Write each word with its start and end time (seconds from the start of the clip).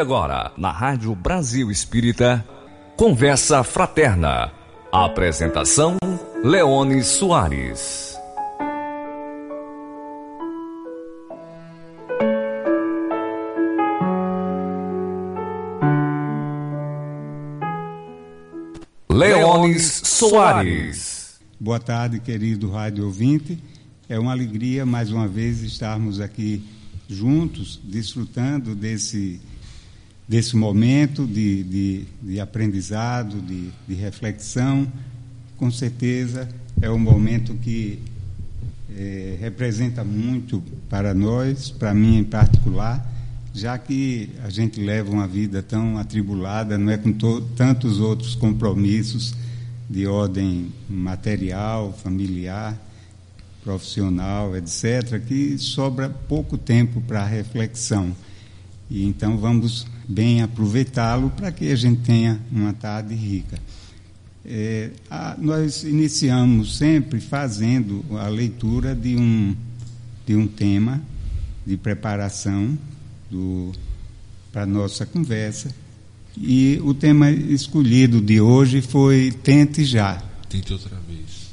agora, 0.00 0.52
na 0.56 0.70
Rádio 0.70 1.14
Brasil 1.14 1.70
Espírita, 1.70 2.44
Conversa 2.96 3.62
Fraterna. 3.62 4.52
Apresentação: 4.90 5.96
Leone 6.44 7.02
Soares. 7.02 8.16
Leones 19.10 20.02
Soares. 20.04 21.40
Boa 21.60 21.78
tarde, 21.78 22.18
querido 22.18 22.70
rádio 22.70 23.04
ouvinte. 23.04 23.62
É 24.08 24.18
uma 24.18 24.32
alegria 24.32 24.84
mais 24.84 25.12
uma 25.12 25.28
vez 25.28 25.62
estarmos 25.62 26.20
aqui 26.20 26.64
juntos, 27.08 27.80
desfrutando 27.84 28.74
desse, 28.74 29.40
desse 30.32 30.56
momento 30.56 31.26
de, 31.26 31.62
de, 31.62 32.04
de 32.22 32.40
aprendizado, 32.40 33.38
de, 33.42 33.68
de 33.86 33.92
reflexão. 33.94 34.90
Com 35.58 35.70
certeza 35.70 36.48
é 36.80 36.88
um 36.88 36.98
momento 36.98 37.52
que 37.56 37.98
é, 38.96 39.36
representa 39.38 40.02
muito 40.02 40.62
para 40.88 41.12
nós, 41.12 41.68
para 41.68 41.92
mim 41.92 42.16
em 42.16 42.24
particular, 42.24 43.06
já 43.52 43.76
que 43.76 44.30
a 44.42 44.48
gente 44.48 44.80
leva 44.80 45.10
uma 45.10 45.28
vida 45.28 45.62
tão 45.62 45.98
atribulada, 45.98 46.78
não 46.78 46.90
é 46.90 46.96
com 46.96 47.12
tantos 47.54 48.00
outros 48.00 48.34
compromissos 48.34 49.34
de 49.86 50.06
ordem 50.06 50.72
material, 50.88 51.92
familiar 52.02 52.74
profissional, 53.62 54.56
etc., 54.56 55.22
que 55.28 55.58
sobra 55.58 56.08
pouco 56.08 56.56
tempo 56.56 57.02
para 57.02 57.22
reflexão. 57.22 58.16
E 58.90 59.04
então 59.04 59.36
vamos 59.36 59.86
bem 60.08 60.42
aproveitá-lo 60.42 61.30
para 61.30 61.50
que 61.52 61.70
a 61.70 61.76
gente 61.76 62.00
tenha 62.02 62.40
uma 62.50 62.72
tarde 62.72 63.14
rica. 63.14 63.58
É, 64.44 64.90
a, 65.08 65.36
nós 65.38 65.84
iniciamos 65.84 66.76
sempre 66.76 67.20
fazendo 67.20 68.04
a 68.18 68.28
leitura 68.28 68.94
de 68.94 69.16
um, 69.16 69.54
de 70.26 70.34
um 70.34 70.46
tema 70.48 71.00
de 71.64 71.76
preparação 71.76 72.76
para 74.52 74.62
a 74.62 74.66
nossa 74.66 75.06
conversa. 75.06 75.72
E 76.36 76.80
o 76.82 76.92
tema 76.92 77.30
escolhido 77.30 78.20
de 78.20 78.40
hoje 78.40 78.80
foi 78.80 79.30
Tente 79.30 79.84
Já. 79.84 80.22
Tente 80.48 80.72
outra 80.72 80.96
vez. 81.08 81.50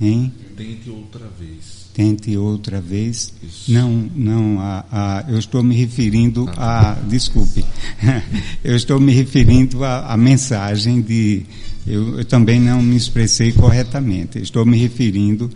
Hein? 0.00 0.32
Tente 0.56 0.90
outra 0.90 1.26
vez. 1.38 1.75
Tente 1.96 2.36
outra 2.36 2.78
vez. 2.78 3.32
Isso. 3.42 3.72
Não, 3.72 3.90
não, 4.14 4.60
a, 4.60 4.84
a, 4.92 5.24
eu 5.30 5.38
estou 5.38 5.62
me 5.62 5.74
referindo 5.74 6.46
ah, 6.54 6.90
a. 6.90 6.94
Desculpe. 7.08 7.64
eu 8.62 8.76
estou 8.76 9.00
me 9.00 9.14
referindo 9.14 9.82
à 9.82 10.14
mensagem 10.14 11.00
de. 11.00 11.46
Eu, 11.86 12.18
eu, 12.18 12.24
também 12.26 12.60
não 12.60 12.82
me 12.82 12.94
expressei 12.96 13.50
corretamente. 13.50 14.38
Estou 14.38 14.66
me 14.66 14.76
referindo 14.76 15.50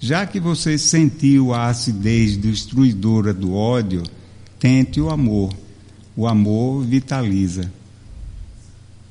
Já 0.00 0.26
que 0.26 0.40
você 0.40 0.76
sentiu 0.76 1.54
a 1.54 1.68
acidez 1.68 2.36
destruidora 2.36 3.32
do 3.32 3.54
ódio, 3.54 4.02
tente 4.62 5.00
o 5.00 5.10
amor. 5.10 5.52
O 6.16 6.24
amor 6.24 6.84
vitaliza. 6.84 7.68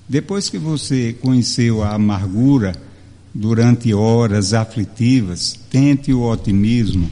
Depois 0.07 0.49
que 0.49 0.57
você 0.57 1.11
conheceu 1.11 1.83
a 1.83 1.93
amargura 1.93 2.73
durante 3.33 3.93
horas 3.93 4.53
aflitivas, 4.53 5.59
tente 5.69 6.13
o 6.13 6.21
otimismo. 6.21 7.11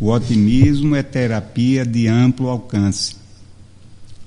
O 0.00 0.08
otimismo 0.08 0.96
é 0.96 1.02
terapia 1.02 1.84
de 1.84 2.08
amplo 2.08 2.48
alcance. 2.48 3.16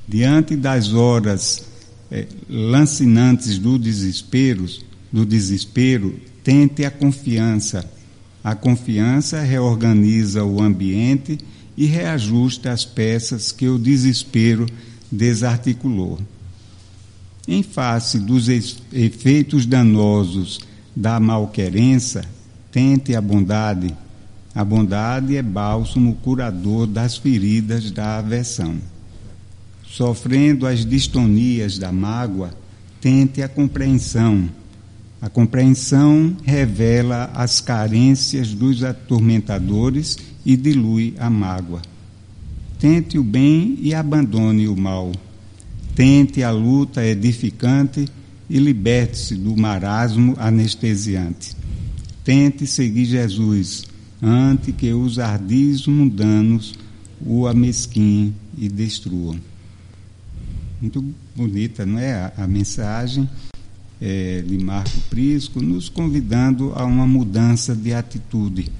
Diante 0.07 0.55
das 0.55 0.93
horas 0.93 1.65
é, 2.11 2.27
lancinantes 2.47 3.57
do 3.57 3.79
desespero, 3.79 4.67
do 5.11 5.25
desespero, 5.25 6.19
tente 6.43 6.85
a 6.85 6.91
confiança. 6.91 7.83
A 8.43 8.53
confiança 8.53 9.41
reorganiza 9.41 10.43
o 10.43 10.61
ambiente 10.61 11.39
e 11.79 11.85
reajusta 11.85 12.73
as 12.73 12.83
peças 12.83 13.53
que 13.53 13.69
o 13.69 13.79
desespero 13.79 14.65
desarticulou. 15.09 16.19
Em 17.47 17.63
face 17.63 18.19
dos 18.19 18.49
efeitos 18.49 19.65
danosos 19.65 20.59
da 20.93 21.21
malquerença, 21.21 22.25
tente 22.69 23.15
a 23.15 23.21
bondade. 23.21 23.95
A 24.53 24.65
bondade 24.65 25.37
é 25.37 25.41
bálsamo 25.41 26.15
curador 26.15 26.85
das 26.85 27.15
feridas 27.15 27.89
da 27.91 28.17
aversão. 28.17 28.75
Sofrendo 29.87 30.67
as 30.67 30.85
distonias 30.85 31.77
da 31.77 31.93
mágoa, 31.93 32.53
tente 32.99 33.41
a 33.41 33.47
compreensão. 33.47 34.49
A 35.21 35.29
compreensão 35.29 36.35
revela 36.43 37.31
as 37.33 37.61
carências 37.61 38.53
dos 38.53 38.83
atormentadores 38.83 40.17
e 40.49 40.57
dilui 40.57 41.13
a 41.19 41.29
mágoa. 41.29 41.79
Tente 42.79 43.19
o 43.19 43.23
bem 43.23 43.77
e 43.79 43.93
abandone 43.93 44.67
o 44.67 44.75
mal. 44.75 45.11
Tente 45.93 46.41
a 46.41 46.49
luta 46.49 47.05
edificante 47.05 48.07
e 48.49 48.57
liberte-se 48.57 49.35
do 49.35 49.55
marasmo 49.55 50.33
anestesiante. 50.39 51.55
Tente 52.23 52.65
seguir 52.65 53.05
Jesus, 53.05 53.85
antes 54.19 54.73
que 54.73 54.91
os 54.91 55.19
ardis 55.19 55.85
mundanos 55.85 56.73
o 57.23 57.45
amesquinhem 57.45 58.33
e 58.57 58.67
destruam. 58.67 59.39
Muito 60.81 61.05
bonita, 61.35 61.85
não 61.85 61.99
é? 61.99 62.13
A, 62.13 62.33
a 62.37 62.47
mensagem 62.47 63.29
é, 64.01 64.41
de 64.41 64.57
Marco 64.57 64.99
Prisco, 65.11 65.61
nos 65.61 65.89
convidando 65.89 66.73
a 66.73 66.85
uma 66.85 67.05
mudança 67.05 67.75
de 67.75 67.93
atitude 67.93 68.71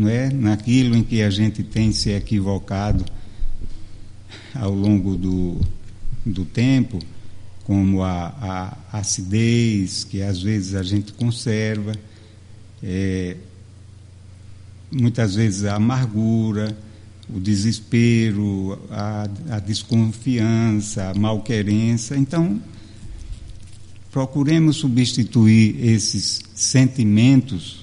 não 0.00 0.08
é? 0.08 0.30
naquilo 0.30 0.96
em 0.96 1.02
que 1.02 1.20
a 1.20 1.28
gente 1.28 1.62
tem 1.62 1.92
se 1.92 2.10
equivocado 2.10 3.04
ao 4.54 4.72
longo 4.72 5.14
do, 5.14 5.60
do 6.24 6.46
tempo, 6.46 6.98
como 7.64 8.02
a, 8.02 8.76
a 8.90 8.98
acidez 8.98 10.02
que 10.04 10.22
às 10.22 10.42
vezes 10.42 10.74
a 10.74 10.82
gente 10.82 11.12
conserva, 11.12 11.92
é, 12.82 13.36
muitas 14.90 15.34
vezes 15.34 15.66
a 15.66 15.76
amargura, 15.76 16.76
o 17.28 17.38
desespero, 17.38 18.78
a, 18.90 19.28
a 19.50 19.60
desconfiança, 19.60 21.10
a 21.10 21.14
malquerença. 21.14 22.16
Então, 22.16 22.60
procuremos 24.10 24.76
substituir 24.76 25.76
esses 25.84 26.40
sentimentos 26.54 27.79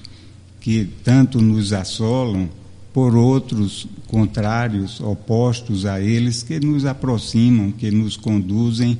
que 0.68 0.86
tanto 1.02 1.40
nos 1.40 1.72
assolam 1.72 2.46
por 2.92 3.16
outros 3.16 3.88
contrários, 4.06 5.00
opostos 5.00 5.86
a 5.86 5.98
eles, 5.98 6.42
que 6.42 6.60
nos 6.60 6.84
aproximam, 6.84 7.72
que 7.72 7.90
nos 7.90 8.18
conduzem 8.18 8.98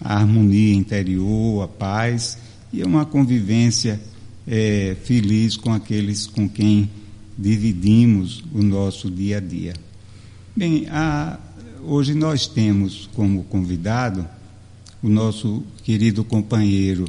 à 0.00 0.16
harmonia 0.16 0.74
interior, 0.74 1.62
à 1.62 1.68
paz 1.68 2.36
e 2.72 2.82
a 2.82 2.84
uma 2.84 3.06
convivência 3.06 4.00
é, 4.44 4.96
feliz 5.04 5.56
com 5.56 5.72
aqueles 5.72 6.26
com 6.26 6.48
quem 6.48 6.90
dividimos 7.38 8.42
o 8.52 8.60
nosso 8.60 9.08
dia 9.08 9.36
a 9.36 9.40
dia. 9.40 9.74
Bem, 10.56 10.88
a, 10.90 11.38
hoje 11.84 12.12
nós 12.12 12.48
temos 12.48 13.08
como 13.14 13.44
convidado 13.44 14.26
o 15.00 15.08
nosso 15.08 15.62
querido 15.84 16.24
companheiro 16.24 17.04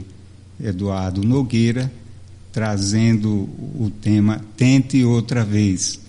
Eduardo 0.60 1.24
Nogueira, 1.24 1.92
trazendo 2.56 3.30
o 3.30 3.92
tema 4.02 4.40
Tente 4.56 5.04
Outra 5.04 5.44
Vez. 5.44 6.00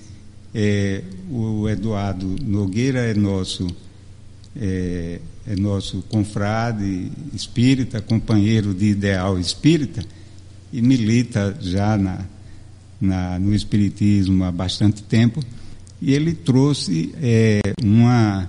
É, 0.55 1.03
o 1.29 1.69
Eduardo 1.69 2.37
Nogueira 2.41 3.01
é 3.01 3.13
nosso, 3.15 3.67
é, 4.55 5.19
é 5.45 5.57
nosso 5.57 6.03
confrade 6.03 7.11
espírita, 7.35 8.01
companheiro 8.01 8.73
de 8.73 8.87
ideal 8.87 9.41
espírita, 9.41 10.05
e 10.73 10.81
milita 10.81 11.59
já 11.61 11.99
na, 11.99 12.25
na, 13.01 13.41
no 13.41 13.53
Espiritismo 13.53 14.45
há 14.45 14.53
bastante 14.53 15.03
tempo, 15.03 15.43
e 16.01 16.15
ele 16.15 16.33
trouxe 16.33 17.13
é, 17.21 17.61
uma, 17.83 18.49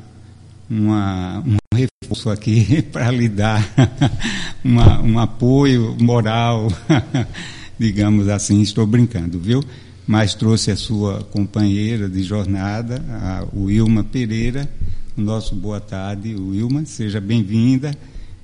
uma, 0.69 1.39
um 1.39 1.57
reforço 1.75 2.29
aqui 2.29 2.83
para 2.93 3.09
lhe 3.09 3.27
dar 3.27 3.67
uma, 4.63 5.01
um 5.01 5.17
apoio 5.17 5.97
moral, 5.99 6.67
digamos 7.79 8.27
assim, 8.29 8.61
estou 8.61 8.85
brincando, 8.85 9.39
viu? 9.39 9.63
Mas 10.05 10.33
trouxe 10.33 10.71
a 10.71 10.75
sua 10.75 11.23
companheira 11.23 12.07
de 12.07 12.23
jornada, 12.23 13.03
a 13.09 13.45
Wilma 13.55 14.03
Pereira. 14.03 14.69
O 15.17 15.21
nosso 15.21 15.55
boa 15.55 15.81
tarde, 15.81 16.35
Wilma, 16.35 16.85
seja 16.85 17.19
bem-vinda 17.19 17.91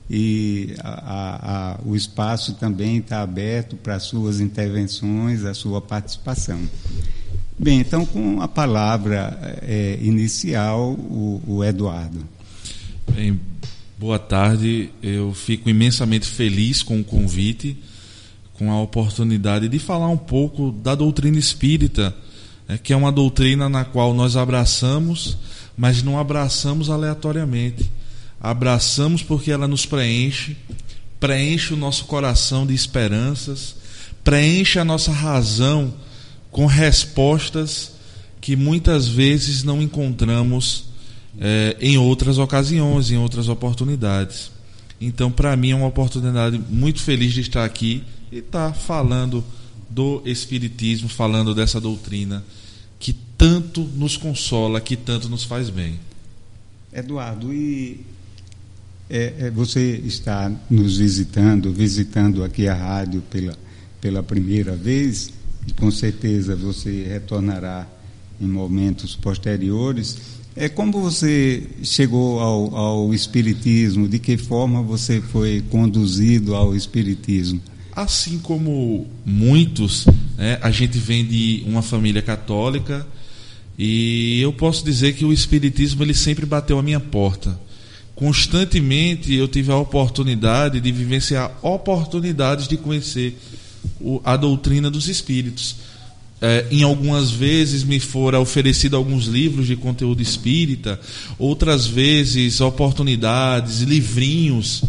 e 0.10 0.76
a, 0.80 1.74
a, 1.74 1.80
o 1.86 1.96
espaço 1.96 2.54
também 2.56 2.98
está 2.98 3.22
aberto 3.22 3.76
para 3.76 4.00
suas 4.00 4.40
intervenções, 4.40 5.44
a 5.46 5.54
sua 5.54 5.82
participação. 5.82 6.60
Bem, 7.58 7.80
então 7.80 8.06
com 8.06 8.42
a 8.42 8.48
palavra 8.48 9.60
é, 9.62 9.98
inicial, 10.02 10.92
o, 10.92 11.42
o 11.48 11.64
Eduardo. 11.64 12.20
Bem, 13.12 13.40
boa 13.98 14.20
tarde. 14.20 14.90
Eu 15.02 15.34
fico 15.34 15.70
imensamente 15.70 16.28
feliz 16.28 16.84
com 16.84 17.00
o 17.00 17.04
convite, 17.04 17.78
com 18.54 18.72
a 18.72 18.82
oportunidade 18.82 19.68
de 19.68 19.80
falar 19.80 20.08
um 20.10 20.18
pouco 20.18 20.72
da 20.72 20.96
doutrina 20.96 21.38
espírita, 21.38 22.16
né, 22.68 22.78
que 22.82 22.94
é 22.94 22.96
uma 22.96 23.12
doutrina 23.12 23.68
na 23.68 23.84
qual 23.84 24.14
nós 24.14 24.36
abraçamos, 24.36 25.38
mas 25.76 26.04
não 26.04 26.20
abraçamos 26.20 26.90
aleatoriamente 26.90 27.90
abraçamos 28.44 29.24
porque 29.24 29.50
ela 29.50 29.70
nos 29.70 29.86
preenche, 29.86 30.58
preenche 31.18 31.74
o 31.74 31.78
nosso 31.78 32.04
coração 32.04 32.68
de 32.68 32.74
esperanças, 32.74 33.78
preenche 34.22 34.78
a 34.78 34.84
nossa 34.84 35.14
razão 35.14 35.94
com 36.52 36.66
respostas 36.66 37.94
que 38.42 38.58
muitas 38.58 39.08
vezes 39.08 39.64
não 39.64 39.82
encontramos 39.82 40.84
é, 41.40 41.78
em 41.80 41.98
outras 41.98 42.38
ocasiões, 42.38 43.10
em 43.10 43.18
outras 43.18 43.48
oportunidades. 43.48 44.52
Então, 45.00 45.32
para 45.32 45.56
mim, 45.56 45.72
é 45.72 45.76
uma 45.76 45.88
oportunidade 45.88 46.62
muito 46.70 47.02
feliz 47.02 47.32
de 47.32 47.42
estar 47.42 47.64
aqui 47.64 48.04
e 48.34 48.40
estar 48.40 48.74
falando 48.74 49.44
do 49.90 50.24
Espiritismo, 50.26 51.08
falando 51.08 51.54
dessa 51.54 51.80
doutrina 51.80 52.44
que 53.00 53.14
tanto 53.38 53.82
nos 53.82 54.18
consola, 54.18 54.82
que 54.82 54.98
tanto 54.98 55.30
nos 55.30 55.44
faz 55.44 55.70
bem. 55.70 56.00
Eduardo, 56.92 57.54
e 57.54 58.00
é, 59.10 59.34
é, 59.38 59.52
você 59.52 60.02
está 60.04 60.52
nos 60.70 60.98
visitando, 60.98 61.72
visitando 61.72 62.44
aqui 62.44 62.68
a 62.68 62.74
rádio 62.74 63.22
pela, 63.30 63.56
pela 64.02 64.24
primeira 64.24 64.76
vez, 64.76 65.32
e 65.68 65.74
com 65.74 65.92
certeza 65.92 66.56
você 66.56 67.04
retornará 67.04 67.88
em 68.42 68.48
momentos 68.48 69.16
posteriores. 69.16 70.18
É 70.56 70.68
como 70.70 71.02
você 71.02 71.68
chegou 71.84 72.40
ao, 72.40 72.76
ao 72.76 73.14
Espiritismo? 73.14 74.08
De 74.08 74.18
que 74.18 74.38
forma 74.38 74.82
você 74.82 75.22
foi 75.22 75.64
conduzido 75.70 76.56
ao 76.56 76.76
Espiritismo? 76.76 77.62
Assim 77.96 78.40
como 78.40 79.08
muitos, 79.26 80.06
né, 80.38 80.58
a 80.62 80.72
gente 80.72 80.98
vem 80.98 81.26
de 81.26 81.64
uma 81.66 81.82
família 81.82 82.22
católica 82.22 83.06
e 83.78 84.40
eu 84.42 84.52
posso 84.54 84.84
dizer 84.84 85.14
que 85.14 85.26
o 85.26 85.34
Espiritismo 85.34 86.04
ele 86.04 86.14
sempre 86.14 86.46
bateu 86.46 86.78
a 86.80 86.84
minha 86.84 87.00
porta 87.00 87.58
constantemente 88.16 89.34
eu 89.34 89.48
tive 89.48 89.72
a 89.72 89.78
oportunidade 89.78 90.80
de 90.80 90.92
vivenciar 90.92 91.52
oportunidades 91.62 92.68
de 92.68 92.78
conhecer 92.78 93.38
a 94.24 94.38
doutrina 94.38 94.90
dos 94.90 95.10
espíritos. 95.10 95.76
É, 96.42 96.68
em 96.72 96.84
algumas 96.84 97.32
vezes 97.32 97.86
me 97.86 98.02
fora 98.02 98.40
oferecido 98.40 98.98
alguns 98.98 99.26
livros 99.26 99.66
de 99.66 99.78
conteúdo 99.78 100.22
espírita, 100.22 101.00
outras 101.40 101.86
vezes 101.86 102.60
oportunidades, 102.60 103.80
livrinhos, 103.80 104.84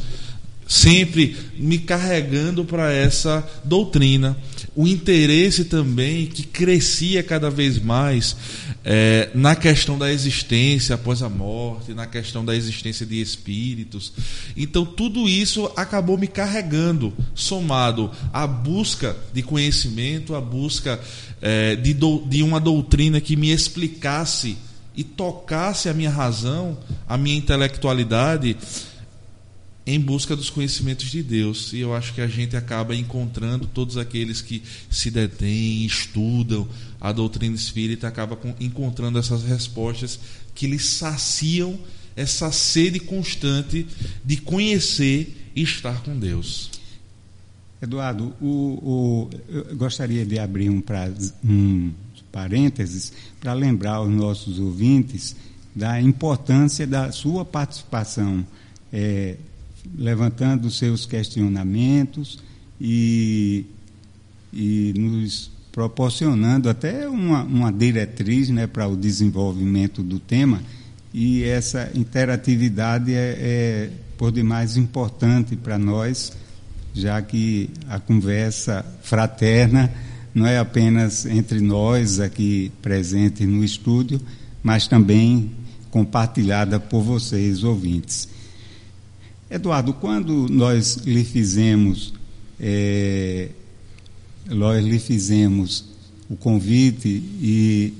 sempre 0.67 1.37
me 1.57 1.79
carregando 1.79 2.65
para 2.65 2.93
essa 2.93 3.47
doutrina. 3.65 4.37
O 4.75 4.89
interesse 4.89 5.65
também 5.65 6.27
que 6.27 6.43
crescia 6.43 7.23
cada 7.23 7.49
vez 7.49 7.79
mais 7.79 8.37
é, 8.85 9.31
na 9.35 9.55
questão 9.55 9.97
da 9.97 10.13
existência 10.13 10.97
após 10.97 11.23
a 11.23 11.29
morte, 11.29 11.95
na 11.95 12.07
questão 12.07 12.45
da 12.45 12.57
existência 12.57 13.07
de 13.07 13.21
espíritos. 13.21 14.13
Então, 14.57 14.85
tudo 14.85 15.29
isso 15.29 15.71
acabou 15.77 16.19
me 16.19 16.27
carregando, 16.27 17.13
somado 17.35 18.11
à 18.33 18.47
busca 18.47 19.17
de 19.33 19.43
conhecimento, 19.43 20.35
à 20.35 20.41
busca 20.41 21.01
é, 21.41 21.77
de, 21.77 21.95
do, 21.95 22.25
de 22.27 22.43
uma 22.43 22.59
doutrina 22.59 23.21
que 23.21 23.37
me 23.37 23.51
explicasse 23.51 24.57
e 24.97 25.03
tocasse 25.03 25.89
a 25.89 25.95
minha 25.95 26.11
razão, 26.11 26.79
a 27.09 27.17
minha 27.17 27.37
intelectualidade 27.37 28.57
em 29.87 30.01
busca 30.01 30.35
dos 30.35 30.49
conhecimentos 30.49 31.11
de 31.11 31.23
Deus. 31.23 31.73
E 31.73 31.81
eu 31.81 31.95
acho 31.95 32.15
que 32.15 32.21
a 32.21 32.27
gente 32.27 32.57
acaba 32.57 32.95
encontrando 32.95 33.67
todos 33.67 33.97
aqueles 33.97 34.41
que 34.41 34.63
se 34.91 35.11
detêm, 35.11 35.85
estudam 35.85 36.67
a 37.01 37.13
doutrina 37.13 37.55
espírita, 37.55 38.09
acaba 38.09 38.39
encontrando 38.61 39.19
essas 39.19 39.43
respostas 39.43 40.19
que 40.55 40.67
lhes 40.67 40.85
saciam 40.87 41.79
essa 42.17 42.51
sede 42.53 43.01
constante 43.01 43.87
de 44.25 44.37
conhecer 44.39 45.51
e 45.55 45.63
estar 45.63 46.03
com 46.03 46.19
Deus. 46.19 46.71
Eduardo, 47.83 48.35
o, 48.41 48.47
o, 48.47 49.31
eu 49.49 49.77
gostaria 49.77 50.25
de 50.25 50.39
abrir 50.39 50.71
um, 50.71 50.81
pra, 50.81 51.13
um 51.45 51.93
parênteses 52.33 53.13
para 53.41 53.53
lembrar 53.53 54.01
os 54.01 54.11
nossos 54.11 54.59
ouvintes 54.59 55.37
da 55.75 56.01
importância 56.01 56.87
da 56.87 57.13
sua 57.13 57.45
participação. 57.45 58.47
É, 58.93 59.37
levantando 59.97 60.71
seus 60.71 61.07
questionamentos 61.07 62.39
e, 62.81 63.67
e 64.53 64.95
nos 64.97 65.51
proporcionando 65.73 66.69
até 66.69 67.09
uma, 67.09 67.43
uma 67.43 67.73
diretriz 67.73 68.49
né, 68.49 68.67
para 68.67 68.87
o 68.87 68.97
desenvolvimento 68.97 70.03
do 70.03 70.19
tema. 70.19 70.63
E 71.13 71.43
essa 71.45 71.91
interatividade 71.95 73.13
é, 73.13 73.37
é 73.39 73.91
por 74.17 74.31
demais 74.31 74.77
importante 74.77 75.57
para 75.57 75.79
nós, 75.79 76.33
já 76.93 77.21
que 77.21 77.71
a 77.89 77.99
conversa 77.99 78.85
fraterna 79.03 79.93
não 80.35 80.47
é 80.47 80.59
apenas 80.59 81.27
entre 81.27 81.61
nós 81.61 82.19
aqui 82.19 82.73
presentes 82.83 83.47
no 83.47 83.65
estúdio, 83.65 84.21
mas 84.63 84.89
também 84.89 85.51
compartilhada 85.91 86.81
por 86.81 87.03
vocês, 87.03 87.63
ouvintes. 87.63 88.29
Eduardo, 89.55 89.93
quando 89.93 90.49
nós 90.51 90.97
lhe 91.07 91.23
fizemos, 91.23 92.13
é, 92.59 93.51
nós 94.49 94.85
lhe 94.85 94.99
fizemos 94.99 95.85
o 96.29 96.35
convite 96.35 97.09
e, 97.09 97.93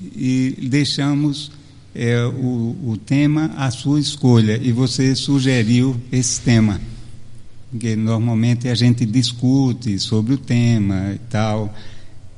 e 0.59 0.67
deixamos 0.67 1.53
é, 1.93 2.25
o, 2.25 2.75
o 2.85 2.97
tema 2.97 3.53
à 3.55 3.71
sua 3.71 4.01
escolha 4.01 4.59
e 4.61 4.73
você 4.73 5.15
sugeriu 5.15 5.95
esse 6.11 6.41
tema, 6.41 6.81
porque 7.71 7.95
normalmente 7.95 8.67
a 8.67 8.75
gente 8.75 9.05
discute 9.05 9.97
sobre 9.97 10.33
o 10.33 10.37
tema 10.37 11.13
e 11.13 11.19
tal 11.29 11.73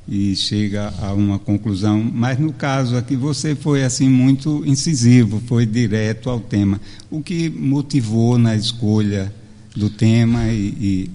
e 0.08 0.36
chega 0.36 0.94
a 1.02 1.14
uma 1.14 1.38
conclusão. 1.38 2.02
Mas 2.02 2.40
no 2.40 2.54
caso 2.54 2.96
aqui 2.96 3.16
você 3.16 3.56
foi 3.56 3.84
assim 3.84 4.10
muito 4.10 4.64
incisivo, 4.66 5.42
foi 5.48 5.66
direto 5.66 6.30
ao 6.30 6.40
tema. 6.40 6.80
O 7.12 7.22
que 7.22 7.50
motivou 7.50 8.38
na 8.38 8.56
escolha 8.56 9.34
do 9.76 9.90
tema 9.90 10.48
e, 10.48 10.68
e... 10.80 11.12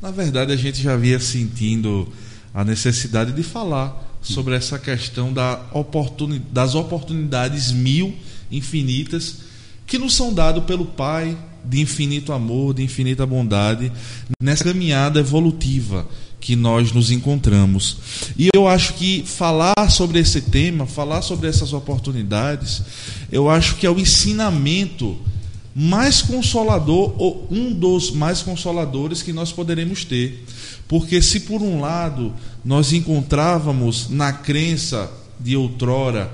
na 0.00 0.10
verdade 0.10 0.52
a 0.52 0.56
gente 0.56 0.82
já 0.82 0.94
havia 0.94 1.18
sentindo 1.18 2.06
a 2.52 2.64
necessidade 2.64 3.32
de 3.32 3.42
falar 3.42 4.10
sobre 4.20 4.54
essa 4.54 4.78
questão 4.78 5.32
da 5.32 5.60
oportuni 5.72 6.38
das 6.38 6.74
oportunidades 6.74 7.72
mil 7.72 8.14
infinitas 8.50 9.38
que 9.86 9.98
nos 9.98 10.14
são 10.14 10.32
dadas 10.32 10.64
pelo 10.64 10.84
Pai 10.84 11.36
de 11.64 11.80
infinito 11.80 12.32
amor, 12.32 12.74
de 12.74 12.82
infinita 12.82 13.24
bondade, 13.24 13.92
nessa 14.40 14.64
caminhada 14.64 15.20
evolutiva 15.20 16.06
que 16.42 16.56
nós 16.56 16.92
nos 16.92 17.10
encontramos. 17.12 17.96
E 18.36 18.48
eu 18.52 18.66
acho 18.66 18.94
que 18.94 19.22
falar 19.24 19.88
sobre 19.90 20.18
esse 20.18 20.42
tema, 20.42 20.84
falar 20.86 21.22
sobre 21.22 21.48
essas 21.48 21.72
oportunidades, 21.72 22.82
eu 23.30 23.48
acho 23.48 23.76
que 23.76 23.86
é 23.86 23.90
o 23.90 23.98
ensinamento 23.98 25.16
mais 25.74 26.20
consolador 26.20 27.14
ou 27.16 27.46
um 27.48 27.72
dos 27.72 28.10
mais 28.10 28.42
consoladores 28.42 29.22
que 29.22 29.32
nós 29.32 29.52
poderemos 29.52 30.04
ter. 30.04 30.44
Porque 30.88 31.22
se 31.22 31.40
por 31.40 31.62
um 31.62 31.80
lado 31.80 32.34
nós 32.64 32.92
encontrávamos 32.92 34.10
na 34.10 34.32
crença 34.32 35.10
de 35.38 35.56
outrora 35.56 36.30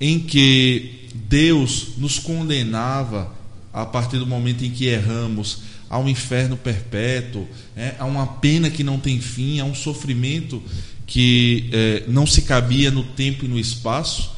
em 0.00 0.18
que 0.18 1.08
Deus 1.14 1.90
nos 1.96 2.18
condenava 2.18 3.32
a 3.72 3.86
partir 3.86 4.18
do 4.18 4.26
momento 4.26 4.64
em 4.64 4.70
que 4.70 4.86
erramos 4.86 5.60
a 5.88 5.98
um 5.98 6.08
inferno 6.08 6.56
perpétuo, 6.56 7.46
é, 7.76 7.94
a 7.98 8.04
uma 8.04 8.26
pena 8.26 8.70
que 8.70 8.82
não 8.82 8.98
tem 8.98 9.20
fim, 9.20 9.60
a 9.60 9.64
um 9.64 9.74
sofrimento 9.74 10.62
que 11.06 11.70
é, 11.72 12.04
não 12.08 12.26
se 12.26 12.42
cabia 12.42 12.90
no 12.90 13.04
tempo 13.04 13.44
e 13.44 13.48
no 13.48 13.58
espaço. 13.58 14.32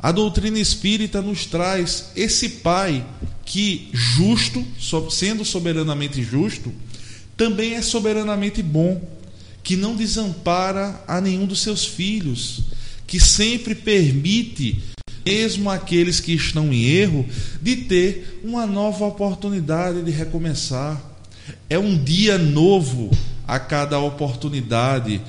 A 0.00 0.12
doutrina 0.12 0.58
espírita 0.58 1.20
nos 1.20 1.46
traz 1.46 2.10
esse 2.16 2.48
Pai 2.48 3.04
que, 3.44 3.88
justo, 3.92 4.64
sendo 5.10 5.44
soberanamente 5.44 6.22
justo, 6.22 6.72
também 7.36 7.74
é 7.74 7.82
soberanamente 7.82 8.62
bom, 8.62 9.00
que 9.62 9.76
não 9.76 9.96
desampara 9.96 11.02
a 11.06 11.20
nenhum 11.20 11.46
dos 11.46 11.60
seus 11.60 11.84
filhos, 11.84 12.62
que 13.06 13.20
sempre 13.20 13.74
permite 13.74 14.82
mesmo 15.26 15.68
aqueles 15.68 16.20
que 16.20 16.32
estão 16.32 16.72
em 16.72 16.84
erro, 16.84 17.26
de 17.60 17.74
ter 17.74 18.40
uma 18.44 18.64
nova 18.64 19.04
oportunidade 19.04 20.02
de 20.02 20.10
recomeçar. 20.12 21.02
É 21.68 21.76
um 21.76 21.98
dia 21.98 22.38
novo 22.38 23.10
a 23.46 23.58
cada 23.58 23.98
oportunidade. 23.98 25.20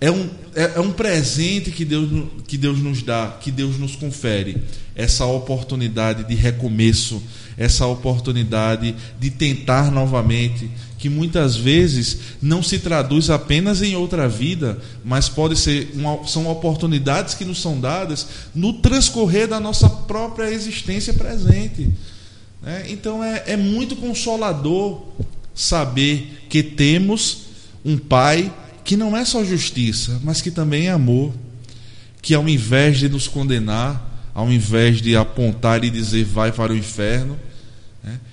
É 0.00 0.08
um, 0.08 0.30
é, 0.54 0.74
é 0.76 0.80
um 0.80 0.92
presente 0.92 1.72
que 1.72 1.84
Deus, 1.84 2.28
que 2.46 2.56
Deus 2.56 2.78
nos 2.78 3.02
dá, 3.02 3.36
que 3.40 3.50
Deus 3.50 3.76
nos 3.76 3.96
confere. 3.96 4.56
Essa 4.94 5.26
oportunidade 5.26 6.22
de 6.22 6.36
recomeço, 6.36 7.20
essa 7.58 7.86
oportunidade 7.86 8.94
de 9.18 9.30
tentar 9.30 9.90
novamente, 9.90 10.70
que 10.96 11.08
muitas 11.08 11.56
vezes 11.56 12.18
não 12.40 12.62
se 12.62 12.78
traduz 12.78 13.30
apenas 13.30 13.82
em 13.82 13.96
outra 13.96 14.28
vida, 14.28 14.78
mas 15.04 15.28
pode 15.28 15.56
ser 15.56 15.90
uma, 15.94 16.24
são 16.26 16.46
oportunidades 16.48 17.34
que 17.34 17.44
nos 17.44 17.60
são 17.60 17.80
dadas 17.80 18.26
no 18.54 18.74
transcorrer 18.74 19.48
da 19.48 19.58
nossa 19.58 19.90
própria 19.90 20.50
existência 20.50 21.12
presente. 21.12 21.90
Né? 22.62 22.86
Então 22.88 23.22
é, 23.22 23.42
é 23.46 23.56
muito 23.56 23.96
consolador 23.96 25.02
saber 25.54 26.46
que 26.48 26.62
temos 26.62 27.48
um 27.84 27.98
Pai 27.98 28.52
que 28.84 28.96
não 28.96 29.16
é 29.16 29.24
só 29.24 29.44
justiça, 29.44 30.20
mas 30.22 30.40
que 30.40 30.50
também 30.50 30.86
é 30.86 30.90
amor, 30.90 31.34
que 32.22 32.34
ao 32.34 32.48
invés 32.48 32.98
de 32.98 33.08
nos 33.08 33.28
condenar, 33.28 34.30
ao 34.32 34.50
invés 34.50 35.02
de 35.02 35.16
apontar 35.16 35.84
e 35.84 35.90
dizer 35.90 36.24
vai 36.24 36.52
para 36.52 36.72
o 36.72 36.76
inferno? 36.76 37.38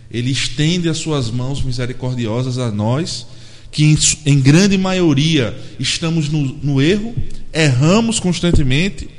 Ele 0.09 0.31
estende 0.31 0.89
as 0.89 0.97
suas 0.97 1.29
mãos 1.31 1.61
misericordiosas 1.61 2.57
a 2.57 2.71
nós, 2.71 3.25
que 3.71 3.83
em, 3.83 3.97
em 4.25 4.39
grande 4.39 4.77
maioria 4.77 5.57
estamos 5.79 6.29
no, 6.29 6.41
no 6.41 6.81
erro, 6.81 7.13
erramos 7.53 8.19
constantemente, 8.19 9.09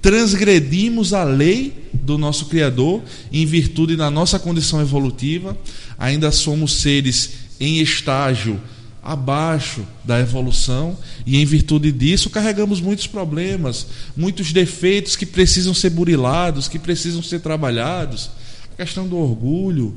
transgredimos 0.00 1.12
a 1.12 1.24
lei 1.24 1.74
do 1.92 2.16
nosso 2.16 2.46
Criador 2.46 3.02
em 3.32 3.44
virtude 3.44 3.96
da 3.96 4.10
nossa 4.10 4.38
condição 4.38 4.80
evolutiva, 4.80 5.56
ainda 5.98 6.30
somos 6.30 6.74
seres 6.80 7.30
em 7.60 7.80
estágio 7.80 8.60
abaixo 9.02 9.86
da 10.04 10.20
evolução 10.20 10.96
e 11.26 11.38
em 11.38 11.44
virtude 11.44 11.90
disso 11.92 12.30
carregamos 12.30 12.80
muitos 12.80 13.06
problemas, 13.06 13.86
muitos 14.16 14.52
defeitos 14.52 15.16
que 15.16 15.26
precisam 15.26 15.74
ser 15.74 15.90
burilados, 15.90 16.68
que 16.68 16.78
precisam 16.78 17.22
ser 17.22 17.40
trabalhados 17.40 18.30
questão 18.78 19.08
do 19.08 19.16
orgulho, 19.16 19.96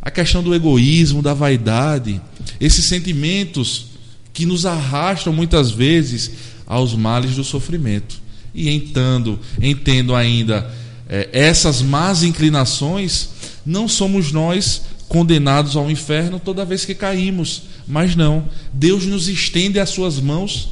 a 0.00 0.08
questão 0.08 0.40
do 0.40 0.54
egoísmo, 0.54 1.20
da 1.20 1.34
vaidade, 1.34 2.22
esses 2.60 2.84
sentimentos 2.84 3.86
que 4.32 4.46
nos 4.46 4.64
arrastam 4.64 5.32
muitas 5.32 5.72
vezes 5.72 6.30
aos 6.64 6.94
males 6.94 7.34
do 7.34 7.42
sofrimento. 7.42 8.22
E 8.54 8.70
entendo, 8.70 9.40
entendo 9.60 10.14
ainda 10.14 10.72
é, 11.08 11.28
essas 11.32 11.82
más 11.82 12.22
inclinações, 12.22 13.30
não 13.66 13.88
somos 13.88 14.30
nós 14.30 14.82
condenados 15.08 15.74
ao 15.74 15.90
inferno 15.90 16.38
toda 16.38 16.64
vez 16.64 16.84
que 16.84 16.94
caímos, 16.94 17.62
mas 17.84 18.14
não. 18.14 18.48
Deus 18.72 19.04
nos 19.06 19.28
estende 19.28 19.80
as 19.80 19.90
suas 19.90 20.20
mãos, 20.20 20.68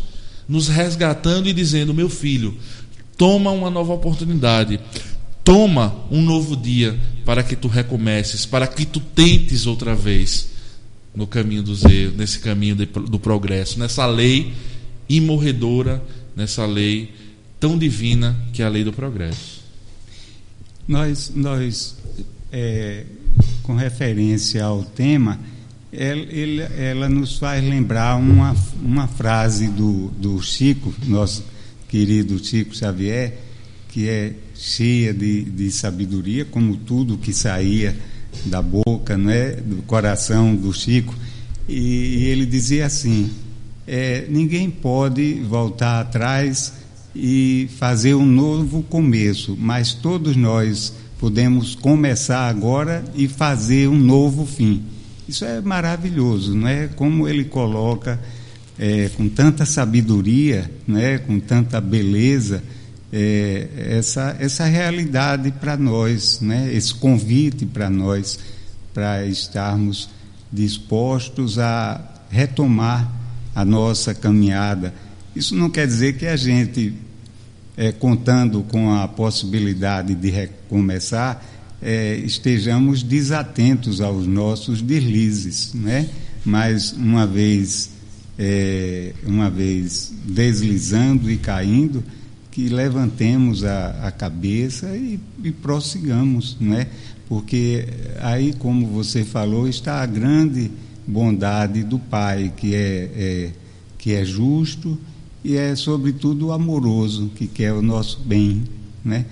nos 0.48 0.68
resgatando 0.68 1.48
e 1.48 1.52
dizendo: 1.52 1.92
Meu 1.92 2.08
filho, 2.08 2.56
toma 3.16 3.50
uma 3.50 3.68
nova 3.68 3.92
oportunidade, 3.92 4.78
Toma 5.48 6.04
um 6.10 6.20
novo 6.20 6.54
dia 6.54 7.00
para 7.24 7.42
que 7.42 7.56
tu 7.56 7.68
recomeces, 7.68 8.44
para 8.44 8.66
que 8.66 8.84
tu 8.84 9.00
tentes 9.00 9.66
outra 9.66 9.94
vez 9.94 10.50
no 11.14 11.26
caminho 11.26 11.62
do 11.62 11.74
zelo, 11.74 12.12
nesse 12.18 12.38
caminho 12.38 12.76
de, 12.76 12.84
do 12.84 13.18
progresso, 13.18 13.78
nessa 13.78 14.04
lei 14.04 14.52
imorredora, 15.08 16.04
nessa 16.36 16.66
lei 16.66 17.14
tão 17.58 17.78
divina 17.78 18.38
que 18.52 18.60
é 18.60 18.66
a 18.66 18.68
lei 18.68 18.84
do 18.84 18.92
progresso. 18.92 19.62
Nós, 20.86 21.32
nós 21.34 21.96
é, 22.52 23.06
com 23.62 23.74
referência 23.74 24.62
ao 24.62 24.84
tema, 24.84 25.40
ela, 25.90 26.30
ela 26.76 27.08
nos 27.08 27.38
faz 27.38 27.64
lembrar 27.64 28.16
uma, 28.16 28.54
uma 28.82 29.08
frase 29.08 29.68
do, 29.68 30.08
do 30.08 30.42
Chico, 30.42 30.92
nosso 31.06 31.42
querido 31.88 32.38
Chico 32.38 32.76
Xavier, 32.76 33.38
que 33.88 34.06
é 34.06 34.34
cheia 34.58 35.14
de, 35.14 35.44
de 35.44 35.70
sabedoria, 35.70 36.44
como 36.44 36.76
tudo 36.76 37.16
que 37.16 37.32
saía 37.32 37.96
da 38.44 38.60
boca, 38.60 39.16
né, 39.16 39.52
do 39.52 39.82
coração 39.82 40.54
do 40.54 40.72
Chico. 40.72 41.14
E, 41.68 41.74
e 41.78 42.24
ele 42.24 42.44
dizia 42.44 42.86
assim: 42.86 43.30
é, 43.86 44.26
ninguém 44.28 44.68
pode 44.68 45.34
voltar 45.48 46.00
atrás 46.00 46.72
e 47.14 47.68
fazer 47.78 48.14
um 48.14 48.26
novo 48.26 48.82
começo, 48.82 49.56
mas 49.58 49.94
todos 49.94 50.36
nós 50.36 50.92
podemos 51.20 51.74
começar 51.74 52.48
agora 52.48 53.04
e 53.14 53.28
fazer 53.28 53.88
um 53.88 53.98
novo 53.98 54.44
fim. 54.44 54.82
Isso 55.28 55.44
é 55.44 55.60
maravilhoso, 55.60 56.54
não 56.54 56.66
é? 56.66 56.88
Como 56.88 57.28
ele 57.28 57.44
coloca 57.44 58.18
é, 58.78 59.10
com 59.16 59.28
tanta 59.28 59.64
sabedoria, 59.64 60.70
né? 60.86 61.18
Com 61.18 61.38
tanta 61.38 61.80
beleza 61.80 62.62
é, 63.12 63.68
essa, 63.90 64.36
essa 64.38 64.64
realidade 64.64 65.50
para 65.52 65.76
nós, 65.76 66.40
né? 66.40 66.72
esse 66.72 66.94
convite 66.94 67.64
para 67.64 67.88
nós, 67.88 68.38
para 68.92 69.24
estarmos 69.26 70.08
dispostos 70.52 71.58
a 71.58 72.00
retomar 72.30 73.10
a 73.54 73.64
nossa 73.64 74.14
caminhada. 74.14 74.94
Isso 75.34 75.54
não 75.54 75.70
quer 75.70 75.86
dizer 75.86 76.16
que 76.16 76.26
a 76.26 76.36
gente, 76.36 76.94
é, 77.76 77.92
contando 77.92 78.62
com 78.62 78.92
a 78.92 79.08
possibilidade 79.08 80.14
de 80.14 80.30
recomeçar, 80.30 81.42
é, 81.80 82.16
estejamos 82.16 83.02
desatentos 83.02 84.00
aos 84.00 84.26
nossos 84.26 84.82
deslizes, 84.82 85.72
né? 85.74 86.08
Mas 86.44 86.92
uma 86.92 87.26
vez, 87.26 87.90
é, 88.38 89.12
uma 89.24 89.48
vez 89.48 90.12
deslizando 90.24 91.30
e 91.30 91.36
caindo, 91.36 92.02
que 92.58 92.68
levantemos 92.68 93.62
a, 93.62 94.08
a 94.08 94.10
cabeça 94.10 94.88
e, 94.96 95.20
e 95.44 95.52
prossigamos, 95.52 96.56
né? 96.58 96.88
Porque 97.28 97.86
aí, 98.20 98.52
como 98.52 98.84
você 98.84 99.24
falou, 99.24 99.68
está 99.68 100.02
a 100.02 100.06
grande 100.06 100.68
bondade 101.06 101.84
do 101.84 102.00
Pai, 102.00 102.52
que 102.56 102.74
é, 102.74 103.10
é 103.14 103.52
que 103.96 104.12
é 104.12 104.24
justo 104.24 104.98
e 105.44 105.54
é, 105.54 105.76
sobretudo, 105.76 106.50
amoroso, 106.50 107.30
que 107.36 107.46
quer 107.46 107.72
o 107.72 107.80
nosso 107.80 108.18
bem, 108.22 108.64
né? 109.04 109.24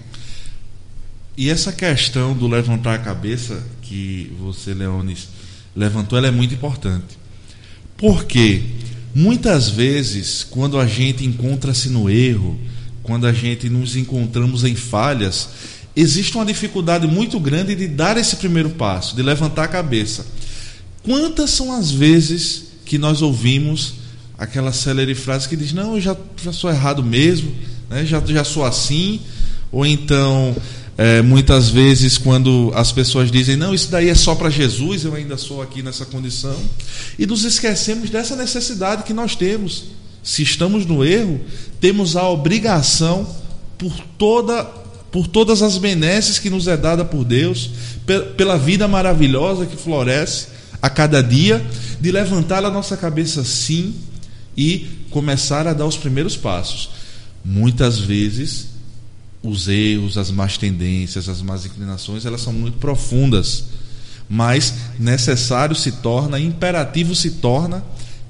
E 1.37 1.51
essa 1.51 1.73
questão 1.73 2.33
do 2.33 2.47
levantar 2.47 2.95
a 2.95 2.99
cabeça 3.01 3.61
que 3.83 4.33
você, 4.39 4.73
Leones, 4.73 5.31
levantou, 5.75 6.17
ela 6.17 6.29
é 6.29 6.31
muito 6.31 6.55
importante. 6.55 7.19
Porque 7.97 8.63
muitas 9.13 9.69
vezes, 9.69 10.45
quando 10.45 10.79
a 10.79 10.87
gente 10.87 11.25
encontra-se 11.27 11.89
no 11.89 12.09
erro, 12.09 12.57
quando 13.07 13.25
a 13.25 13.33
gente 13.33 13.71
nos 13.71 13.95
encontramos 13.95 14.65
em 14.65 14.75
falhas, 14.75 15.49
existe 15.95 16.35
uma 16.37 16.45
dificuldade 16.45 17.07
muito 17.07 17.39
grande 17.39 17.77
de 17.77 17.87
dar 17.87 18.17
esse 18.17 18.35
primeiro 18.37 18.71
passo, 18.71 19.15
de 19.15 19.23
levantar 19.23 19.63
a 19.63 19.69
cabeça. 19.69 20.27
Quantas 21.05 21.51
são 21.51 21.73
as 21.73 21.93
vezes 21.93 22.65
que 22.85 22.99
nós 22.99 23.23
ouvimos 23.23 23.95
aquela 24.37 24.73
célere 24.73 25.15
frase 25.15 25.49
que 25.49 25.57
diz: 25.57 25.73
Não, 25.73 25.95
eu 25.95 26.01
já, 26.01 26.17
já 26.43 26.53
sou 26.53 26.69
errado 26.69 27.01
mesmo, 27.01 27.55
né? 27.89 28.05
já, 28.05 28.21
já 28.27 28.43
sou 28.43 28.65
assim. 28.65 29.21
Ou 29.71 29.87
então, 29.87 30.57
é, 30.99 31.23
muitas 31.23 31.69
vezes, 31.69 32.19
quando 32.19 32.73
as 32.75 32.91
pessoas 32.91 33.31
dizem: 33.31 33.55
Não, 33.55 33.73
isso 33.73 33.89
daí 33.89 34.09
é 34.09 34.17
só 34.17 34.35
para 34.35 34.51
Jesus, 34.51 35.05
eu 35.05 35.15
ainda 35.15 35.37
sou 35.37 35.63
aqui 35.63 35.81
nessa 35.81 36.05
condição. 36.05 36.61
E 37.17 37.25
nos 37.25 37.45
esquecemos 37.45 38.11
dessa 38.11 38.35
necessidade 38.35 39.05
que 39.05 39.15
nós 39.15 39.37
temos. 39.37 39.85
Se 40.27 40.43
estamos 40.43 40.85
no 40.85 41.05
erro, 41.05 41.41
temos 41.81 42.17
a 42.17 42.29
obrigação 42.29 43.25
por 43.79 43.93
toda 44.19 44.65
por 45.13 45.29
todas 45.29 45.63
as 45.63 45.79
benesses 45.79 46.39
que 46.39 46.51
nos 46.51 46.67
é 46.67 46.77
dada 46.77 47.03
por 47.05 47.25
Deus, 47.25 47.71
pela 48.37 48.59
vida 48.59 48.87
maravilhosa 48.87 49.65
que 49.65 49.77
floresce 49.77 50.49
a 50.83 50.91
cada 50.91 51.23
dia, 51.23 51.65
de 51.99 52.13
levantar 52.13 52.65
a 52.65 52.71
nossa 52.71 52.99
cabeça 52.99 53.43
sim 53.45 53.95
e 54.55 54.87
começar 55.09 55.67
a 55.67 55.73
dar 55.73 55.87
os 55.87 55.97
primeiros 55.97 56.37
passos. 56.37 56.91
Muitas 57.43 57.99
vezes 57.99 58.67
os 59.43 59.69
erros, 59.69 60.19
as 60.19 60.31
más 60.31 60.59
tendências, 60.59 61.31
as 61.31 61.41
más 61.41 61.65
inclinações, 61.65 62.27
elas 62.27 62.43
são 62.43 62.53
muito 62.53 62.77
profundas, 62.77 63.65
mas 64.29 64.75
necessário 64.99 65.75
se 65.75 65.93
torna, 65.93 66.39
imperativo 66.39 67.15
se 67.15 67.31
torna 67.31 67.83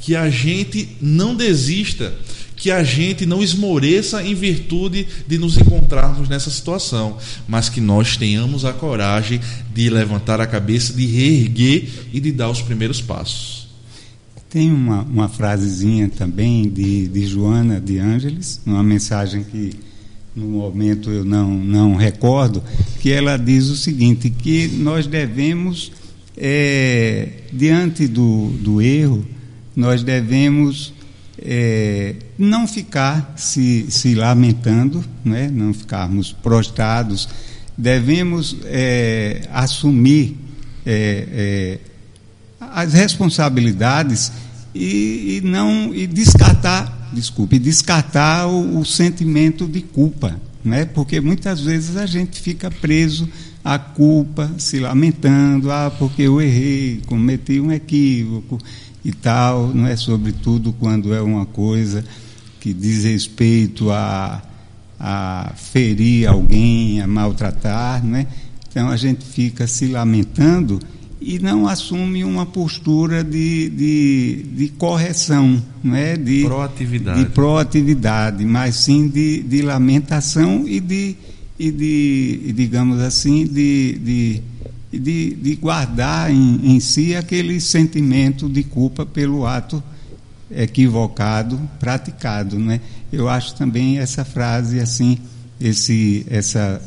que 0.06 0.14
a 0.14 0.30
gente 0.30 0.88
não 1.00 1.34
desista, 1.34 2.14
que 2.54 2.70
a 2.70 2.84
gente 2.84 3.26
não 3.26 3.42
esmoreça 3.42 4.22
em 4.22 4.36
virtude 4.36 5.04
de 5.26 5.36
nos 5.36 5.58
encontrarmos 5.58 6.28
nessa 6.28 6.48
situação, 6.48 7.18
mas 7.48 7.68
que 7.68 7.80
nós 7.80 8.16
tenhamos 8.16 8.64
a 8.64 8.72
coragem 8.72 9.40
de 9.74 9.90
levantar 9.90 10.40
a 10.40 10.46
cabeça, 10.46 10.92
de 10.92 11.04
reerguer 11.06 11.88
e 12.12 12.20
de 12.20 12.30
dar 12.30 12.48
os 12.48 12.62
primeiros 12.62 13.02
passos. 13.02 13.66
Tem 14.48 14.72
uma, 14.72 15.02
uma 15.02 15.28
frasezinha 15.28 16.08
também 16.08 16.68
de, 16.68 17.08
de 17.08 17.26
Joana 17.26 17.80
de 17.80 17.98
Ângeles, 17.98 18.60
uma 18.64 18.84
mensagem 18.84 19.42
que 19.42 19.72
no 20.36 20.46
momento 20.46 21.10
eu 21.10 21.24
não, 21.24 21.50
não 21.52 21.96
recordo, 21.96 22.62
que 23.00 23.10
ela 23.10 23.36
diz 23.36 23.64
o 23.64 23.76
seguinte, 23.76 24.30
que 24.30 24.68
nós 24.68 25.04
devemos, 25.08 25.90
é, 26.36 27.28
diante 27.52 28.06
do, 28.06 28.50
do 28.60 28.80
erro, 28.80 29.34
nós 29.76 30.02
devemos 30.02 30.92
é, 31.38 32.14
não 32.38 32.66
ficar 32.66 33.34
se, 33.36 33.86
se 33.90 34.14
lamentando, 34.14 35.04
né? 35.24 35.50
não 35.52 35.74
ficarmos 35.74 36.32
prostrados, 36.32 37.28
devemos 37.76 38.56
é, 38.64 39.42
assumir 39.52 40.36
é, 40.84 41.28
é 41.32 41.78
as 42.58 42.92
responsabilidades 42.92 44.32
e, 44.74 45.38
e 45.38 45.40
não 45.42 45.94
e 45.94 46.06
descartar, 46.06 47.10
desculpe, 47.12 47.58
descartar 47.58 48.46
o, 48.46 48.80
o, 48.80 48.84
sentimento 48.84 49.66
de 49.66 49.80
culpa, 49.80 50.38
né? 50.64 50.84
Porque 50.84 51.20
muitas 51.20 51.60
vezes 51.60 51.96
a 51.96 52.06
gente 52.06 52.40
fica 52.40 52.70
preso 52.70 53.28
à 53.64 53.78
culpa, 53.78 54.50
se 54.58 54.78
lamentando, 54.78 55.70
ah, 55.70 55.90
porque 55.98 56.22
eu 56.22 56.40
errei, 56.40 57.00
cometi 57.06 57.60
um 57.60 57.72
equívoco 57.72 58.58
e 59.06 59.12
tal, 59.12 59.68
não 59.68 59.86
é 59.86 59.94
sobretudo 59.94 60.72
quando 60.72 61.14
é 61.14 61.22
uma 61.22 61.46
coisa 61.46 62.04
que 62.58 62.74
diz 62.74 63.04
respeito 63.04 63.88
a, 63.92 64.42
a 64.98 65.52
ferir 65.54 66.28
alguém, 66.28 67.00
a 67.00 67.06
maltratar, 67.06 68.04
não 68.04 68.16
é? 68.16 68.26
Então 68.68 68.88
a 68.88 68.96
gente 68.96 69.24
fica 69.24 69.64
se 69.68 69.86
lamentando 69.86 70.80
e 71.20 71.38
não 71.38 71.68
assume 71.68 72.24
uma 72.24 72.44
postura 72.44 73.22
de, 73.22 73.70
de, 73.70 74.42
de 74.52 74.68
correção, 74.70 75.62
não 75.84 75.94
é? 75.94 76.16
de, 76.16 76.42
proatividade. 76.42 77.20
de 77.20 77.30
proatividade, 77.30 78.44
mas 78.44 78.74
sim 78.74 79.06
de, 79.06 79.40
de 79.44 79.62
lamentação 79.62 80.66
e 80.66 80.80
de, 80.80 81.14
e 81.56 81.70
de 81.70 82.52
digamos 82.52 83.00
assim, 83.00 83.46
de, 83.46 84.00
de, 84.00 84.42
de, 84.92 85.34
de 85.34 85.56
guardar 85.56 86.30
em, 86.30 86.74
em 86.74 86.80
si 86.80 87.14
aquele 87.14 87.60
sentimento 87.60 88.48
de 88.48 88.62
culpa 88.62 89.04
pelo 89.04 89.46
ato 89.46 89.82
equivocado 90.50 91.60
praticado. 91.78 92.58
Não 92.58 92.72
é? 92.72 92.80
Eu 93.12 93.28
acho 93.28 93.54
também 93.54 93.98
essa 93.98 94.24
frase 94.24 94.80
assim, 94.80 95.18
esse, 95.60 96.24
essa, 96.28 96.80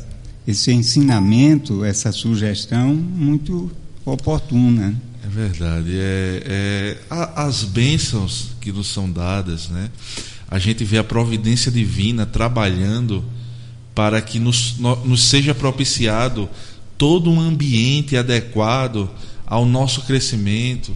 esse 0.46 0.72
ensinamento, 0.72 1.84
essa 1.84 2.12
sugestão 2.12 2.94
muito 2.94 3.70
oportuna. 4.04 4.94
É 5.24 5.28
verdade. 5.28 5.90
É, 5.92 6.42
é, 6.46 6.96
as 7.36 7.64
bênçãos 7.64 8.50
que 8.60 8.72
nos 8.72 8.88
são 8.88 9.10
dadas, 9.10 9.68
né? 9.68 9.90
a 10.50 10.58
gente 10.58 10.82
vê 10.82 10.98
a 10.98 11.04
providência 11.04 11.70
divina 11.70 12.26
trabalhando 12.26 13.24
para 13.94 14.20
que 14.20 14.38
nos, 14.40 14.76
nos 14.78 15.22
seja 15.22 15.54
propiciado 15.54 16.48
todo 17.00 17.30
um 17.30 17.40
ambiente 17.40 18.14
adequado 18.14 19.08
ao 19.46 19.64
nosso 19.64 20.02
crescimento. 20.02 20.94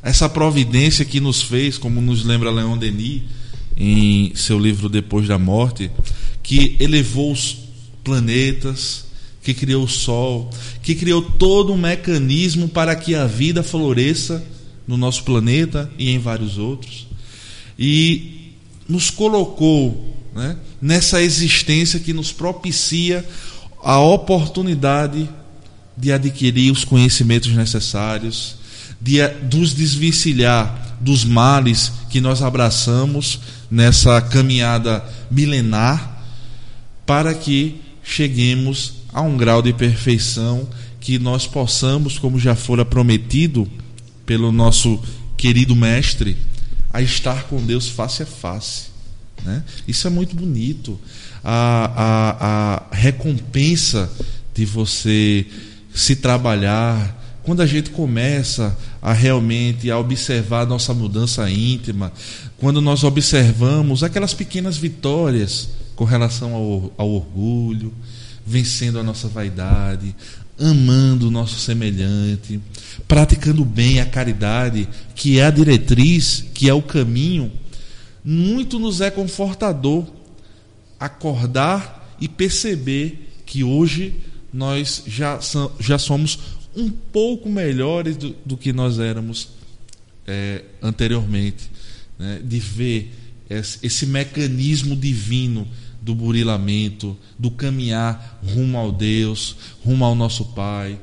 Essa 0.00 0.28
providência 0.28 1.04
que 1.04 1.18
nos 1.18 1.42
fez, 1.42 1.76
como 1.76 2.00
nos 2.00 2.24
lembra 2.24 2.48
Leon 2.48 2.78
Denis 2.78 3.22
em 3.76 4.32
seu 4.36 4.56
livro 4.56 4.88
Depois 4.88 5.26
da 5.26 5.36
Morte, 5.36 5.90
que 6.44 6.76
elevou 6.78 7.32
os 7.32 7.56
planetas, 8.04 9.04
que 9.42 9.52
criou 9.52 9.82
o 9.82 9.88
sol, 9.88 10.48
que 10.80 10.94
criou 10.94 11.20
todo 11.20 11.72
um 11.72 11.76
mecanismo 11.76 12.68
para 12.68 12.94
que 12.94 13.16
a 13.16 13.26
vida 13.26 13.64
floresça 13.64 14.46
no 14.86 14.96
nosso 14.96 15.24
planeta 15.24 15.90
e 15.98 16.10
em 16.10 16.20
vários 16.20 16.56
outros. 16.56 17.08
E 17.76 18.52
nos 18.88 19.10
colocou 19.10 20.16
né, 20.32 20.56
nessa 20.80 21.20
existência 21.20 21.98
que 21.98 22.12
nos 22.12 22.30
propicia 22.30 23.26
a 23.86 24.00
oportunidade 24.00 25.30
de 25.96 26.10
adquirir 26.10 26.72
os 26.72 26.84
conhecimentos 26.84 27.52
necessários, 27.52 28.56
de 29.00 29.18
nos 29.54 29.72
desvencilhar 29.72 30.96
dos 31.00 31.24
males 31.24 31.92
que 32.10 32.20
nós 32.20 32.42
abraçamos 32.42 33.38
nessa 33.70 34.20
caminhada 34.20 35.04
milenar, 35.30 36.20
para 37.06 37.32
que 37.32 37.80
cheguemos 38.02 38.94
a 39.12 39.20
um 39.20 39.36
grau 39.36 39.62
de 39.62 39.72
perfeição 39.72 40.68
que 40.98 41.16
nós 41.16 41.46
possamos, 41.46 42.18
como 42.18 42.40
já 42.40 42.56
fora 42.56 42.84
prometido 42.84 43.70
pelo 44.26 44.50
nosso 44.50 45.00
querido 45.36 45.76
mestre, 45.76 46.36
a 46.92 47.00
estar 47.00 47.44
com 47.44 47.64
Deus 47.64 47.88
face 47.88 48.24
a 48.24 48.26
face. 48.26 48.86
Né? 49.44 49.62
Isso 49.86 50.08
é 50.08 50.10
muito 50.10 50.34
bonito. 50.34 50.98
A, 51.48 51.92
a, 51.94 52.82
a 52.90 52.96
recompensa 52.96 54.10
de 54.52 54.64
você 54.64 55.46
se 55.94 56.16
trabalhar, 56.16 57.40
quando 57.44 57.62
a 57.62 57.66
gente 57.66 57.90
começa 57.90 58.76
a 59.00 59.12
realmente 59.12 59.88
a 59.88 59.98
observar 59.98 60.62
a 60.62 60.66
nossa 60.66 60.92
mudança 60.92 61.48
íntima, 61.48 62.12
quando 62.58 62.80
nós 62.80 63.04
observamos 63.04 64.02
aquelas 64.02 64.34
pequenas 64.34 64.76
vitórias 64.76 65.68
com 65.94 66.04
relação 66.04 66.54
ao, 66.54 66.92
ao 66.98 67.10
orgulho, 67.10 67.94
vencendo 68.44 68.98
a 68.98 69.02
nossa 69.04 69.28
vaidade, 69.28 70.14
amando 70.58 71.28
o 71.28 71.30
nosso 71.30 71.58
semelhante, 71.60 72.60
praticando 73.06 73.64
bem 73.64 74.00
a 74.00 74.06
caridade, 74.06 74.88
que 75.14 75.38
é 75.38 75.44
a 75.44 75.50
diretriz, 75.50 76.44
que 76.52 76.68
é 76.68 76.74
o 76.74 76.82
caminho, 76.82 77.52
muito 78.24 78.78
nos 78.78 79.00
é 79.00 79.10
confortador 79.10 80.04
acordar 80.98 82.16
e 82.20 82.28
perceber 82.28 83.28
que 83.44 83.62
hoje 83.62 84.14
nós 84.52 85.02
já, 85.06 85.38
já 85.78 85.98
somos 85.98 86.38
um 86.74 86.90
pouco 86.90 87.48
melhores 87.48 88.16
do, 88.16 88.34
do 88.44 88.56
que 88.56 88.72
nós 88.72 88.98
éramos 88.98 89.48
é, 90.26 90.64
anteriormente, 90.82 91.70
né? 92.18 92.40
de 92.42 92.58
ver 92.58 93.12
esse, 93.48 93.78
esse 93.82 94.06
mecanismo 94.06 94.96
divino 94.96 95.66
do 96.02 96.14
burilamento, 96.14 97.16
do 97.38 97.50
caminhar 97.50 98.40
rumo 98.44 98.76
ao 98.78 98.92
Deus, 98.92 99.56
rumo 99.84 100.04
ao 100.04 100.14
nosso 100.14 100.44
Pai, 100.46 100.98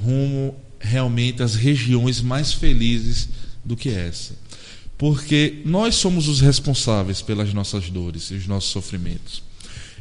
rumo 0.00 0.54
realmente 0.80 1.42
às 1.42 1.54
regiões 1.54 2.20
mais 2.20 2.52
felizes 2.52 3.28
do 3.64 3.76
que 3.76 3.88
essa. 3.88 4.34
Porque 5.02 5.62
nós 5.64 5.96
somos 5.96 6.28
os 6.28 6.40
responsáveis 6.40 7.20
pelas 7.20 7.52
nossas 7.52 7.90
dores 7.90 8.30
e 8.30 8.34
os 8.34 8.46
nossos 8.46 8.70
sofrimentos. 8.70 9.42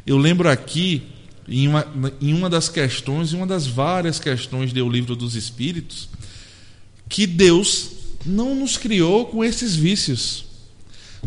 Eu 0.06 0.16
lembro 0.16 0.48
aqui, 0.48 1.02
em 1.48 1.68
uma, 1.68 2.14
em 2.22 2.32
uma 2.32 2.48
das 2.48 2.70
questões, 2.70 3.34
em 3.34 3.38
uma 3.38 3.48
das 3.48 3.66
várias 3.66 4.20
questões 4.20 4.72
do 4.72 4.88
livro 4.88 5.16
dos 5.16 5.34
Espíritos, 5.34 6.08
que 7.10 7.26
Deus 7.26 7.90
não 8.24 8.54
nos 8.54 8.78
criou 8.78 9.26
com 9.26 9.44
esses 9.44 9.76
vícios. 9.76 10.46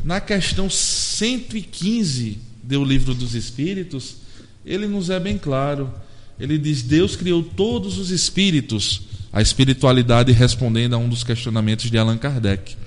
Na 0.04 0.20
questão 0.20 0.70
115 0.70 2.38
do 2.62 2.84
livro 2.84 3.12
dos 3.12 3.34
Espíritos, 3.34 4.18
ele 4.64 4.87
nos 4.87 5.10
é 5.10 5.18
bem 5.18 5.37
claro. 5.37 5.92
Ele 6.38 6.58
diz: 6.58 6.80
Deus 6.80 7.16
criou 7.16 7.42
todos 7.42 7.98
os 7.98 8.12
espíritos, 8.12 9.02
a 9.32 9.42
espiritualidade 9.42 10.30
respondendo 10.30 10.94
a 10.94 10.96
um 10.96 11.08
dos 11.08 11.24
questionamentos 11.24 11.90
de 11.90 11.98
Allan 11.98 12.18
Kardec. 12.18 12.84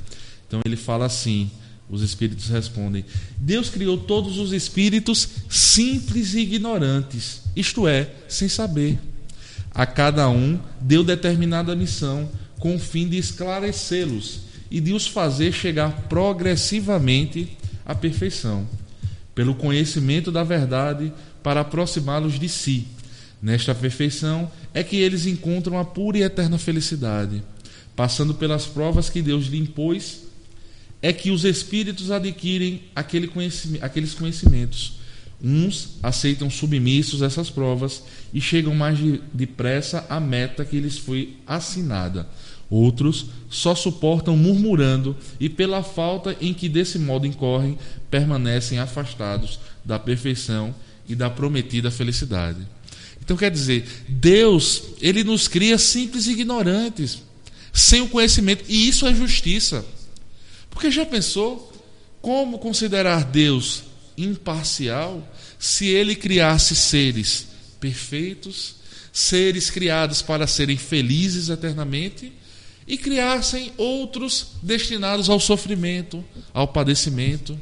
Então 0.47 0.61
ele 0.65 0.75
fala 0.75 1.05
assim: 1.05 1.51
Os 1.89 2.01
espíritos 2.01 2.47
respondem: 2.49 3.05
Deus 3.37 3.69
criou 3.69 3.97
todos 3.97 4.37
os 4.37 4.51
espíritos 4.51 5.27
simples 5.49 6.33
e 6.33 6.39
ignorantes, 6.39 7.41
isto 7.55 7.87
é, 7.87 8.09
sem 8.27 8.47
saber. 8.47 8.97
A 9.73 9.85
cada 9.85 10.27
um 10.29 10.59
deu 10.81 11.03
determinada 11.03 11.75
missão, 11.75 12.29
com 12.59 12.75
o 12.75 12.79
fim 12.79 13.07
de 13.07 13.17
esclarecê-los 13.17 14.39
e 14.71 14.81
de 14.81 14.93
os 14.93 15.07
fazer 15.07 15.51
chegar 15.51 16.07
progressivamente 16.09 17.55
à 17.85 17.93
perfeição, 17.93 18.67
pelo 19.35 19.55
conhecimento 19.55 20.31
da 20.31 20.43
verdade, 20.43 21.13
para 21.43 21.61
aproximá-los 21.61 22.39
de 22.39 22.49
si. 22.49 22.87
Nesta 23.41 23.75
perfeição 23.75 24.51
é 24.73 24.83
que 24.83 24.97
eles 24.97 25.25
encontram 25.25 25.77
a 25.77 25.85
pura 25.85 26.17
e 26.17 26.23
eterna 26.23 26.57
felicidade. 26.57 27.43
Passando 27.95 28.33
pelas 28.33 28.65
provas 28.65 29.09
que 29.09 29.21
Deus 29.21 29.45
lhe 29.45 29.57
impôs, 29.57 30.26
é 31.01 31.13
que 31.13 31.31
os 31.31 31.45
espíritos 31.45 32.11
adquirem 32.11 32.81
aquele 32.95 33.27
conhecimento, 33.27 33.83
aqueles 33.83 34.13
conhecimentos. 34.13 34.97
Uns 35.41 35.97
aceitam 36.01 36.49
submissos 36.49 37.21
essas 37.21 37.49
provas 37.49 38.03
e 38.33 38.41
chegam 38.41 38.73
mais 38.73 38.97
depressa 39.31 40.05
à 40.09 40.19
meta 40.19 40.65
que 40.65 40.79
lhes 40.79 40.97
foi 40.97 41.35
assinada. 41.45 42.27
Outros 42.69 43.27
só 43.49 43.75
suportam 43.75 44.35
murmurando 44.35 45.15
e, 45.39 45.47
pela 45.47 45.83
falta 45.83 46.35
em 46.41 46.53
que 46.53 46.67
desse 46.67 46.97
modo 46.97 47.27
incorrem, 47.27 47.77
permanecem 48.09 48.79
afastados 48.79 49.59
da 49.85 49.97
perfeição 49.97 50.73
e 51.07 51.15
da 51.15 51.29
prometida 51.29 51.89
felicidade. 51.91 52.59
Então 53.23 53.37
quer 53.37 53.51
dizer, 53.51 53.85
Deus, 54.09 54.83
ele 55.01 55.23
nos 55.23 55.47
cria 55.47 55.77
simples 55.77 56.27
ignorantes, 56.27 57.21
sem 57.71 58.01
o 58.01 58.09
conhecimento, 58.09 58.65
e 58.67 58.87
isso 58.87 59.05
é 59.05 59.13
justiça. 59.13 59.85
Porque 60.77 60.91
já 60.91 61.07
pensou 61.07 61.73
como 62.21 62.59
considerar 62.59 63.23
Deus 63.23 63.81
imparcial 64.15 65.27
se 65.57 65.87
ele 65.87 66.15
criasse 66.15 66.75
seres 66.75 67.47
perfeitos, 67.79 68.75
seres 69.11 69.71
criados 69.71 70.21
para 70.21 70.45
serem 70.45 70.77
felizes 70.77 71.49
eternamente? 71.49 72.31
e 72.87 72.95
criassem 72.95 73.73
outros 73.75 74.51
destinados 74.61 75.31
ao 75.31 75.39
sofrimento, 75.39 76.23
ao 76.53 76.67
padecimento. 76.67 77.59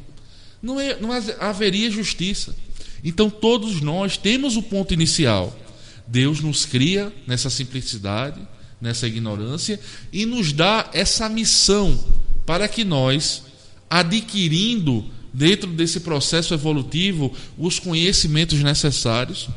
Não, 0.61 0.77
é, 0.77 0.99
não 0.99 1.09
haveria 1.39 1.89
justiça. 1.89 2.53
Então 3.01 3.29
todos 3.29 3.79
nós 3.79 4.17
temos 4.17 4.57
o 4.57 4.61
ponto 4.61 4.93
inicial. 4.93 5.57
Deus 6.05 6.41
nos 6.41 6.65
cria 6.65 7.13
nessa 7.25 7.49
simplicidade, 7.49 8.45
nessa 8.79 9.07
ignorância 9.07 9.79
e 10.11 10.25
nos 10.25 10.51
dá 10.51 10.89
essa 10.93 11.29
missão 11.29 11.97
para 12.45 12.67
que 12.67 12.83
nós, 12.83 13.43
adquirindo 13.89 15.05
dentro 15.33 15.69
desse 15.71 15.99
processo 15.99 16.53
evolutivo 16.53 17.33
os 17.57 17.79
conhecimentos 17.79 18.61
necessários 18.61 19.49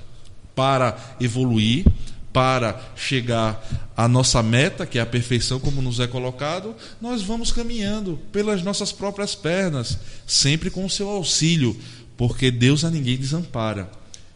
para 0.54 1.16
evoluir, 1.20 1.86
para 2.32 2.92
chegar 2.96 3.92
à 3.96 4.08
nossa 4.08 4.42
meta, 4.42 4.86
que 4.86 4.98
é 4.98 5.00
a 5.00 5.06
perfeição, 5.06 5.60
como 5.60 5.80
nos 5.80 6.00
é 6.00 6.06
colocado, 6.06 6.74
nós 7.00 7.22
vamos 7.22 7.52
caminhando 7.52 8.18
pelas 8.32 8.62
nossas 8.62 8.92
próprias 8.92 9.34
pernas, 9.34 9.98
sempre 10.26 10.70
com 10.70 10.84
o 10.84 10.90
seu 10.90 11.08
auxílio, 11.08 11.76
porque 12.16 12.50
Deus 12.50 12.84
a 12.84 12.90
ninguém 12.90 13.16
desampara. 13.16 13.90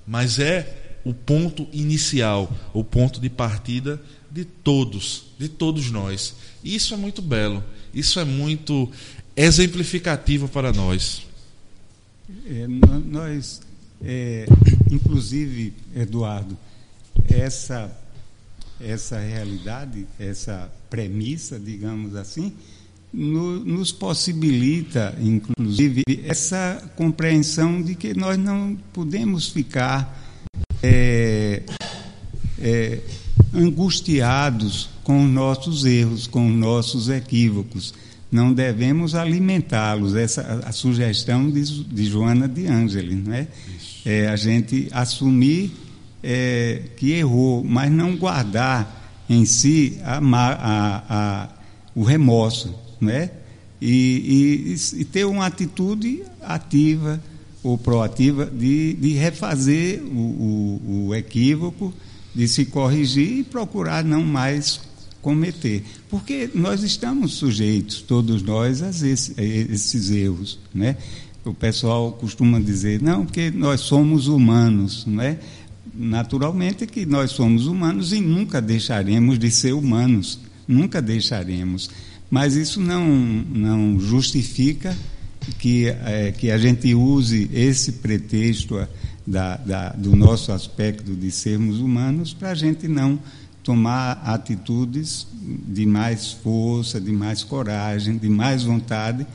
Mas 0.06 0.38
é 0.38 0.98
o 1.04 1.12
ponto 1.12 1.66
inicial, 1.72 2.50
o 2.72 2.84
ponto 2.84 3.20
de 3.20 3.28
partida 3.28 4.00
de 4.30 4.44
todos, 4.44 5.24
de 5.38 5.48
todos 5.48 5.90
nós. 5.90 6.34
E 6.62 6.74
isso 6.74 6.94
é 6.94 6.96
muito 6.96 7.20
belo, 7.20 7.62
isso 7.94 8.18
é 8.20 8.24
muito 8.24 8.90
exemplificativo 9.36 10.48
para 10.48 10.72
nós. 10.72 11.26
É, 12.46 12.66
nós, 12.66 13.60
é, 14.02 14.46
inclusive, 14.90 15.72
Eduardo, 15.94 16.56
essa, 17.28 17.90
essa 18.80 19.18
realidade, 19.18 20.06
essa 20.18 20.70
premissa, 20.88 21.58
digamos 21.58 22.14
assim, 22.16 22.52
no, 23.12 23.62
nos 23.64 23.92
possibilita, 23.92 25.14
inclusive, 25.20 26.02
essa 26.24 26.90
compreensão 26.96 27.82
de 27.82 27.94
que 27.94 28.14
nós 28.14 28.38
não 28.38 28.76
podemos 28.92 29.48
ficar 29.48 30.18
é, 30.82 31.62
é, 32.58 33.00
angustiados 33.54 34.88
com 35.02 35.24
os 35.24 35.30
nossos 35.30 35.84
erros, 35.84 36.26
com 36.26 36.48
os 36.48 36.54
nossos 36.54 37.08
equívocos. 37.08 37.94
Não 38.30 38.52
devemos 38.52 39.14
alimentá-los. 39.14 40.14
Essa 40.14 40.62
a 40.64 40.72
sugestão 40.72 41.50
de, 41.50 41.62
de 41.84 42.04
Joana 42.04 42.48
de 42.48 42.66
Ângeles, 42.66 43.24
não 43.24 43.34
é? 43.34 43.46
é? 44.06 44.28
A 44.28 44.36
gente 44.36 44.88
assumir 44.90 45.70
é, 46.22 46.82
que 46.96 47.12
errou, 47.12 47.62
mas 47.64 47.90
não 47.90 48.16
guardar 48.16 49.24
em 49.28 49.44
si 49.44 49.98
a, 50.04 50.18
a, 50.18 51.04
a, 51.08 51.48
o 51.94 52.02
remorso, 52.02 52.74
né? 53.00 53.30
E, 53.80 54.76
e, 54.94 55.00
e, 55.00 55.04
ter 55.04 55.24
uma 55.24 55.44
atitude 55.44 56.22
ativa 56.40 57.20
ou 57.64 57.76
proativa 57.76 58.46
de, 58.46 58.94
de 58.94 59.14
refazer 59.14 60.00
o, 60.04 60.80
o, 60.86 61.06
o 61.08 61.14
equívoco, 61.14 61.92
de 62.34 62.48
se 62.48 62.64
corrigir 62.64 63.38
e 63.38 63.42
procurar 63.44 64.04
não 64.04 64.24
mais 64.24 64.80
cometer. 65.20 65.84
Porque 66.08 66.50
nós 66.54 66.82
estamos 66.82 67.34
sujeitos, 67.34 68.02
todos 68.02 68.42
nós, 68.42 68.82
a 68.82 68.88
esses, 68.88 69.38
a 69.38 69.42
esses 69.42 70.10
erros. 70.10 70.58
Né? 70.74 70.96
O 71.44 71.54
pessoal 71.54 72.12
costuma 72.12 72.60
dizer, 72.60 73.00
não, 73.02 73.24
porque 73.24 73.50
nós 73.50 73.80
somos 73.80 74.26
humanos. 74.28 75.04
Não 75.06 75.22
é? 75.22 75.38
naturalmente 75.94 76.86
que 76.86 77.04
nós 77.04 77.32
somos 77.32 77.66
humanos 77.66 78.12
e 78.12 78.20
nunca 78.20 78.60
deixaremos 78.60 79.38
de 79.38 79.50
ser 79.50 79.72
humanos, 79.72 80.38
nunca 80.66 81.02
deixaremos. 81.02 81.90
Mas 82.30 82.54
isso 82.54 82.80
não, 82.80 83.06
não 83.06 84.00
justifica 84.00 84.96
que, 85.58 85.86
é, 85.86 86.32
que 86.32 86.50
a 86.50 86.56
gente 86.56 86.94
use 86.94 87.50
esse 87.52 87.92
pretexto 87.92 88.78
da, 89.26 89.56
da, 89.56 89.88
do 89.90 90.16
nosso 90.16 90.52
aspecto 90.52 91.14
de 91.14 91.30
sermos 91.30 91.78
humanos 91.78 92.34
para 92.34 92.50
a 92.50 92.54
gente 92.54 92.88
não 92.88 93.18
tomar 93.62 94.20
atitudes 94.24 95.26
de 95.32 95.86
mais 95.86 96.32
força, 96.32 97.00
de 97.00 97.12
mais 97.12 97.44
coragem, 97.44 98.16
de 98.16 98.28
mais 98.28 98.64
vontade 98.64 99.26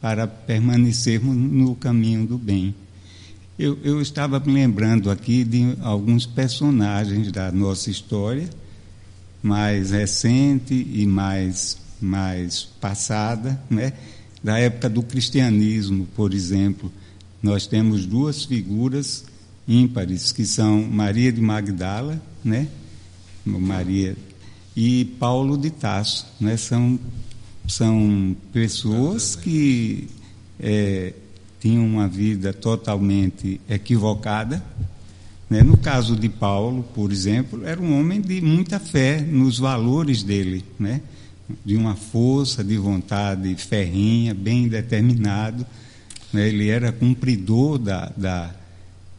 para 0.00 0.26
permanecermos 0.26 1.36
no 1.36 1.74
caminho 1.74 2.26
do 2.26 2.38
bem. 2.38 2.74
Eu, 3.58 3.78
eu 3.84 4.00
estava 4.02 4.40
me 4.40 4.52
lembrando 4.52 5.10
aqui 5.10 5.44
de 5.44 5.76
alguns 5.80 6.26
personagens 6.26 7.30
da 7.30 7.52
nossa 7.52 7.90
história, 7.90 8.48
mais 9.42 9.90
recente 9.90 10.74
e 10.74 11.06
mais, 11.06 11.76
mais 12.00 12.64
passada, 12.80 13.60
né? 13.70 13.92
da 14.42 14.58
época 14.58 14.90
do 14.90 15.02
cristianismo, 15.02 16.06
por 16.14 16.34
exemplo. 16.34 16.92
Nós 17.42 17.66
temos 17.66 18.04
duas 18.04 18.44
figuras 18.44 19.24
ímpares, 19.66 20.32
que 20.32 20.44
são 20.44 20.82
Maria 20.82 21.32
de 21.32 21.40
Magdala, 21.40 22.20
né? 22.44 22.68
Maria 23.44 24.16
e 24.76 25.04
Paulo 25.18 25.56
de 25.56 25.70
Tasso, 25.70 26.26
né? 26.40 26.56
São, 26.56 26.98
são 27.66 28.36
pessoas 28.52 29.36
que 29.36 30.08
é, 30.58 31.12
tinham 31.60 31.86
uma 31.86 32.06
vida 32.06 32.52
totalmente 32.52 33.60
equivocada. 33.68 34.62
Né? 35.48 35.62
No 35.62 35.76
caso 35.76 36.16
de 36.16 36.28
Paulo, 36.28 36.82
por 36.94 37.12
exemplo, 37.12 37.66
era 37.66 37.80
um 37.80 37.98
homem 37.98 38.20
de 38.20 38.40
muita 38.40 38.78
fé 38.78 39.20
nos 39.20 39.58
valores 39.58 40.22
dele, 40.22 40.64
né? 40.78 41.00
de 41.64 41.76
uma 41.76 41.94
força 41.94 42.64
de 42.64 42.76
vontade 42.76 43.54
ferrinha, 43.54 44.34
bem 44.34 44.68
determinado. 44.68 45.64
Né? 46.32 46.48
Ele 46.48 46.68
era 46.68 46.92
cumpridor 46.92 47.78
da, 47.78 48.12
da, 48.16 48.54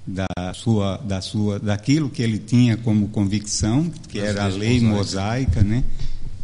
da 0.06 0.54
sua, 0.54 0.98
da 0.98 1.22
sua, 1.22 1.60
daquilo 1.60 2.10
que 2.10 2.22
ele 2.22 2.38
tinha 2.38 2.78
como 2.78 3.08
convicção, 3.10 3.92
que 4.08 4.20
era 4.20 4.46
a 4.46 4.48
lei 4.48 4.80
mosaica, 4.80 5.62
né? 5.62 5.84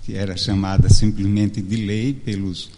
que 0.03 0.15
era 0.15 0.35
chamada 0.35 0.89
simplesmente 0.89 1.61
de 1.61 1.75
lei 1.75 2.13
pelos, 2.13 2.71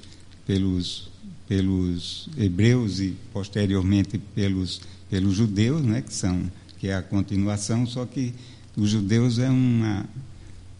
pelos 0.46 1.13
pelos 1.48 2.30
hebreus 2.38 3.00
e 3.00 3.15
posteriormente 3.32 4.17
pelos, 4.17 4.82
pelos 5.10 5.36
judeus, 5.36 5.84
né, 5.84 6.02
que, 6.02 6.13
são, 6.13 6.50
que 6.80 6.88
é 6.88 6.96
a 6.96 7.02
continuação, 7.02 7.86
só 7.86 8.06
que 8.06 8.34
os 8.76 8.89
judeus 8.89 9.39
é, 9.39 9.50
uma, 9.50 10.06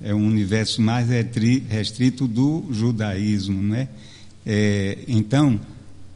é 0.02 0.16
um 0.16 0.26
universo 0.26 0.82
mais 0.82 1.08
restrito 1.08 2.28
do 2.28 2.66
judaísmo. 2.72 3.62
Né? 3.62 3.88
É, 4.46 4.98
então, 5.08 5.60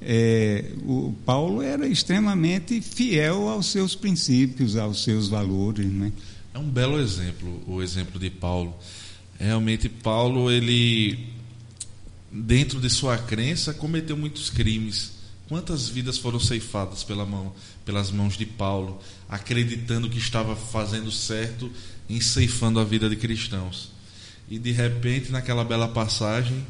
é, 0.02 0.72
o 0.84 1.14
Paulo 1.26 1.62
era 1.62 1.88
extremamente 1.88 2.82
fiel 2.82 3.50
aos 3.50 3.68
seus 3.68 3.96
princípios, 3.96 4.76
aos 4.76 5.04
seus 5.04 5.28
valores. 5.28 5.88
Né? 5.88 6.12
É 6.54 6.60
um 6.60 6.70
belo 6.70 7.00
exemplo, 7.00 7.64
o 7.68 7.82
exemplo 7.82 8.20
de 8.20 8.30
Paulo. 8.30 8.76
Realmente, 9.40 9.90
Paulo, 9.90 10.52
ele 10.52 11.36
dentro 12.32 12.80
de 12.80 12.90
sua 12.90 13.18
crença, 13.18 13.74
cometeu 13.74 14.18
muitos 14.18 14.50
crimes. 14.50 15.14
Quantas 15.48 15.88
vidas 15.88 16.18
foram 16.18 16.40
ceifadas 16.40 17.04
pela 17.04 17.26
mão, 17.26 17.54
pelas 17.86 18.12
mãos 18.12 18.38
de 18.38 18.46
Paulo, 18.46 19.00
acreditando 19.30 20.10
que 20.10 20.18
estava 20.18 20.56
fazendo 20.56 21.10
certo 21.10 21.72
em 22.10 22.20
ceifando 22.20 22.80
a 22.80 22.84
vida 22.84 23.10
de 23.10 23.16
cristãos? 23.16 23.92
E 24.50 24.60
de 24.60 24.72
repente, 24.72 25.32
naquela 25.32 25.64
bela 25.64 25.88
passagem 25.88 26.66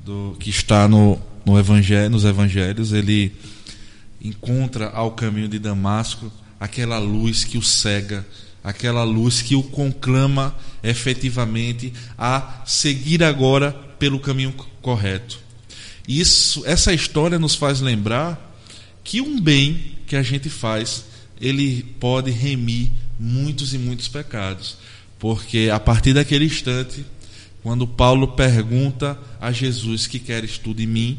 do 0.00 0.36
que 0.40 0.50
está 0.50 0.88
no, 0.88 1.20
no 1.44 1.58
evangelho, 1.58 2.10
nos 2.10 2.24
evangelhos, 2.24 2.92
ele 2.92 3.32
encontra 4.20 4.88
ao 4.90 5.12
caminho 5.12 5.48
de 5.48 5.58
Damasco 5.58 6.32
aquela 6.58 6.98
luz 6.98 7.44
que 7.44 7.58
o 7.58 7.62
cega, 7.62 8.24
aquela 8.62 9.02
luz 9.02 9.42
que 9.42 9.56
o 9.56 9.62
conclama 9.62 10.54
efetivamente 10.82 11.92
a 12.16 12.62
seguir 12.64 13.22
agora 13.24 13.72
pelo 13.98 14.20
caminho 14.20 14.54
correto. 14.80 15.40
Isso, 16.06 16.62
essa 16.66 16.92
história 16.92 17.38
nos 17.38 17.54
faz 17.54 17.80
lembrar 17.80 18.56
que 19.02 19.20
um 19.20 19.40
bem 19.40 19.96
que 20.06 20.14
a 20.14 20.22
gente 20.22 20.48
faz, 20.48 21.04
ele 21.40 21.82
pode 21.98 22.30
remir 22.30 22.90
muitos 23.18 23.74
e 23.74 23.78
muitos 23.78 24.08
pecados, 24.08 24.76
porque 25.18 25.70
a 25.72 25.80
partir 25.80 26.12
daquele 26.12 26.44
instante, 26.44 27.04
quando 27.62 27.86
Paulo 27.86 28.28
pergunta 28.28 29.18
a 29.40 29.52
Jesus 29.52 30.06
que 30.06 30.18
queres 30.18 30.58
tu 30.58 30.74
de 30.74 30.86
mim, 30.86 31.18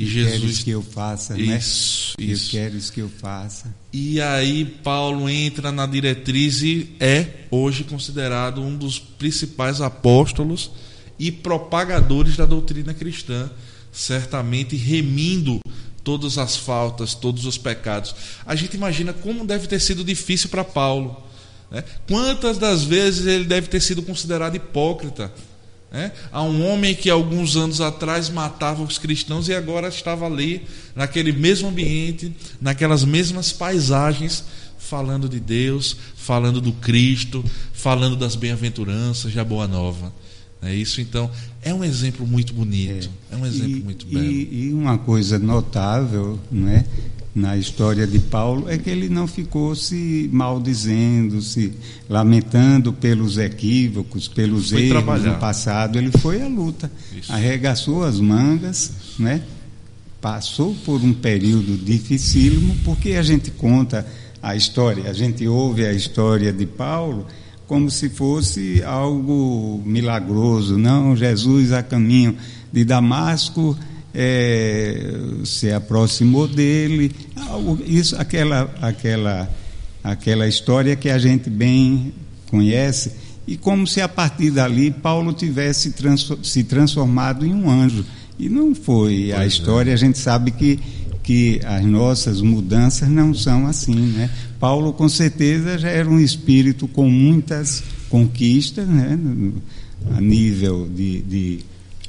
e 0.00 0.06
Jesus 0.06 0.38
queres 0.38 0.62
que 0.62 0.70
eu 0.70 0.82
faça, 0.82 1.38
isso, 1.38 2.14
né? 2.18 2.24
Isso. 2.26 2.44
Que 2.46 2.50
queres 2.50 2.88
que 2.88 3.00
eu 3.00 3.10
faça. 3.10 3.74
E 3.92 4.18
aí 4.18 4.64
Paulo 4.64 5.28
entra 5.28 5.70
na 5.70 5.84
diretriz 5.84 6.62
e 6.62 6.96
é 6.98 7.26
hoje 7.50 7.84
considerado 7.84 8.62
um 8.62 8.74
dos 8.74 8.98
principais 8.98 9.82
apóstolos 9.82 10.70
e 11.18 11.30
propagadores 11.30 12.34
da 12.34 12.46
doutrina 12.46 12.94
cristã, 12.94 13.50
certamente 13.92 14.74
remindo 14.74 15.60
todas 16.02 16.38
as 16.38 16.56
faltas, 16.56 17.14
todos 17.14 17.44
os 17.44 17.58
pecados. 17.58 18.14
A 18.46 18.54
gente 18.54 18.74
imagina 18.74 19.12
como 19.12 19.46
deve 19.46 19.66
ter 19.66 19.80
sido 19.80 20.02
difícil 20.02 20.48
para 20.48 20.64
Paulo. 20.64 21.22
Né? 21.70 21.84
Quantas 22.08 22.56
das 22.56 22.84
vezes 22.84 23.26
ele 23.26 23.44
deve 23.44 23.68
ter 23.68 23.80
sido 23.82 24.02
considerado 24.02 24.56
hipócrita 24.56 25.30
é? 25.92 26.12
Há 26.30 26.42
um 26.42 26.64
homem 26.66 26.94
que 26.94 27.10
alguns 27.10 27.56
anos 27.56 27.80
atrás 27.80 28.30
matava 28.30 28.82
os 28.82 28.96
cristãos 28.96 29.48
e 29.48 29.54
agora 29.54 29.88
estava 29.88 30.24
ali, 30.24 30.62
naquele 30.94 31.32
mesmo 31.32 31.68
ambiente, 31.68 32.32
naquelas 32.60 33.04
mesmas 33.04 33.50
paisagens, 33.50 34.44
falando 34.78 35.28
de 35.28 35.40
Deus, 35.40 35.96
falando 36.14 36.60
do 36.60 36.72
Cristo, 36.72 37.44
falando 37.72 38.16
das 38.16 38.36
bem-aventuranças, 38.36 39.34
da 39.34 39.44
Boa 39.44 39.66
Nova. 39.66 40.12
É 40.62 40.74
isso, 40.74 41.00
então, 41.00 41.30
é 41.62 41.72
um 41.72 41.82
exemplo 41.82 42.26
muito 42.26 42.52
bonito, 42.52 43.08
é, 43.30 43.34
é 43.34 43.38
um 43.38 43.46
exemplo 43.46 43.78
e, 43.78 43.82
muito 43.82 44.06
belo. 44.06 44.24
E, 44.24 44.66
e, 44.66 44.74
uma 44.74 44.98
coisa 44.98 45.38
notável, 45.38 46.38
não 46.50 46.68
é? 46.68 46.84
Na 47.34 47.56
história 47.56 48.06
de 48.06 48.18
Paulo 48.18 48.68
é 48.68 48.76
que 48.76 48.90
ele 48.90 49.08
não 49.08 49.26
ficou 49.26 49.74
se 49.74 50.28
maldizendo, 50.32 51.40
se 51.40 51.72
lamentando 52.08 52.92
pelos 52.92 53.38
equívocos, 53.38 54.26
pelos 54.26 54.70
foi 54.70 54.82
erros 54.82 54.90
trabalhar. 54.90 55.32
no 55.34 55.38
passado. 55.38 55.98
Ele 55.98 56.10
foi 56.10 56.42
à 56.42 56.48
luta, 56.48 56.90
Isso. 57.16 57.32
arregaçou 57.32 58.04
as 58.04 58.18
mangas, 58.18 58.92
né? 59.18 59.42
passou 60.20 60.74
por 60.84 61.00
um 61.00 61.14
período 61.14 61.78
dificílimo, 61.82 62.76
porque 62.84 63.12
a 63.12 63.22
gente 63.22 63.50
conta 63.50 64.06
a 64.42 64.54
história, 64.54 65.08
a 65.08 65.12
gente 65.12 65.46
ouve 65.48 65.84
a 65.86 65.92
história 65.92 66.52
de 66.52 66.66
Paulo 66.66 67.26
como 67.66 67.90
se 67.90 68.08
fosse 68.08 68.82
algo 68.82 69.80
milagroso. 69.86 70.76
Não, 70.76 71.14
Jesus 71.16 71.72
a 71.72 71.82
caminho 71.82 72.36
de 72.72 72.84
Damasco 72.84 73.76
é, 74.14 75.12
se 75.44 75.70
aproximou 75.72 76.48
dele, 76.48 77.12
isso, 77.86 78.16
aquela, 78.16 78.72
aquela, 78.80 79.50
aquela 80.02 80.48
história 80.48 80.96
que 80.96 81.08
a 81.08 81.18
gente 81.18 81.48
bem 81.48 82.12
conhece, 82.48 83.12
e 83.46 83.56
como 83.56 83.86
se 83.86 84.00
a 84.00 84.08
partir 84.08 84.50
dali 84.50 84.90
Paulo 84.90 85.32
tivesse 85.32 85.92
se 86.42 86.64
transformado 86.64 87.44
em 87.44 87.54
um 87.54 87.70
anjo. 87.70 88.04
E 88.38 88.48
não 88.48 88.74
foi. 88.74 89.26
Pois 89.28 89.40
a 89.40 89.44
é. 89.44 89.46
história, 89.46 89.90
é. 89.90 89.94
a 89.94 89.96
gente 89.96 90.18
sabe 90.18 90.50
que, 90.50 90.78
que 91.22 91.60
as 91.64 91.84
nossas 91.84 92.40
mudanças 92.40 93.08
não 93.08 93.34
são 93.34 93.66
assim. 93.66 93.94
Né? 93.94 94.30
Paulo, 94.58 94.92
com 94.92 95.08
certeza, 95.08 95.78
já 95.78 95.88
era 95.88 96.08
um 96.08 96.18
espírito 96.18 96.88
com 96.88 97.08
muitas 97.08 97.82
conquistas, 98.08 98.88
né? 98.88 99.18
a 100.16 100.20
nível 100.20 100.88
de, 100.88 101.20
de 101.22 101.58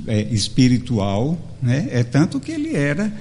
é, 0.07 0.21
espiritual, 0.31 1.37
né? 1.61 1.87
é 1.91 2.03
tanto 2.03 2.39
que 2.39 2.51
ele 2.51 2.75
era 2.75 3.11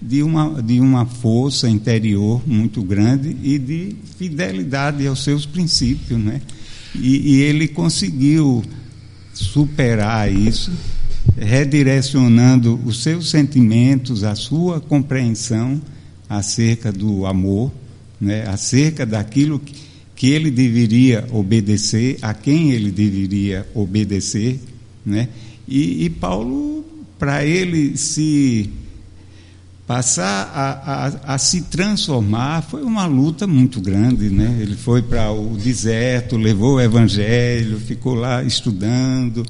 de 0.00 0.22
uma, 0.22 0.62
de 0.62 0.78
uma 0.80 1.06
força 1.06 1.68
interior 1.68 2.42
muito 2.46 2.82
grande 2.82 3.36
e 3.42 3.58
de 3.58 3.96
fidelidade 4.18 5.06
aos 5.06 5.24
seus 5.24 5.46
princípios. 5.46 6.18
Né? 6.18 6.40
E, 6.94 7.34
e 7.34 7.42
ele 7.42 7.68
conseguiu 7.68 8.62
superar 9.32 10.32
isso, 10.32 10.72
redirecionando 11.36 12.80
os 12.84 13.02
seus 13.02 13.30
sentimentos, 13.30 14.24
a 14.24 14.34
sua 14.34 14.80
compreensão 14.80 15.80
acerca 16.28 16.92
do 16.92 17.26
amor, 17.26 17.72
né? 18.20 18.46
acerca 18.46 19.04
daquilo 19.04 19.58
que, 19.58 19.74
que 20.14 20.30
ele 20.30 20.50
deveria 20.50 21.26
obedecer, 21.30 22.18
a 22.22 22.32
quem 22.32 22.72
ele 22.72 22.90
deveria 22.90 23.66
obedecer, 23.74 24.58
né? 25.04 25.28
E, 25.66 26.04
e 26.04 26.10
Paulo, 26.10 26.84
para 27.18 27.44
ele 27.44 27.96
se 27.96 28.70
passar 29.86 30.50
a, 30.52 31.06
a, 31.32 31.34
a, 31.34 31.38
se 31.38 31.62
transformar, 31.62 32.62
foi 32.62 32.82
uma 32.82 33.06
luta 33.06 33.46
muito 33.46 33.80
grande. 33.80 34.28
Né? 34.28 34.58
Ele 34.60 34.76
foi 34.76 35.02
para 35.02 35.30
o 35.30 35.56
deserto, 35.56 36.36
levou 36.36 36.74
o 36.74 36.80
evangelho, 36.80 37.78
ficou 37.78 38.14
lá 38.14 38.42
estudando, 38.42 39.44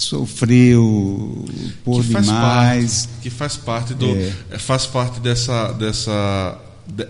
sofreu 0.00 1.44
por 1.84 2.02
que 2.02 2.08
demais. 2.08 3.06
Parte, 3.06 3.22
que 3.22 3.30
faz 3.30 3.56
parte 3.56 3.94
do 3.94 4.06
é. 4.50 4.58
faz 4.58 4.86
parte 4.86 5.20
dessa 5.20 5.72
dessa 5.72 6.58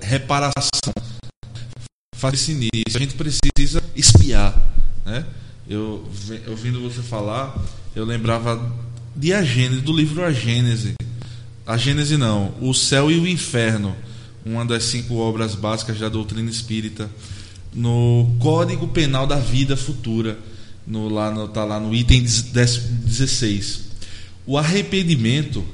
reparação 0.02 0.92
faz 2.16 2.34
esse 2.34 2.52
início 2.52 2.96
a 2.96 2.98
gente 2.98 3.14
precisa 3.14 3.82
espiar 3.94 4.56
né 5.04 5.24
eu 5.68 6.08
ouvindo 6.48 6.80
você 6.80 7.02
falar 7.02 7.56
eu 7.98 8.04
lembrava 8.04 8.60
de 9.16 9.32
A 9.32 9.42
do 9.82 9.92
livro 9.92 10.24
A 10.24 10.30
Gênese. 10.30 10.94
A 11.66 11.76
Gênese 11.76 12.16
não, 12.16 12.54
O 12.60 12.72
Céu 12.72 13.10
e 13.10 13.18
o 13.18 13.26
Inferno, 13.26 13.94
uma 14.46 14.64
das 14.64 14.84
cinco 14.84 15.16
obras 15.16 15.56
básicas 15.56 15.98
da 15.98 16.08
doutrina 16.08 16.48
espírita, 16.48 17.10
no 17.74 18.36
Código 18.38 18.86
Penal 18.86 19.26
da 19.26 19.34
Vida 19.34 19.76
Futura, 19.76 20.38
no, 20.86 21.08
lá 21.08 21.32
no, 21.32 21.48
tá 21.48 21.64
lá 21.64 21.80
no 21.80 21.92
item 21.92 22.22
16. 22.22 23.80
O 24.46 24.56
arrependimento 24.56 25.64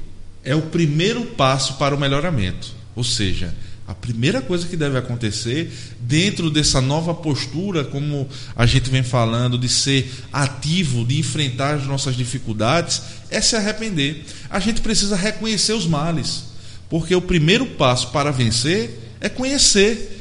é 0.43 0.55
o 0.55 0.63
primeiro 0.63 1.25
passo 1.25 1.75
para 1.75 1.93
o 1.93 1.99
melhoramento, 1.99 2.73
ou 2.95 3.03
seja, 3.03 3.53
a 3.87 3.93
primeira 3.93 4.41
coisa 4.41 4.67
que 4.67 4.75
deve 4.75 4.97
acontecer 4.97 5.71
dentro 5.99 6.49
dessa 6.49 6.81
nova 6.81 7.13
postura, 7.13 7.83
como 7.83 8.27
a 8.55 8.65
gente 8.65 8.89
vem 8.89 9.03
falando, 9.03 9.59
de 9.59 9.69
ser 9.69 10.11
ativo, 10.33 11.05
de 11.05 11.19
enfrentar 11.19 11.75
as 11.75 11.85
nossas 11.85 12.15
dificuldades, 12.15 13.01
é 13.29 13.39
se 13.39 13.55
arrepender. 13.55 14.25
A 14.49 14.59
gente 14.59 14.81
precisa 14.81 15.15
reconhecer 15.15 15.73
os 15.73 15.85
males, 15.85 16.45
porque 16.89 17.13
o 17.13 17.21
primeiro 17.21 17.65
passo 17.65 18.09
para 18.11 18.31
vencer 18.31 18.99
é 19.21 19.29
conhecer 19.29 20.14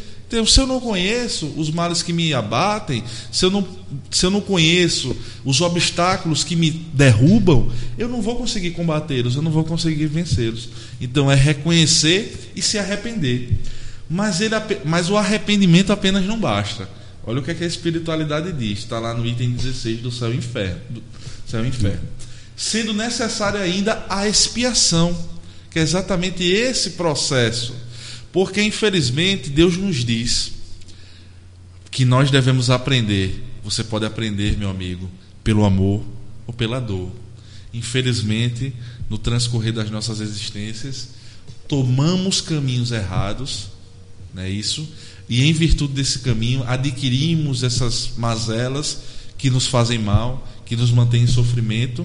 se 0.46 0.58
eu 0.58 0.66
não 0.66 0.80
conheço 0.80 1.52
os 1.56 1.70
males 1.70 2.02
que 2.02 2.12
me 2.12 2.32
abatem, 2.32 3.04
se 3.30 3.44
eu 3.44 3.50
não, 3.50 3.66
se 4.10 4.24
eu 4.24 4.30
não 4.30 4.40
conheço 4.40 5.14
os 5.44 5.60
obstáculos 5.60 6.42
que 6.42 6.56
me 6.56 6.70
derrubam, 6.70 7.70
eu 7.98 8.08
não 8.08 8.22
vou 8.22 8.36
conseguir 8.36 8.70
combatê-los, 8.70 9.36
eu 9.36 9.42
não 9.42 9.50
vou 9.50 9.64
conseguir 9.64 10.06
vencê-los. 10.06 10.70
Então, 11.00 11.30
é 11.30 11.34
reconhecer 11.34 12.52
e 12.56 12.62
se 12.62 12.78
arrepender. 12.78 13.50
Mas, 14.08 14.40
ele, 14.40 14.54
mas 14.84 15.10
o 15.10 15.16
arrependimento 15.16 15.92
apenas 15.92 16.24
não 16.24 16.38
basta. 16.38 16.88
Olha 17.26 17.40
o 17.40 17.42
que, 17.42 17.50
é 17.50 17.54
que 17.54 17.64
a 17.64 17.66
espiritualidade 17.66 18.52
diz, 18.52 18.80
está 18.80 18.98
lá 18.98 19.14
no 19.14 19.26
item 19.26 19.52
16 19.52 20.00
do 20.00 20.10
céu 20.10 20.32
e 20.32 20.36
inferno. 20.36 20.80
Do 20.90 21.02
céu 21.46 21.64
e 21.64 21.68
inferno. 21.68 22.02
Sendo 22.56 22.92
necessária 22.92 23.60
ainda 23.60 24.04
a 24.08 24.28
expiação, 24.28 25.16
que 25.70 25.78
é 25.78 25.82
exatamente 25.82 26.44
esse 26.44 26.90
processo 26.90 27.83
porque, 28.34 28.60
infelizmente, 28.60 29.48
Deus 29.48 29.76
nos 29.76 30.04
diz 30.04 30.54
que 31.88 32.04
nós 32.04 32.32
devemos 32.32 32.68
aprender. 32.68 33.44
Você 33.62 33.84
pode 33.84 34.04
aprender, 34.04 34.58
meu 34.58 34.68
amigo, 34.68 35.08
pelo 35.44 35.64
amor 35.64 36.04
ou 36.44 36.52
pela 36.52 36.80
dor. 36.80 37.12
Infelizmente, 37.72 38.72
no 39.08 39.18
transcorrer 39.18 39.72
das 39.72 39.88
nossas 39.88 40.20
existências, 40.20 41.10
tomamos 41.68 42.40
caminhos 42.40 42.90
errados, 42.90 43.68
não 44.34 44.42
é 44.42 44.50
isso? 44.50 44.84
E 45.28 45.44
em 45.44 45.52
virtude 45.52 45.92
desse 45.92 46.18
caminho, 46.18 46.64
adquirimos 46.66 47.62
essas 47.62 48.14
mazelas 48.16 48.98
que 49.38 49.48
nos 49.48 49.68
fazem 49.68 50.00
mal, 50.00 50.44
que 50.66 50.74
nos 50.74 50.90
mantêm 50.90 51.22
em 51.22 51.28
sofrimento, 51.28 52.04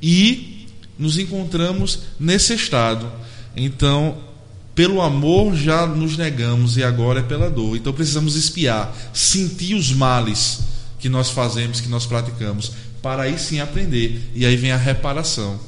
e 0.00 0.66
nos 0.98 1.18
encontramos 1.18 1.98
nesse 2.18 2.54
estado. 2.54 3.12
Então, 3.54 4.29
pelo 4.74 5.00
amor 5.00 5.54
já 5.54 5.86
nos 5.86 6.16
negamos 6.16 6.76
e 6.76 6.84
agora 6.84 7.20
é 7.20 7.22
pela 7.22 7.50
dor. 7.50 7.76
Então 7.76 7.92
precisamos 7.92 8.36
espiar, 8.36 8.94
sentir 9.12 9.74
os 9.74 9.92
males 9.92 10.60
que 10.98 11.08
nós 11.08 11.30
fazemos, 11.30 11.80
que 11.80 11.88
nós 11.88 12.06
praticamos, 12.06 12.72
para 13.02 13.22
aí 13.22 13.38
sim 13.38 13.60
aprender. 13.60 14.30
E 14.34 14.46
aí 14.46 14.56
vem 14.56 14.72
a 14.72 14.76
reparação. 14.76 15.58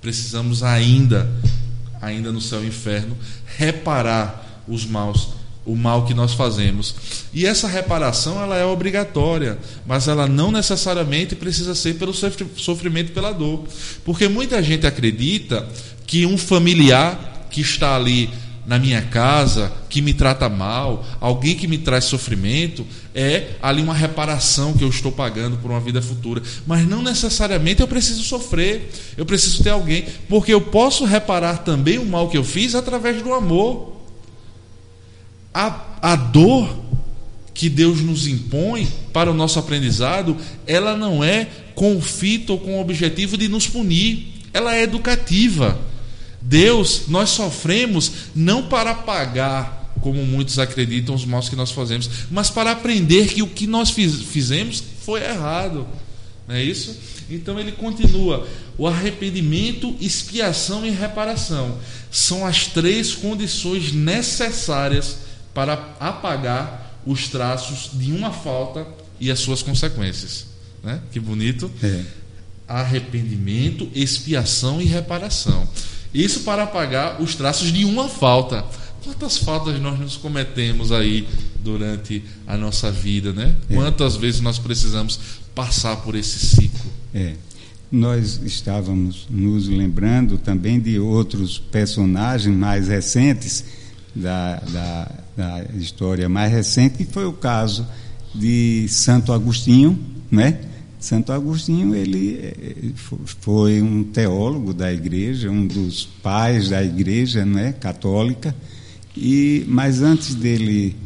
Precisamos 0.00 0.62
ainda, 0.62 1.30
ainda 2.00 2.32
no 2.32 2.40
céu 2.40 2.64
e 2.64 2.68
inferno, 2.68 3.16
reparar 3.56 4.64
os 4.66 4.84
maus, 4.84 5.28
o 5.64 5.76
mal 5.76 6.04
que 6.04 6.14
nós 6.14 6.32
fazemos. 6.32 6.94
E 7.32 7.46
essa 7.46 7.68
reparação 7.68 8.40
ela 8.40 8.56
é 8.56 8.64
obrigatória, 8.64 9.58
mas 9.86 10.08
ela 10.08 10.26
não 10.26 10.50
necessariamente 10.50 11.34
precisa 11.34 11.74
ser 11.74 11.94
pelo 11.94 12.14
sofrimento 12.14 13.12
pela 13.12 13.32
dor. 13.32 13.64
Porque 14.04 14.28
muita 14.28 14.62
gente 14.62 14.86
acredita 14.86 15.68
que 16.06 16.24
um 16.24 16.38
familiar 16.38 17.46
que 17.50 17.60
está 17.60 17.96
ali 17.96 18.30
na 18.68 18.78
minha 18.78 19.00
casa, 19.00 19.72
que 19.88 20.02
me 20.02 20.12
trata 20.12 20.46
mal, 20.46 21.02
alguém 21.18 21.56
que 21.56 21.66
me 21.66 21.78
traz 21.78 22.04
sofrimento, 22.04 22.86
é 23.14 23.52
ali 23.62 23.80
uma 23.80 23.94
reparação 23.94 24.74
que 24.74 24.84
eu 24.84 24.90
estou 24.90 25.10
pagando 25.10 25.56
por 25.56 25.70
uma 25.70 25.80
vida 25.80 26.02
futura. 26.02 26.42
Mas 26.66 26.86
não 26.86 27.02
necessariamente 27.02 27.80
eu 27.80 27.88
preciso 27.88 28.22
sofrer, 28.22 28.90
eu 29.16 29.24
preciso 29.24 29.62
ter 29.62 29.70
alguém, 29.70 30.04
porque 30.28 30.52
eu 30.52 30.60
posso 30.60 31.06
reparar 31.06 31.64
também 31.64 31.96
o 31.96 32.04
mal 32.04 32.28
que 32.28 32.36
eu 32.36 32.44
fiz 32.44 32.74
através 32.74 33.22
do 33.22 33.32
amor. 33.32 33.96
A, 35.54 35.86
a 36.02 36.14
dor 36.14 36.68
que 37.54 37.70
Deus 37.70 38.02
nos 38.02 38.26
impõe 38.26 38.86
para 39.14 39.30
o 39.30 39.34
nosso 39.34 39.58
aprendizado, 39.58 40.36
ela 40.66 40.94
não 40.94 41.24
é 41.24 41.48
com 41.74 41.96
o 41.96 42.02
fito 42.02 42.52
ou 42.52 42.58
com 42.58 42.76
o 42.76 42.80
objetivo 42.82 43.38
de 43.38 43.48
nos 43.48 43.66
punir, 43.66 44.28
ela 44.52 44.76
é 44.76 44.82
educativa 44.82 45.87
Deus, 46.40 47.02
nós 47.08 47.30
sofremos 47.30 48.12
não 48.34 48.68
para 48.68 48.94
pagar, 48.94 49.92
como 50.00 50.24
muitos 50.24 50.58
acreditam, 50.58 51.14
os 51.14 51.24
maus 51.24 51.48
que 51.48 51.56
nós 51.56 51.70
fazemos, 51.70 52.08
mas 52.30 52.50
para 52.50 52.72
aprender 52.72 53.28
que 53.28 53.42
o 53.42 53.48
que 53.48 53.66
nós 53.66 53.90
fizemos 53.90 54.82
foi 55.02 55.22
errado. 55.22 55.86
Não 56.46 56.54
é 56.54 56.62
isso? 56.62 56.96
Então 57.28 57.58
ele 57.58 57.72
continua: 57.72 58.46
o 58.76 58.86
arrependimento, 58.86 59.94
expiação 60.00 60.86
e 60.86 60.90
reparação 60.90 61.78
são 62.10 62.46
as 62.46 62.66
três 62.66 63.14
condições 63.14 63.92
necessárias 63.92 65.18
para 65.52 65.94
apagar 66.00 67.00
os 67.04 67.28
traços 67.28 67.90
de 67.92 68.12
uma 68.12 68.32
falta 68.32 68.86
e 69.20 69.30
as 69.30 69.40
suas 69.40 69.62
consequências. 69.62 70.46
Né? 70.82 71.00
Que 71.10 71.18
bonito. 71.18 71.70
É. 71.82 72.04
Arrependimento, 72.66 73.90
expiação 73.94 74.80
e 74.80 74.84
reparação. 74.84 75.68
Isso 76.12 76.40
para 76.40 76.64
apagar 76.64 77.20
os 77.20 77.34
traços 77.34 77.72
de 77.72 77.84
uma 77.84 78.08
falta. 78.08 78.64
Quantas 79.04 79.36
faltas 79.36 79.80
nós 79.80 79.98
nos 79.98 80.16
cometemos 80.16 80.92
aí 80.92 81.26
durante 81.62 82.22
a 82.46 82.56
nossa 82.56 82.90
vida, 82.90 83.32
né? 83.32 83.54
É. 83.68 83.74
Quantas 83.74 84.16
vezes 84.16 84.40
nós 84.40 84.58
precisamos 84.58 85.18
passar 85.54 85.96
por 85.96 86.14
esse 86.14 86.38
ciclo? 86.38 86.90
É. 87.14 87.34
Nós 87.90 88.40
estávamos 88.44 89.26
nos 89.30 89.66
lembrando 89.66 90.36
também 90.38 90.78
de 90.78 90.98
outros 90.98 91.58
personagens 91.58 92.54
mais 92.54 92.88
recentes 92.88 93.64
da, 94.14 94.56
da, 94.56 95.10
da 95.36 95.64
história 95.76 96.28
mais 96.28 96.52
recente, 96.52 96.98
que 96.98 97.04
foi 97.04 97.24
o 97.24 97.32
caso 97.32 97.86
de 98.34 98.86
Santo 98.88 99.32
Agostinho, 99.32 99.98
né? 100.30 100.60
Santo 100.98 101.32
Agostinho 101.32 101.94
ele 101.94 102.38
eh, 102.42 102.90
foi 103.40 103.80
um 103.80 104.02
teólogo 104.02 104.74
da 104.74 104.92
igreja, 104.92 105.50
um 105.50 105.66
dos 105.66 106.06
pais 106.22 106.68
da 106.68 106.82
igreja, 106.82 107.44
né, 107.44 107.72
católica. 107.72 108.54
E 109.16 109.64
mas 109.68 110.02
antes 110.02 110.34
dele 110.34 110.96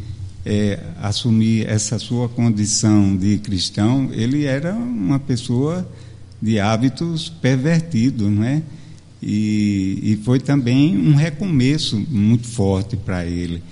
é, 0.45 0.79
assumir 1.01 1.69
essa 1.69 1.99
sua 1.99 2.29
condição 2.29 3.17
de 3.17 3.39
cristão, 3.39 4.11
ele 4.13 4.45
era 4.45 4.75
uma 4.75 5.19
pessoa 5.19 5.89
de 6.41 6.59
hábitos 6.59 7.29
pervertidos, 7.29 8.29
né? 8.31 8.63
E, 9.23 10.01
e 10.03 10.21
foi 10.25 10.41
também 10.41 10.99
um 10.99 11.15
recomeço 11.15 12.05
muito 12.11 12.49
forte 12.49 12.97
para 12.97 13.25
ele. 13.25 13.63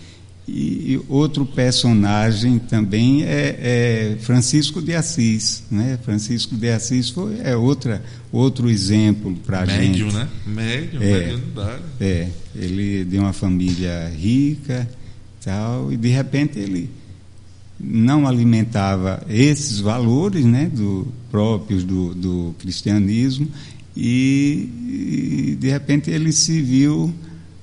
E 0.49 1.01
outro 1.09 1.47
personagem 1.47 2.59
também 2.59 3.23
é, 3.23 3.57
é, 3.61 4.17
Francisco 4.21 4.83
de 4.83 4.95
Assis, 4.95 5.63
né? 5.71 5.99
Francisco 6.03 6.57
de 6.57 6.69
Assis 6.69 7.09
foi 7.11 7.39
é 7.41 7.57
outra 7.57 8.03
outro 8.33 8.69
exemplo 8.69 9.37
para 9.47 9.61
a 9.61 9.67
gente. 9.67 10.03
Médio, 10.03 10.13
né? 10.13 10.29
Médio, 10.47 11.03
é, 11.03 11.27
médio 11.27 11.43
É, 12.01 12.29
ele 12.57 13.05
de 13.05 13.19
uma 13.19 13.33
família 13.33 14.09
rica, 14.09 14.89
tal, 15.45 15.93
e 15.93 15.97
de 15.97 16.09
repente 16.09 16.59
ele 16.59 16.91
não 17.79 18.27
alimentava 18.27 19.25
esses 19.29 19.79
valores, 19.81 20.45
né, 20.45 20.71
do 20.73 21.07
próprios 21.31 21.85
do, 21.85 22.15
do 22.15 22.55
cristianismo 22.59 23.49
e, 23.97 24.69
e 25.53 25.57
de 25.59 25.71
repente 25.71 26.11
ele 26.11 26.33
se 26.33 26.61
viu 26.61 27.15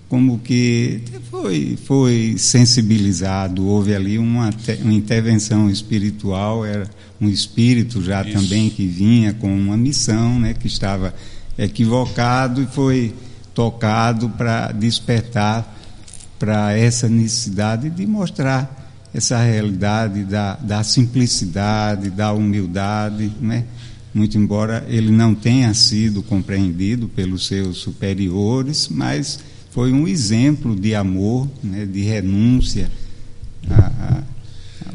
como 0.10 0.40
que 0.40 1.02
foi, 1.30 1.78
foi 1.86 2.36
sensibilizado, 2.38 3.66
houve 3.66 3.94
ali 3.94 4.18
uma, 4.18 4.50
uma 4.82 4.94
intervenção 4.94 5.70
espiritual, 5.70 6.66
era 6.66 6.90
um 7.20 7.28
espírito 7.28 8.02
já 8.02 8.22
Isso. 8.22 8.34
também 8.34 8.70
que 8.70 8.86
vinha 8.86 9.34
com 9.34 9.54
uma 9.54 9.76
missão, 9.76 10.40
né, 10.40 10.54
que 10.54 10.68
estava 10.68 11.14
equivocado 11.58 12.62
e 12.62 12.68
foi 12.68 13.14
tocado 13.54 14.30
para 14.30 14.72
despertar 14.72 15.76
para 16.38 16.78
essa 16.78 17.10
necessidade 17.10 17.90
de 17.90 18.06
mostrar 18.06 18.78
essa 19.14 19.40
realidade 19.40 20.24
da, 20.24 20.56
da 20.56 20.84
simplicidade, 20.84 22.12
da 22.12 22.32
humildade, 22.32 23.32
né? 23.42 23.66
muito 24.14 24.38
embora 24.38 24.86
ele 24.88 25.12
não 25.12 25.36
tenha 25.36 25.74
sido 25.74 26.24
compreendido 26.24 27.08
pelos 27.08 27.48
seus 27.48 27.78
superiores, 27.78 28.88
mas 28.90 29.40
foi 29.72 29.92
um 29.92 30.08
exemplo 30.08 30.76
de 30.76 30.96
amor, 30.96 31.48
né, 31.64 31.86
de 31.86 32.02
renúncia, 32.02 32.92
a, 33.70 34.24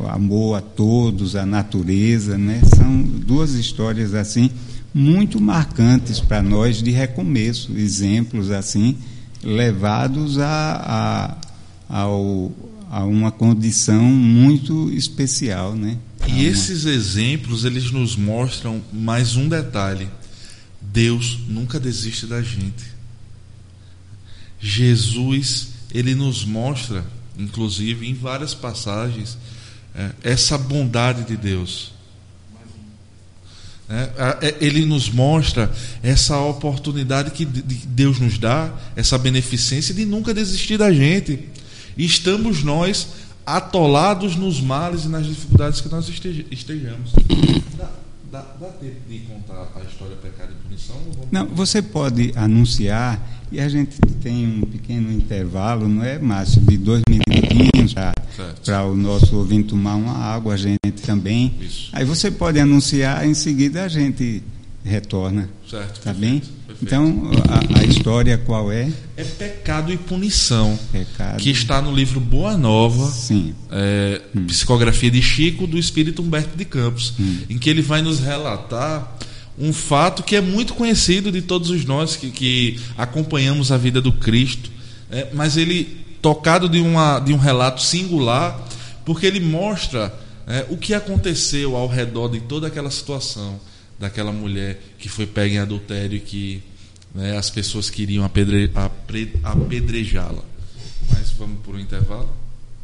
a, 0.05 0.15
amor 0.15 0.57
a 0.57 0.61
todos, 0.61 1.37
a 1.37 1.47
natureza. 1.47 2.37
Né? 2.37 2.61
São 2.77 3.03
duas 3.03 3.55
histórias 3.55 4.15
assim 4.15 4.51
muito 4.95 5.41
marcantes 5.41 6.21
para 6.21 6.43
nós 6.43 6.83
de 6.83 6.91
recomeço, 6.91 7.73
exemplos 7.77 8.51
assim 8.51 8.97
levados 9.43 10.39
a, 10.39 11.37
a, 11.89 12.01
ao, 12.01 12.53
a 12.91 13.05
uma 13.05 13.33
condição 13.33 14.03
muito 14.03 14.91
especial, 14.93 15.75
né? 15.75 15.97
E 16.29 16.45
esses 16.45 16.85
exemplos 16.85 17.65
eles 17.65 17.91
nos 17.91 18.17
mostram 18.17 18.81
mais 18.93 19.35
um 19.35 19.49
detalhe: 19.49 20.09
Deus 20.81 21.41
nunca 21.49 21.81
desiste 21.81 22.27
da 22.27 22.41
gente. 22.43 22.92
Jesus 24.62 25.72
ele 25.92 26.14
nos 26.14 26.44
mostra, 26.44 27.05
inclusive 27.37 28.09
em 28.09 28.14
várias 28.14 28.55
passagens, 28.55 29.37
é, 29.94 30.11
essa 30.22 30.57
bondade 30.57 31.25
de 31.25 31.37
Deus. 31.37 31.92
É, 33.90 34.46
é, 34.46 34.57
ele 34.61 34.87
nos 34.87 35.11
mostra 35.11 35.70
essa 36.03 36.38
oportunidade 36.38 37.33
que 37.33 37.44
Deus 37.44 38.18
nos 38.18 38.38
dá, 38.38 38.72
essa 38.96 39.18
beneficência 39.18 39.92
de 39.92 40.07
nunca 40.07 40.33
desistir 40.33 40.79
da 40.79 40.90
gente. 40.90 41.46
Estamos 41.98 42.62
nós 42.62 43.09
atolados 43.44 44.37
nos 44.37 44.61
males 44.61 45.05
e 45.05 45.09
nas 45.09 45.27
dificuldades 45.27 45.81
que 45.81 45.88
nós 45.88 46.09
estejamos. 46.09 47.12
Dá, 47.77 47.90
dá, 48.31 48.40
dá 48.59 48.68
tempo 48.68 49.01
de 49.07 49.18
contar 49.20 49.68
a 49.75 49.81
história 49.83 50.16
pecado 50.16 50.53
e 50.53 50.68
punição? 50.68 50.96
Não, 51.31 51.46
você 51.48 51.83
pode 51.83 52.33
anunciar 52.35 53.42
e 53.53 53.61
a 53.61 53.69
gente 53.69 54.00
tem 54.23 54.46
um 54.46 54.61
pequeno 54.63 55.13
intervalo, 55.13 55.87
não 55.87 56.03
é, 56.03 56.19
Márcio, 56.19 56.61
de 56.63 56.79
dois 56.79 57.03
minutinhos 57.09 57.92
para 58.65 58.85
o 58.87 58.96
nosso 58.96 59.37
ouvinte 59.37 59.69
tomar 59.69 59.94
uma 59.94 60.17
água, 60.17 60.55
a 60.55 60.57
gente 60.57 61.03
também. 61.05 61.55
Isso. 61.61 61.90
Aí 61.92 62.05
você 62.05 62.31
pode 62.31 62.59
anunciar, 62.59 63.27
em 63.27 63.35
seguida 63.35 63.85
a 63.85 63.88
gente 63.88 64.42
retorna. 64.83 65.50
Certo. 65.69 66.00
Tá 66.00 66.13
bem? 66.15 66.40
Perfeito. 66.40 66.83
Então, 66.83 67.31
a, 67.48 67.81
a, 67.81 67.85
história 67.85 68.38
qual 68.38 68.73
é? 68.73 68.90
É 69.17 69.25
Pecado 69.25 69.92
e 69.92 69.98
Punição. 69.98 70.79
Pecado. 70.90 71.37
Que 71.37 71.50
está 71.50 71.81
no 71.83 71.94
livro 71.94 72.19
Boa 72.21 72.57
Nova, 72.57 73.07
Sim. 73.11 73.55
É, 73.71 74.21
hum. 74.35 74.46
Psicografia 74.46 75.11
de 75.11 75.21
Chico, 75.21 75.67
do 75.67 75.79
Espírito 75.79 76.23
Humberto 76.23 76.57
de 76.57 76.65
Campos, 76.65 77.13
hum. 77.21 77.38
em 77.50 77.59
que 77.59 77.69
ele 77.69 77.83
vai 77.83 78.03
nos 78.03 78.19
relatar 78.19 79.17
um 79.59 79.73
fato 79.73 80.23
que 80.23 80.35
é 80.35 80.40
muito 80.40 80.75
conhecido 80.75 81.31
de 81.31 81.42
todos 81.42 81.85
nós 81.85 82.17
que, 82.17 82.31
que 82.31 82.81
acompanhamos 82.96 83.71
a 83.71 83.77
vida 83.77 84.00
do 84.00 84.13
Cristo, 84.13 84.71
é, 85.11 85.29
mas 85.33 85.57
ele 85.57 86.05
tocado 86.23 86.69
de, 86.69 86.81
uma, 86.81 87.19
de 87.19 87.33
um 87.33 87.38
relato 87.38 87.83
singular, 87.83 88.67
porque 89.05 89.27
ele 89.27 89.40
mostra 89.40 90.15
é, 90.46 90.67
o 90.71 90.77
que 90.77 90.94
aconteceu 90.94 91.77
ao 91.77 91.88
redor 91.88 92.29
de 92.29 92.40
toda 92.40 92.69
aquela 92.69 92.90
situação 92.90 93.61
daquela 93.98 94.33
mulher 94.33 94.81
que 94.98 95.09
foi 95.09 95.27
pega 95.27 95.55
em 95.55 95.59
adultério 95.59 96.17
e 96.17 96.21
que 96.21 96.63
né, 97.15 97.37
as 97.37 97.50
pessoas 97.50 97.88
queriam 97.88 98.25
apedre, 98.25 98.71
apre, 98.75 99.35
apedrejá-la. 99.42 100.42
Mas 101.11 101.31
vamos 101.31 101.61
por 101.63 101.77
um 101.77 101.79
intervalo? 101.79 102.29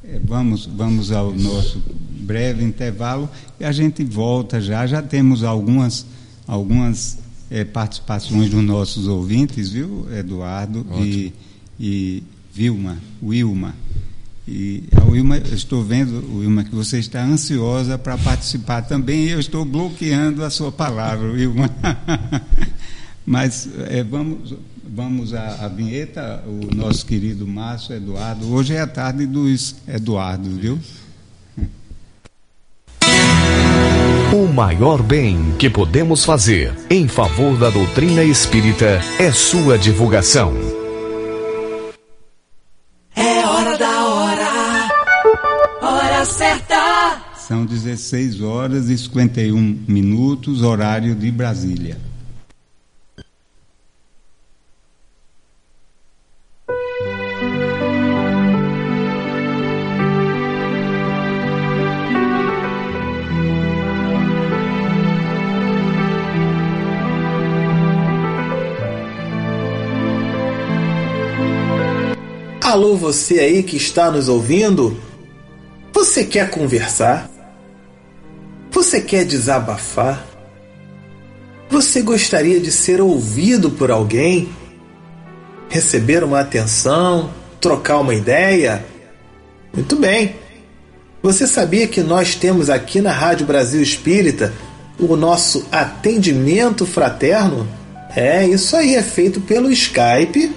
É, 0.05 0.21
vamos, 0.23 0.67
vamos 0.67 1.11
ao 1.11 1.35
nosso 1.35 1.83
breve 2.11 2.63
intervalo 2.63 3.29
e 3.59 3.65
a 3.65 3.73
gente 3.73 4.05
volta 4.05 4.61
já. 4.61 4.87
Já 4.87 5.03
temos 5.03 5.43
algumas, 5.43 6.07
algumas 6.49 7.19
é, 7.51 7.63
participações 7.63 8.51
dos 8.51 8.65
nossos 8.65 9.07
ouvintes, 9.07 9.69
viu, 9.69 10.09
Eduardo 10.11 10.87
e, 10.99 11.33
e 11.79 12.23
Vilma, 12.53 12.97
Wilma. 13.23 13.75
E 14.51 14.85
a 14.97 15.05
Wilma, 15.05 15.37
estou 15.37 15.85
vendo, 15.85 16.39
Wilma, 16.39 16.65
que 16.65 16.75
você 16.75 16.99
está 16.99 17.23
ansiosa 17.23 17.99
para 17.99 18.17
participar 18.17 18.81
também 18.81 19.27
e 19.27 19.31
eu 19.31 19.39
estou 19.39 19.63
bloqueando 19.63 20.43
a 20.43 20.49
sua 20.49 20.73
palavra, 20.73 21.31
Wilma. 21.31 21.71
Mas 23.27 23.69
é, 23.91 24.03
vamos, 24.03 24.55
vamos 24.91 25.35
à, 25.35 25.67
à, 25.67 25.69
vinheta, 25.69 26.43
o 26.47 26.75
nosso 26.75 27.05
querido 27.05 27.47
Márcio 27.47 27.95
Eduardo. 27.95 28.51
Hoje 28.51 28.73
é 28.73 28.81
a 28.81 28.87
tarde 28.87 29.27
dos 29.27 29.77
Eduardo, 29.87 30.49
viu? 30.49 30.79
O 34.31 34.47
maior 34.47 35.03
bem 35.03 35.55
que 35.59 35.71
podemos 35.71 36.23
fazer 36.23 36.75
em 36.91 37.09
favor 37.09 37.57
da 37.57 37.71
doutrina 37.71 38.23
espírita 38.23 39.01
é 39.19 39.33
sua 39.33 39.79
divulgação. 39.79 40.53
É 43.17 43.47
hora 43.47 43.79
da 43.79 44.05
hora, 44.05 44.89
hora 45.81 46.25
certa. 46.27 47.23
São 47.39 47.65
16 47.65 48.43
horas 48.43 48.91
e 48.91 48.99
51 48.99 49.85
minutos, 49.89 50.63
horário 50.63 51.15
de 51.15 51.31
Brasília. 51.31 51.97
Alô, 72.69 72.97
você 72.97 73.39
aí 73.39 73.63
que 73.63 73.79
está 73.79 74.11
nos 74.11 74.29
ouvindo? 74.29 75.01
Você 75.91 76.23
quer 76.23 76.51
conversar? 76.51 77.27
Você 78.71 79.01
quer 79.01 79.25
desabafar? 79.25 80.23
Você 81.71 82.03
gostaria 82.03 82.61
de 82.61 82.71
ser 82.71 83.01
ouvido 83.01 83.71
por 83.71 83.91
alguém? 83.91 84.51
Receber 85.71 86.23
uma 86.23 86.41
atenção? 86.41 87.31
Trocar 87.59 88.01
uma 88.01 88.15
ideia? 88.15 88.85
Muito 89.73 89.97
bem! 89.97 90.37
Você 91.23 91.47
sabia 91.47 91.89
que 91.89 92.03
nós 92.03 92.35
temos 92.35 92.69
aqui 92.69 93.01
na 93.01 93.13
Rádio 93.13 93.47
Brasil 93.47 93.81
Espírita 93.81 94.53
o 94.99 95.17
nosso 95.17 95.67
atendimento 95.73 96.85
fraterno? 96.85 97.67
É, 98.15 98.47
isso 98.47 98.77
aí 98.77 98.95
é 98.95 99.03
feito 99.03 99.41
pelo 99.41 99.71
Skype, 99.73 100.55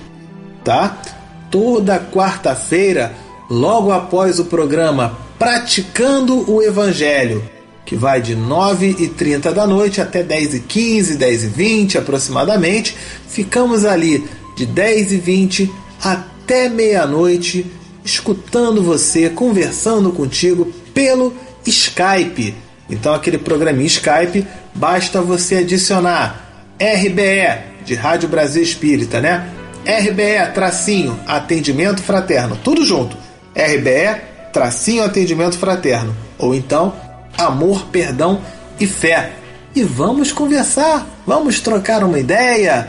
tá? 0.61 1.20
Toda 1.51 1.99
quarta-feira, 1.99 3.13
logo 3.49 3.91
após 3.91 4.39
o 4.39 4.45
programa 4.45 5.17
Praticando 5.37 6.49
o 6.49 6.61
Evangelho, 6.63 7.43
que 7.85 7.95
vai 7.95 8.21
de 8.21 8.35
9h30 8.35 9.51
da 9.51 9.67
noite 9.67 9.99
até 9.99 10.23
10h15, 10.23 11.17
10h20 11.17 11.97
aproximadamente. 11.97 12.95
Ficamos 13.27 13.83
ali 13.83 14.25
de 14.55 14.65
10h20 14.65 15.69
até 16.01 16.69
meia-noite, 16.69 17.65
escutando 18.05 18.81
você, 18.81 19.29
conversando 19.29 20.11
contigo 20.11 20.71
pelo 20.93 21.33
Skype. 21.65 22.55
Então, 22.89 23.13
aquele 23.13 23.37
programinha 23.37 23.87
Skype, 23.87 24.45
basta 24.73 25.21
você 25.21 25.57
adicionar 25.57 26.65
RBE 26.79 27.83
de 27.85 27.95
Rádio 27.95 28.29
Brasil 28.29 28.63
Espírita, 28.63 29.19
né? 29.19 29.60
RBE, 29.85 30.53
tracinho, 30.53 31.19
atendimento 31.27 32.01
fraterno. 32.01 32.57
Tudo 32.63 32.85
junto. 32.85 33.17
RBE, 33.55 34.21
tracinho, 34.53 35.03
atendimento 35.03 35.57
fraterno. 35.57 36.15
Ou 36.37 36.53
então, 36.53 36.93
amor, 37.37 37.85
perdão 37.87 38.41
e 38.79 38.87
fé. 38.87 39.31
E 39.75 39.83
vamos 39.83 40.31
conversar, 40.31 41.07
vamos 41.25 41.61
trocar 41.61 42.03
uma 42.03 42.19
ideia. 42.19 42.87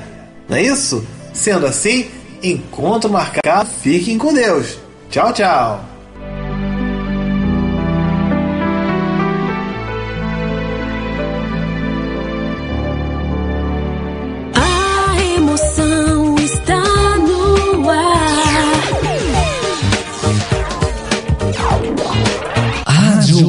Não 0.48 0.56
é 0.56 0.62
isso? 0.62 1.06
Sendo 1.32 1.66
assim, 1.66 2.08
encontro 2.42 3.10
marcado. 3.10 3.70
Fiquem 3.80 4.18
com 4.18 4.34
Deus. 4.34 4.78
Tchau, 5.10 5.32
tchau. 5.32 5.91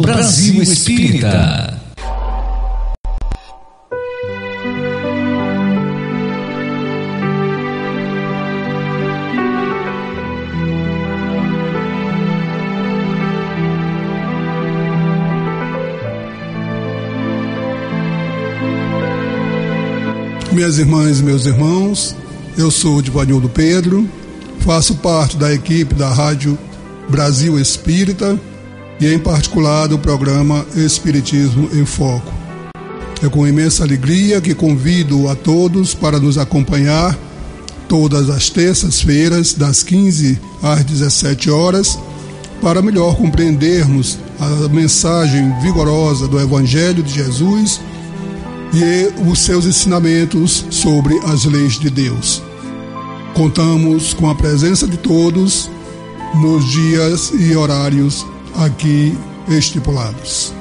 Brasil 0.01 0.61
Espírita. 0.61 1.81
Minhas 20.51 20.77
irmãs 20.77 21.19
e 21.19 21.23
meus 21.23 21.45
irmãos, 21.45 22.15
eu 22.57 22.69
sou 22.69 22.97
o 22.97 23.01
Divanildo 23.01 23.49
Pedro, 23.49 24.07
faço 24.59 24.95
parte 24.95 25.35
da 25.35 25.53
equipe 25.53 25.95
da 25.95 26.09
Rádio 26.09 26.57
Brasil 27.09 27.59
Espírita 27.59 28.39
e, 28.99 29.07
em 29.07 29.19
particular, 29.19 29.87
do 29.87 29.97
programa 29.97 30.65
Espiritismo 30.75 31.69
em 31.73 31.85
Foco. 31.85 32.31
É 33.21 33.29
com 33.29 33.47
imensa 33.47 33.83
alegria 33.83 34.41
que 34.41 34.53
convido 34.53 35.29
a 35.29 35.35
todos 35.35 35.93
para 35.93 36.19
nos 36.19 36.37
acompanhar 36.37 37.17
todas 37.87 38.29
as 38.29 38.49
terças-feiras, 38.49 39.53
das 39.53 39.83
15 39.83 40.39
às 40.61 40.83
17 40.83 41.49
horas, 41.49 41.97
para 42.61 42.81
melhor 42.81 43.15
compreendermos 43.15 44.17
a 44.39 44.67
mensagem 44.69 45.53
vigorosa 45.61 46.27
do 46.27 46.39
Evangelho 46.39 47.03
de 47.03 47.13
Jesus 47.13 47.79
e 48.73 49.29
os 49.29 49.39
seus 49.39 49.65
ensinamentos 49.65 50.65
sobre 50.69 51.17
as 51.25 51.45
leis 51.45 51.79
de 51.79 51.89
Deus. 51.89 52.41
Contamos 53.33 54.13
com 54.13 54.29
a 54.29 54.35
presença 54.35 54.87
de 54.87 54.97
todos 54.97 55.69
nos 56.35 56.69
dias 56.71 57.31
e 57.37 57.55
horários 57.55 58.25
aqui 58.56 59.18
estipulados. 59.47 60.54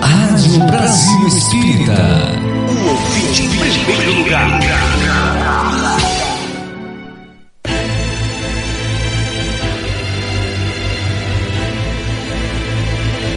Rádio 0.00 0.66
Brasil 0.66 1.28
Espírita. 1.28 1.92
O 2.68 2.88
ouvinte 2.88 3.42
em 3.42 3.58
primeiro 3.58 4.14
lugar. 4.22 4.60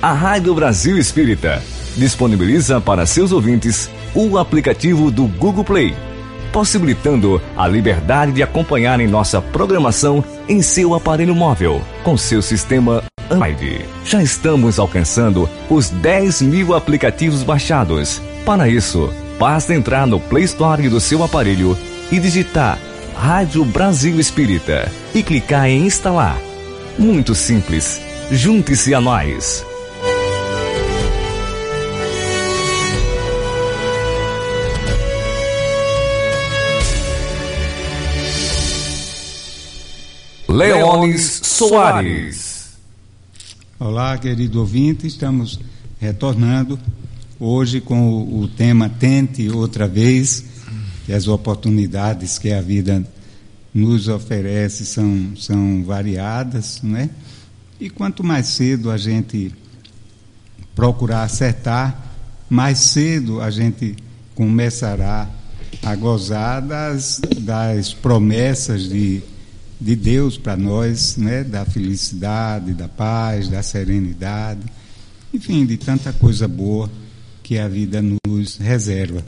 A 0.02 0.12
Rádio 0.12 0.54
Brasil 0.54 0.98
Espírita 0.98 1.64
disponibiliza 1.96 2.82
para 2.82 3.06
seus 3.06 3.32
ouvintes 3.32 3.90
o 4.14 4.38
aplicativo 4.38 5.10
do 5.10 5.28
Google 5.28 5.64
Play 5.64 6.12
possibilitando 6.54 7.41
a 7.58 7.68
liberdade 7.68 8.32
de 8.32 8.43
acompanharem 8.43 9.08
nossa 9.08 9.41
programação 9.41 10.24
em 10.47 10.62
seu 10.62 10.93
aparelho 10.93 11.36
móvel, 11.36 11.82
com 12.04 12.16
seu 12.16 12.41
sistema 12.41 13.04
Android. 13.30 13.84
Já 14.06 14.22
estamos 14.22 14.78
alcançando 14.78 15.49
os 15.70 15.89
10 15.89 16.43
mil 16.43 16.76
aplicativos 16.76 17.41
baixados. 17.41 18.22
Para 18.45 18.70
isso, 18.70 19.12
basta 19.39 19.74
entrar 19.74 20.06
no 20.06 20.20
Play 20.20 20.43
Store 20.43 20.88
do 20.88 20.99
seu 20.99 21.24
aparelho 21.24 21.76
e 22.12 22.20
digitar 22.20 22.78
Rádio 23.16 23.66
Brasil 23.66 24.20
Espírita 24.20 24.91
e 25.14 25.24
clicar 25.24 25.68
em 25.68 25.86
instalar. 25.86 26.38
Muito 26.97 27.34
simples. 27.34 27.99
Junte-se 28.32 28.93
a 28.93 29.01
nós. 29.01 29.66
Leones 40.54 41.41
Soares. 41.41 42.74
Olá, 43.80 44.16
querido 44.20 44.60
ouvinte, 44.60 45.08
estamos 45.08 45.60
retornando 45.99 46.80
hoje 47.39 47.82
com 47.82 48.22
o, 48.39 48.47
tema 48.47 48.88
Tente 48.88 49.49
Outra 49.49 49.88
Vez, 49.88 50.45
que 51.08 51.12
as 51.12 51.28
oportunidades 51.28 52.38
que 52.38 52.54
a 52.54 52.62
vida 52.62 53.04
nos 53.74 54.08
oferece 54.08 54.86
são, 54.86 55.36
são 55.36 55.84
variadas, 55.84 56.84
né? 56.84 57.10
E 57.80 57.89
quanto 57.89 58.24
mais 58.24 58.45
cedo 58.45 58.91
a 58.91 58.97
gente 58.97 59.51
procurar 60.76 61.24
acertar, 61.24 61.99
mais 62.47 62.78
cedo 62.78 63.41
a 63.41 63.49
gente 63.49 63.95
começará 64.36 65.28
a 65.82 65.95
gozar 65.95 66.62
das, 66.62 67.20
das 67.39 67.91
promessas 67.91 68.88
de, 68.88 69.24
de 69.84 69.98
Deus 69.98 70.38
para 70.38 70.56
nós, 70.56 71.18
né? 71.18 71.44
da 71.44 71.66
felicidade, 71.66 72.74
da 72.74 72.88
paz, 72.88 73.50
da 73.50 73.62
serenidade, 73.62 74.62
enfim, 75.34 75.66
de 75.66 75.76
tanta 75.76 76.14
coisa 76.14 76.48
boa 76.48 76.90
que 77.44 77.58
a 77.58 77.68
vida 77.68 78.02
nos 78.02 78.58
reserva. 78.58 79.24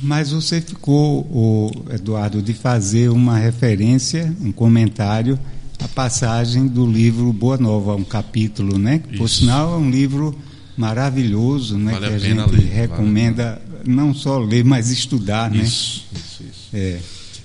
Mas 0.00 0.30
você 0.30 0.60
ficou, 0.60 1.20
o 1.30 1.70
Eduardo, 1.92 2.40
de 2.40 2.54
fazer 2.54 3.10
uma 3.10 3.36
referência, 3.36 4.34
um 4.40 4.50
comentário 4.50 5.38
à 5.78 5.88
passagem 5.88 6.66
do 6.66 6.86
livro 6.86 7.30
Boa 7.32 7.58
Nova, 7.58 7.96
um 7.96 8.04
capítulo, 8.04 8.78
né? 8.78 9.02
Isso. 9.08 9.18
Por 9.18 9.28
sinal, 9.28 9.74
é 9.74 9.76
um 9.76 9.90
livro 9.90 10.34
maravilhoso, 10.76 11.76
né? 11.76 11.92
Vale 11.92 12.06
que 12.06 12.12
a, 12.12 12.16
a, 12.16 12.18
gente 12.18 12.50
ler, 12.52 12.72
recomenda 12.72 13.60
vale 13.70 13.90
não 13.92 14.14
só 14.14 14.38
ler, 14.38 14.64
mas 14.64 14.90
estudar, 14.90 15.50
né? 15.50 15.64
Isso, 15.64 16.06
isso, 16.14 16.44
isso. 16.44 16.68
É. 16.72 16.98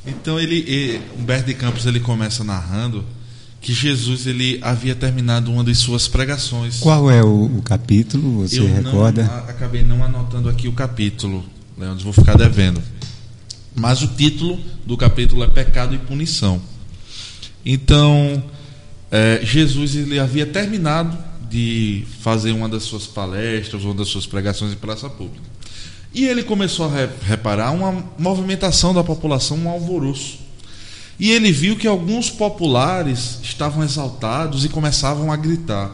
Então 0.06 0.40
ele, 0.40 0.60
ele, 0.68 1.02
Humberto 1.18 1.48
de 1.48 1.54
Campos 1.54 1.86
ele 1.86 2.00
começa 2.00 2.44
narrando 2.44 3.06
que 3.62 3.74
Jesus 3.74 4.28
ele 4.28 4.60
havia 4.62 4.94
terminado 4.94 5.50
uma 5.50 5.64
de 5.64 5.74
suas 5.74 6.08
pregações. 6.08 6.80
Qual 6.80 7.10
é 7.10 7.24
o, 7.24 7.46
o 7.46 7.62
capítulo? 7.62 8.42
Você 8.42 8.60
Eu 8.60 8.68
recorda? 8.68 9.24
Não, 9.24 9.50
acabei 9.50 9.84
não 9.84 10.04
anotando 10.04 10.50
aqui 10.50 10.68
o 10.68 10.74
capítulo. 10.74 11.46
Leandro, 11.78 12.04
vou 12.04 12.14
ficar 12.14 12.36
devendo. 12.36 12.82
Mas 13.74 14.02
o 14.02 14.08
título 14.08 14.60
do 14.86 14.98
capítulo 14.98 15.44
é 15.44 15.48
Pecado 15.48 15.96
e 15.96 15.98
Punição. 15.98 16.62
Então, 17.66 18.44
é, 19.10 19.40
Jesus 19.44 19.96
ele 19.96 20.20
havia 20.20 20.46
terminado 20.46 21.18
de 21.50 22.06
fazer 22.20 22.52
uma 22.52 22.68
das 22.68 22.84
suas 22.84 23.08
palestras, 23.08 23.84
uma 23.84 23.94
das 23.94 24.10
suas 24.10 24.26
pregações 24.26 24.74
em 24.74 24.76
praça 24.76 25.10
pública. 25.10 25.53
E 26.14 26.26
ele 26.26 26.44
começou 26.44 26.86
a 26.86 27.10
reparar 27.26 27.72
uma 27.72 28.04
movimentação 28.20 28.94
da 28.94 29.04
população, 29.04 29.58
um 29.58 29.70
alvoroço. 29.70 30.40
E 31.20 31.32
ele 31.32 31.52
viu 31.52 31.76
que 31.76 31.88
alguns 31.88 32.30
populares 32.30 33.40
estavam 33.42 33.84
exaltados 33.84 34.64
e 34.64 34.70
começavam 34.70 35.32
a 35.32 35.36
gritar. 35.36 35.92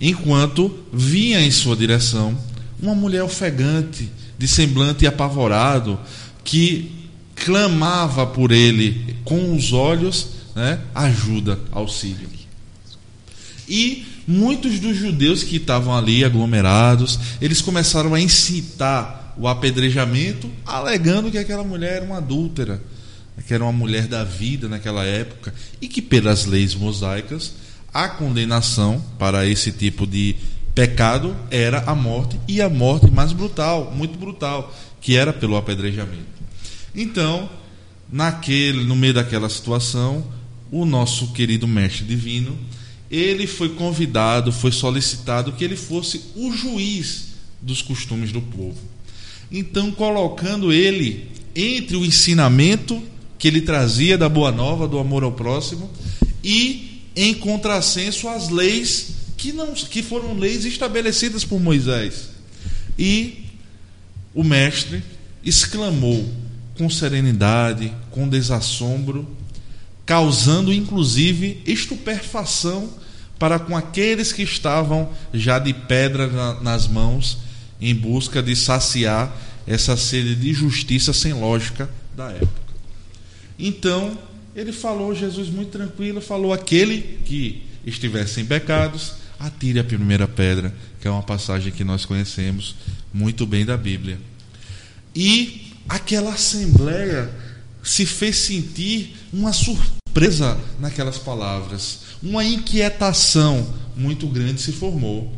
Enquanto 0.00 0.78
vinha 0.92 1.40
em 1.40 1.50
sua 1.50 1.76
direção 1.76 2.36
uma 2.80 2.94
mulher 2.94 3.24
ofegante, 3.24 4.08
de 4.38 4.46
semblante 4.46 5.06
apavorado, 5.06 5.98
que 6.44 6.92
clamava 7.34 8.26
por 8.26 8.52
ele 8.52 9.16
com 9.24 9.56
os 9.56 9.72
olhos, 9.72 10.28
né, 10.54 10.80
ajuda, 10.94 11.58
auxílio. 11.72 12.28
E 13.68 14.06
muitos 14.28 14.78
dos 14.78 14.94
judeus 14.94 15.42
que 15.42 15.56
estavam 15.56 15.96
ali 15.96 16.22
aglomerados, 16.22 17.18
eles 17.40 17.62
começaram 17.62 18.12
a 18.12 18.20
incitar 18.20 19.32
o 19.38 19.48
apedrejamento, 19.48 20.50
alegando 20.66 21.30
que 21.30 21.38
aquela 21.38 21.64
mulher 21.64 21.94
era 21.94 22.04
uma 22.04 22.18
adúltera, 22.18 22.82
que 23.46 23.54
era 23.54 23.64
uma 23.64 23.72
mulher 23.72 24.06
da 24.06 24.24
vida 24.24 24.68
naquela 24.68 25.02
época, 25.02 25.54
e 25.80 25.88
que 25.88 26.02
pelas 26.02 26.44
leis 26.44 26.74
mosaicas 26.74 27.54
a 27.94 28.06
condenação 28.06 29.02
para 29.18 29.46
esse 29.46 29.72
tipo 29.72 30.06
de 30.06 30.36
pecado 30.74 31.34
era 31.50 31.84
a 31.86 31.94
morte 31.94 32.38
e 32.46 32.60
a 32.60 32.68
morte 32.68 33.10
mais 33.10 33.32
brutal, 33.32 33.92
muito 33.96 34.18
brutal, 34.18 34.76
que 35.00 35.16
era 35.16 35.32
pelo 35.32 35.56
apedrejamento. 35.56 36.26
Então, 36.94 37.48
naquele, 38.12 38.84
no 38.84 38.94
meio 38.94 39.14
daquela 39.14 39.48
situação, 39.48 40.22
o 40.70 40.84
nosso 40.84 41.32
querido 41.32 41.66
mestre 41.66 42.04
divino, 42.04 42.58
ele 43.10 43.46
foi 43.46 43.70
convidado, 43.70 44.52
foi 44.52 44.72
solicitado 44.72 45.52
que 45.52 45.64
ele 45.64 45.76
fosse 45.76 46.22
o 46.36 46.52
juiz 46.52 47.28
dos 47.60 47.82
costumes 47.82 48.32
do 48.32 48.40
povo. 48.40 48.78
Então, 49.50 49.90
colocando 49.90 50.72
ele 50.72 51.28
entre 51.54 51.96
o 51.96 52.04
ensinamento 52.04 53.02
que 53.38 53.48
ele 53.48 53.62
trazia 53.62 54.18
da 54.18 54.28
boa 54.28 54.52
nova, 54.52 54.86
do 54.86 54.98
amor 54.98 55.22
ao 55.22 55.32
próximo, 55.32 55.90
e 56.42 57.02
em 57.16 57.34
contrassenso 57.34 58.28
às 58.28 58.48
leis 58.48 59.08
que, 59.36 59.52
não, 59.52 59.72
que 59.72 60.02
foram 60.02 60.34
leis 60.34 60.64
estabelecidas 60.64 61.44
por 61.44 61.60
Moisés. 61.60 62.30
E 62.98 63.44
o 64.34 64.44
mestre 64.44 65.02
exclamou 65.44 66.28
com 66.76 66.90
serenidade, 66.90 67.92
com 68.10 68.28
desassombro, 68.28 69.26
causando 70.08 70.72
inclusive 70.72 71.60
estupefação 71.66 72.88
para 73.38 73.58
com 73.58 73.76
aqueles 73.76 74.32
que 74.32 74.42
estavam 74.42 75.12
já 75.34 75.58
de 75.58 75.74
pedra 75.74 76.26
na, 76.26 76.60
nas 76.62 76.88
mãos 76.88 77.36
em 77.78 77.94
busca 77.94 78.42
de 78.42 78.56
saciar 78.56 79.30
essa 79.66 79.98
sede 79.98 80.34
de 80.34 80.54
justiça 80.54 81.12
sem 81.12 81.34
lógica 81.34 81.90
da 82.16 82.30
época. 82.30 82.48
Então, 83.58 84.16
ele 84.56 84.72
falou, 84.72 85.14
Jesus 85.14 85.50
muito 85.50 85.72
tranquilo, 85.72 86.22
falou 86.22 86.54
aquele 86.54 87.20
que 87.26 87.62
estivesse 87.84 88.40
em 88.40 88.46
pecados, 88.46 89.12
atire 89.38 89.78
a 89.78 89.84
primeira 89.84 90.26
pedra, 90.26 90.74
que 91.02 91.06
é 91.06 91.10
uma 91.10 91.22
passagem 91.22 91.70
que 91.70 91.84
nós 91.84 92.06
conhecemos 92.06 92.76
muito 93.12 93.46
bem 93.46 93.66
da 93.66 93.76
Bíblia. 93.76 94.18
E 95.14 95.70
aquela 95.86 96.32
assembleia 96.32 97.30
se 97.82 98.06
fez 98.06 98.36
sentir 98.38 99.14
uma 99.32 99.52
surpresa 99.52 99.97
naquelas 100.78 101.18
palavras, 101.18 102.00
uma 102.22 102.44
inquietação 102.44 103.66
muito 103.96 104.26
grande 104.26 104.60
se 104.60 104.72
formou. 104.72 105.32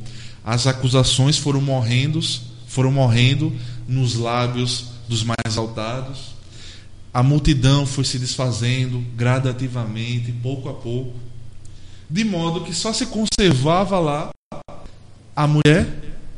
As 0.44 0.66
acusações 0.66 1.36
foram 1.36 1.60
morrendo, 1.60 2.20
foram 2.66 2.90
morrendo 2.90 3.52
nos 3.86 4.14
lábios 4.14 4.86
dos 5.08 5.22
mais 5.22 5.38
exaltados. 5.46 6.34
A 7.12 7.22
multidão 7.22 7.84
foi 7.84 8.04
se 8.04 8.18
desfazendo 8.18 9.04
gradativamente, 9.16 10.32
pouco 10.32 10.68
a 10.68 10.74
pouco 10.74 11.30
de 12.10 12.24
modo 12.24 12.64
que 12.64 12.74
só 12.74 12.92
se 12.92 13.06
conservava 13.06 14.00
lá 14.00 14.30
a 15.34 15.46
mulher 15.46 15.86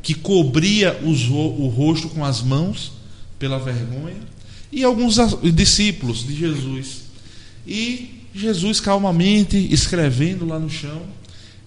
que 0.03 0.13
cobria 0.13 0.99
o 1.03 1.67
rosto 1.67 2.09
com 2.09 2.23
as 2.23 2.41
mãos 2.41 2.91
pela 3.39 3.57
vergonha 3.57 4.21
e 4.71 4.83
alguns 4.83 5.17
discípulos 5.53 6.25
de 6.25 6.35
Jesus. 6.35 7.03
E 7.65 8.22
Jesus 8.33 8.79
calmamente 8.79 9.57
escrevendo 9.71 10.45
lá 10.45 10.59
no 10.59 10.69
chão, 10.69 11.03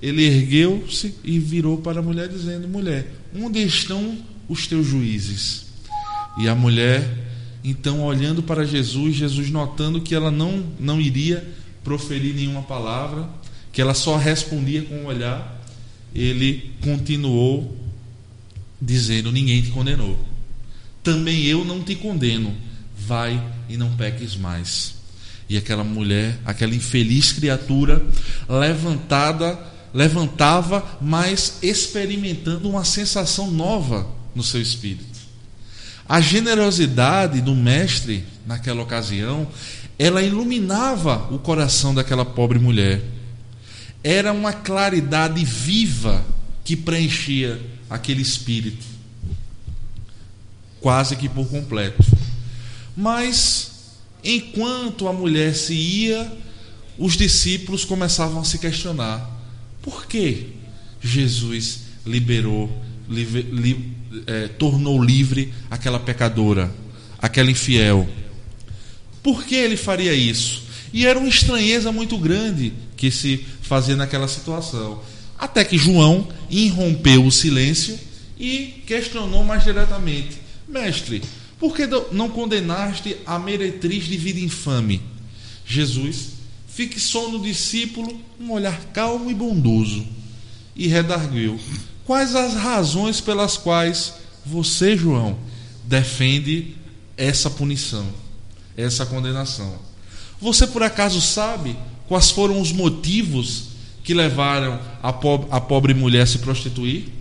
ele 0.02 0.24
ergueu-se 0.24 1.14
e 1.22 1.38
virou 1.38 1.78
para 1.78 2.00
a 2.00 2.02
mulher 2.02 2.28
dizendo: 2.28 2.68
"Mulher, 2.68 3.12
onde 3.34 3.62
estão 3.62 4.18
os 4.48 4.66
teus 4.66 4.86
juízes?" 4.86 5.66
E 6.38 6.48
a 6.48 6.54
mulher, 6.54 7.08
então 7.64 8.02
olhando 8.02 8.42
para 8.42 8.66
Jesus, 8.66 9.14
Jesus 9.14 9.50
notando 9.50 10.00
que 10.00 10.14
ela 10.14 10.30
não 10.30 10.64
não 10.78 11.00
iria 11.00 11.46
proferir 11.84 12.34
nenhuma 12.34 12.62
palavra, 12.62 13.28
que 13.72 13.80
ela 13.80 13.94
só 13.94 14.16
respondia 14.16 14.82
com 14.82 14.96
o 14.96 15.02
um 15.02 15.06
olhar, 15.06 15.62
ele 16.14 16.72
continuou 16.80 17.76
dizendo: 18.80 19.30
Ninguém 19.30 19.62
te 19.62 19.70
condenou. 19.70 20.18
Também 21.02 21.44
eu 21.44 21.64
não 21.64 21.82
te 21.82 21.94
condeno. 21.94 22.54
Vai 22.98 23.40
e 23.68 23.76
não 23.76 23.94
peques 23.96 24.34
mais. 24.34 24.95
E 25.48 25.56
aquela 25.56 25.84
mulher, 25.84 26.38
aquela 26.44 26.74
infeliz 26.74 27.32
criatura, 27.32 28.04
levantada, 28.48 29.58
levantava, 29.94 30.84
mas 31.00 31.58
experimentando 31.62 32.68
uma 32.68 32.84
sensação 32.84 33.50
nova 33.50 34.06
no 34.34 34.42
seu 34.42 34.60
espírito. 34.60 35.16
A 36.08 36.20
generosidade 36.20 37.40
do 37.40 37.54
mestre 37.54 38.24
naquela 38.46 38.82
ocasião, 38.82 39.48
ela 39.98 40.22
iluminava 40.22 41.28
o 41.32 41.38
coração 41.38 41.94
daquela 41.94 42.24
pobre 42.24 42.58
mulher 42.58 43.02
era 44.06 44.32
uma 44.32 44.52
claridade 44.52 45.44
viva 45.44 46.24
que 46.62 46.76
preenchia 46.76 47.60
aquele 47.90 48.22
espírito, 48.22 48.86
quase 50.80 51.16
que 51.16 51.28
por 51.28 51.48
completo. 51.48 52.04
Mas, 52.96 53.75
enquanto 54.26 55.06
a 55.06 55.12
mulher 55.12 55.54
se 55.54 55.74
ia, 55.74 56.30
os 56.98 57.16
discípulos 57.16 57.84
começavam 57.84 58.40
a 58.40 58.44
se 58.44 58.58
questionar: 58.58 59.30
por 59.80 60.06
que 60.06 60.48
Jesus 61.00 61.80
liberou, 62.04 62.70
li, 63.08 63.24
li, 63.24 63.92
é, 64.26 64.48
tornou 64.48 65.02
livre 65.02 65.52
aquela 65.70 66.00
pecadora, 66.00 66.74
aquela 67.18 67.50
infiel? 67.50 68.08
Por 69.22 69.44
que 69.44 69.54
ele 69.54 69.76
faria 69.76 70.14
isso? 70.14 70.64
E 70.92 71.06
era 71.06 71.18
uma 71.18 71.28
estranheza 71.28 71.92
muito 71.92 72.16
grande 72.16 72.72
que 72.96 73.10
se 73.10 73.44
fazia 73.60 73.96
naquela 73.96 74.28
situação. 74.28 75.02
Até 75.38 75.64
que 75.64 75.76
João 75.76 76.26
irrompeu 76.48 77.24
o 77.24 77.32
silêncio 77.32 77.98
e 78.38 78.82
questionou 78.86 79.44
mais 79.44 79.64
diretamente: 79.64 80.38
Mestre, 80.68 81.22
por 81.58 81.74
que 81.74 81.86
não 82.12 82.28
condenaste 82.28 83.16
a 83.24 83.38
meretriz 83.38 84.04
de 84.04 84.16
vida 84.16 84.40
infame? 84.40 85.00
Jesus 85.64 86.32
fixou 86.68 87.32
no 87.32 87.40
discípulo 87.40 88.20
um 88.38 88.52
olhar 88.52 88.78
calmo 88.92 89.30
e 89.30 89.34
bondoso 89.34 90.06
e 90.76 90.86
redarguiu: 90.86 91.58
Quais 92.04 92.36
as 92.36 92.54
razões 92.54 93.20
pelas 93.20 93.56
quais 93.56 94.14
você, 94.44 94.96
João, 94.96 95.38
defende 95.84 96.76
essa 97.16 97.48
punição, 97.48 98.06
essa 98.76 99.06
condenação? 99.06 99.78
Você 100.40 100.66
por 100.66 100.82
acaso 100.82 101.20
sabe 101.20 101.76
quais 102.06 102.30
foram 102.30 102.60
os 102.60 102.70
motivos 102.70 103.68
que 104.04 104.12
levaram 104.12 104.78
a 105.02 105.12
pobre, 105.12 105.48
a 105.50 105.60
pobre 105.60 105.94
mulher 105.94 106.22
a 106.22 106.26
se 106.26 106.38
prostituir? 106.38 107.15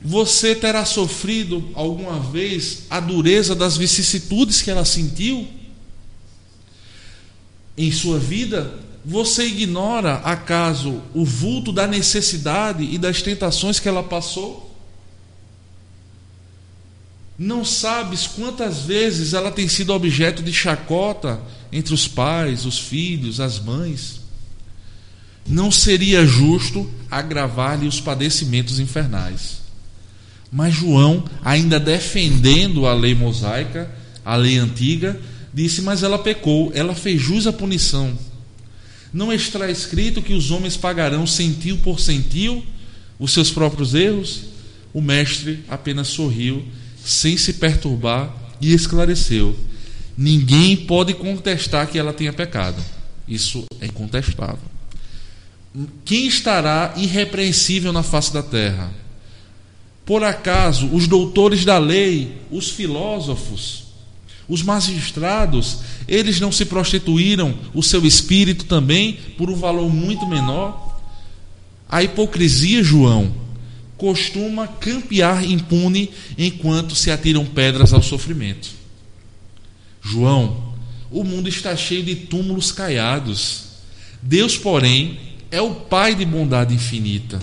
Você 0.00 0.54
terá 0.54 0.84
sofrido 0.84 1.70
alguma 1.74 2.20
vez 2.20 2.82
a 2.90 3.00
dureza 3.00 3.54
das 3.54 3.76
vicissitudes 3.76 4.62
que 4.62 4.70
ela 4.70 4.84
sentiu 4.84 5.48
em 7.76 7.90
sua 7.90 8.18
vida? 8.18 8.78
Você 9.04 9.46
ignora, 9.46 10.16
acaso, 10.16 11.00
o 11.14 11.24
vulto 11.24 11.72
da 11.72 11.86
necessidade 11.86 12.82
e 12.84 12.98
das 12.98 13.22
tentações 13.22 13.78
que 13.78 13.88
ela 13.88 14.02
passou? 14.02 14.66
Não 17.38 17.64
sabes 17.64 18.26
quantas 18.26 18.80
vezes 18.80 19.34
ela 19.34 19.52
tem 19.52 19.68
sido 19.68 19.92
objeto 19.92 20.42
de 20.42 20.52
chacota 20.52 21.40
entre 21.70 21.92
os 21.92 22.08
pais, 22.08 22.64
os 22.64 22.78
filhos, 22.78 23.40
as 23.40 23.60
mães? 23.60 24.20
Não 25.46 25.70
seria 25.70 26.26
justo 26.26 26.90
agravar-lhe 27.10 27.86
os 27.86 28.00
padecimentos 28.00 28.80
infernais. 28.80 29.65
Mas 30.50 30.74
João, 30.74 31.24
ainda 31.44 31.78
defendendo 31.80 32.86
a 32.86 32.94
lei 32.94 33.14
mosaica, 33.14 33.90
a 34.24 34.36
lei 34.36 34.58
antiga, 34.58 35.18
disse: 35.52 35.82
Mas 35.82 36.02
ela 36.02 36.18
pecou, 36.18 36.70
ela 36.74 36.94
fez 36.94 37.20
jus 37.20 37.46
à 37.46 37.52
punição. 37.52 38.16
Não 39.12 39.32
está 39.32 39.70
escrito 39.70 40.22
que 40.22 40.34
os 40.34 40.50
homens 40.50 40.76
pagarão 40.76 41.26
centil 41.26 41.78
por 41.78 42.00
centil 42.00 42.64
os 43.18 43.32
seus 43.32 43.50
próprios 43.50 43.94
erros? 43.94 44.42
O 44.92 45.00
mestre 45.00 45.64
apenas 45.68 46.08
sorriu, 46.08 46.64
sem 47.04 47.36
se 47.36 47.54
perturbar, 47.54 48.34
e 48.60 48.72
esclareceu: 48.72 49.56
Ninguém 50.16 50.76
pode 50.76 51.14
contestar 51.14 51.86
que 51.88 51.98
ela 51.98 52.12
tenha 52.12 52.32
pecado. 52.32 52.82
Isso 53.28 53.64
é 53.80 53.86
incontestável. 53.86 54.58
Quem 56.04 56.26
estará 56.26 56.94
irrepreensível 56.96 57.92
na 57.92 58.02
face 58.02 58.32
da 58.32 58.42
terra? 58.42 58.90
Por 60.06 60.22
acaso 60.22 60.86
os 60.94 61.08
doutores 61.08 61.64
da 61.64 61.78
lei, 61.78 62.38
os 62.48 62.70
filósofos, 62.70 63.86
os 64.48 64.62
magistrados, 64.62 65.80
eles 66.06 66.38
não 66.38 66.52
se 66.52 66.64
prostituíram 66.64 67.52
o 67.74 67.82
seu 67.82 68.06
espírito 68.06 68.66
também 68.66 69.18
por 69.36 69.50
um 69.50 69.56
valor 69.56 69.92
muito 69.92 70.24
menor? 70.24 71.02
A 71.88 72.04
hipocrisia, 72.04 72.84
João, 72.84 73.34
costuma 73.96 74.68
campear 74.68 75.44
impune 75.44 76.10
enquanto 76.38 76.94
se 76.94 77.10
atiram 77.10 77.44
pedras 77.44 77.92
ao 77.92 78.02
sofrimento. 78.02 78.70
João, 80.00 80.72
o 81.10 81.24
mundo 81.24 81.48
está 81.48 81.74
cheio 81.74 82.04
de 82.04 82.14
túmulos 82.14 82.70
caiados. 82.70 83.64
Deus, 84.22 84.56
porém, 84.56 85.18
é 85.50 85.60
o 85.60 85.74
Pai 85.74 86.14
de 86.14 86.24
bondade 86.24 86.72
infinita 86.72 87.40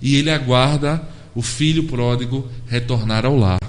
e 0.00 0.16
ele 0.16 0.30
aguarda 0.30 1.09
o 1.34 1.42
filho 1.42 1.84
pródigo 1.84 2.48
retornar 2.66 3.24
ao 3.24 3.36
lar. 3.36 3.60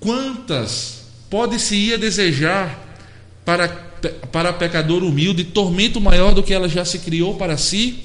Quantas 0.00 1.04
pode-se 1.30 1.76
ia 1.76 1.96
desejar 1.96 2.78
para, 3.44 3.68
para 4.30 4.52
pecador 4.52 5.02
humilde 5.02 5.44
tormento 5.44 6.00
maior 6.00 6.34
do 6.34 6.42
que 6.42 6.52
ela 6.52 6.68
já 6.68 6.84
se 6.84 6.98
criou 6.98 7.36
para 7.36 7.56
si? 7.56 8.00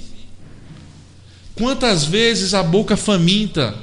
Quantas 1.55 2.03
vezes 2.03 2.53
a 2.53 2.61
boca 2.61 2.95
faminta 2.95 3.75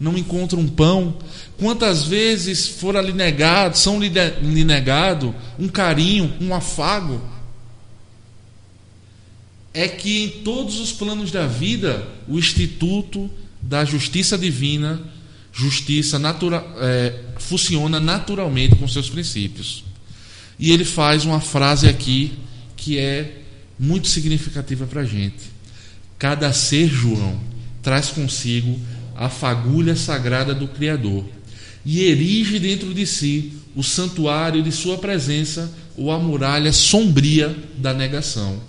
não 0.00 0.16
encontra 0.16 0.58
um 0.58 0.66
pão? 0.66 1.16
Quantas 1.58 2.04
vezes 2.04 2.68
fora 2.68 3.02
lhe 3.02 3.12
negado, 3.12 3.76
são 3.76 4.00
lhe 4.00 4.64
negado 4.64 5.34
um 5.58 5.68
carinho, 5.68 6.32
um 6.40 6.54
afago? 6.54 7.20
É 9.72 9.86
que 9.86 10.24
em 10.24 10.28
todos 10.42 10.78
os 10.80 10.92
planos 10.92 11.30
da 11.30 11.46
vida, 11.46 12.06
o 12.26 12.38
Instituto 12.38 13.30
da 13.60 13.84
Justiça 13.84 14.38
Divina, 14.38 15.00
justiça 15.52 16.18
natura, 16.18 16.64
é, 16.78 17.20
funciona 17.38 18.00
naturalmente 18.00 18.76
com 18.76 18.88
seus 18.88 19.10
princípios. 19.10 19.84
E 20.58 20.72
ele 20.72 20.84
faz 20.84 21.24
uma 21.24 21.40
frase 21.40 21.88
aqui 21.88 22.32
que 22.76 22.98
é 22.98 23.42
muito 23.78 24.08
significativa 24.08 24.86
para 24.86 25.02
a 25.02 25.04
gente. 25.04 25.58
Cada 26.18 26.52
ser, 26.52 26.88
João, 26.88 27.38
traz 27.82 28.08
consigo 28.08 28.78
a 29.14 29.28
fagulha 29.28 29.94
sagrada 29.94 30.54
do 30.54 30.66
Criador 30.68 31.24
e 31.84 32.02
erige 32.02 32.58
dentro 32.58 32.92
de 32.92 33.06
si 33.06 33.52
o 33.74 33.82
santuário 33.82 34.62
de 34.62 34.72
sua 34.72 34.98
presença 34.98 35.72
ou 35.96 36.10
a 36.10 36.18
muralha 36.18 36.72
sombria 36.72 37.56
da 37.76 37.92
negação 37.92 38.60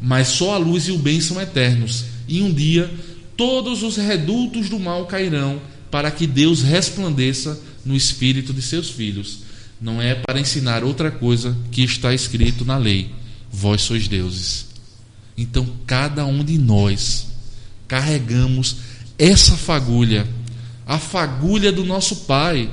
mas 0.00 0.28
só 0.28 0.54
a 0.54 0.58
luz 0.58 0.88
e 0.88 0.92
o 0.92 0.98
bem 0.98 1.20
são 1.20 1.40
eternos. 1.40 2.04
E 2.26 2.42
um 2.42 2.52
dia 2.52 2.90
todos 3.36 3.82
os 3.82 3.96
redutos 3.96 4.68
do 4.68 4.78
mal 4.78 5.06
cairão, 5.06 5.60
para 5.90 6.10
que 6.10 6.26
Deus 6.26 6.62
resplandeça 6.62 7.58
no 7.84 7.96
espírito 7.96 8.52
de 8.52 8.62
seus 8.62 8.90
filhos. 8.90 9.40
Não 9.80 10.00
é 10.00 10.14
para 10.14 10.38
ensinar 10.38 10.84
outra 10.84 11.10
coisa 11.10 11.56
que 11.72 11.82
está 11.82 12.12
escrito 12.12 12.64
na 12.64 12.76
lei: 12.76 13.10
vós 13.50 13.80
sois 13.80 14.06
deuses. 14.06 14.66
Então, 15.36 15.66
cada 15.86 16.26
um 16.26 16.44
de 16.44 16.58
nós 16.58 17.28
carregamos 17.88 18.76
essa 19.18 19.56
fagulha, 19.56 20.28
a 20.86 20.98
fagulha 20.98 21.72
do 21.72 21.84
nosso 21.84 22.16
Pai. 22.16 22.70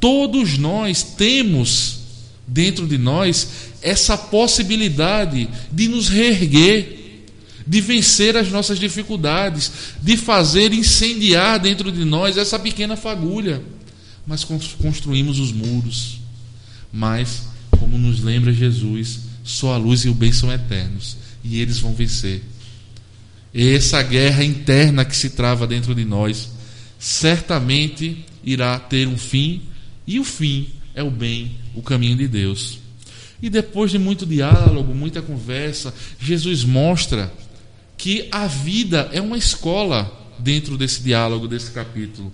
Todos 0.00 0.56
nós 0.56 1.02
temos 1.02 2.00
dentro 2.48 2.86
de 2.86 2.96
nós 2.96 3.69
essa 3.82 4.16
possibilidade 4.16 5.48
de 5.72 5.88
nos 5.88 6.08
reerguer, 6.08 6.98
de 7.66 7.80
vencer 7.80 8.36
as 8.36 8.50
nossas 8.50 8.78
dificuldades, 8.78 9.70
de 10.02 10.16
fazer 10.16 10.72
incendiar 10.72 11.58
dentro 11.58 11.90
de 11.92 12.04
nós 12.04 12.36
essa 12.36 12.58
pequena 12.58 12.96
fagulha. 12.96 13.62
Mas 14.26 14.44
construímos 14.44 15.38
os 15.38 15.52
muros. 15.52 16.20
Mas, 16.92 17.42
como 17.70 17.96
nos 17.96 18.22
lembra 18.22 18.52
Jesus, 18.52 19.20
só 19.44 19.74
a 19.74 19.76
luz 19.76 20.04
e 20.04 20.08
o 20.08 20.14
bem 20.14 20.32
são 20.32 20.52
eternos 20.52 21.16
e 21.42 21.60
eles 21.60 21.78
vão 21.78 21.94
vencer. 21.94 22.42
E 23.52 23.74
essa 23.74 24.02
guerra 24.02 24.44
interna 24.44 25.04
que 25.04 25.16
se 25.16 25.30
trava 25.30 25.66
dentro 25.66 25.94
de 25.94 26.04
nós 26.04 26.50
certamente 26.98 28.24
irá 28.44 28.78
ter 28.78 29.08
um 29.08 29.16
fim, 29.16 29.62
e 30.06 30.20
o 30.20 30.24
fim 30.24 30.68
é 30.94 31.02
o 31.02 31.10
bem, 31.10 31.52
o 31.74 31.82
caminho 31.82 32.16
de 32.16 32.28
Deus. 32.28 32.78
E 33.42 33.48
depois 33.48 33.90
de 33.90 33.98
muito 33.98 34.26
diálogo, 34.26 34.94
muita 34.94 35.22
conversa, 35.22 35.94
Jesus 36.20 36.64
mostra 36.64 37.32
que 37.96 38.28
a 38.30 38.46
vida 38.46 39.08
é 39.12 39.20
uma 39.20 39.38
escola 39.38 40.10
dentro 40.38 40.76
desse 40.76 41.02
diálogo, 41.02 41.48
desse 41.48 41.70
capítulo. 41.70 42.32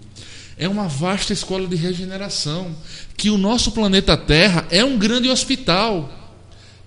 É 0.57 0.68
uma 0.68 0.88
vasta 0.88 1.32
escola 1.32 1.66
de 1.66 1.76
regeneração. 1.76 2.74
Que 3.16 3.30
o 3.30 3.38
nosso 3.38 3.72
planeta 3.72 4.16
Terra 4.16 4.66
é 4.70 4.84
um 4.84 4.98
grande 4.98 5.28
hospital. 5.28 6.12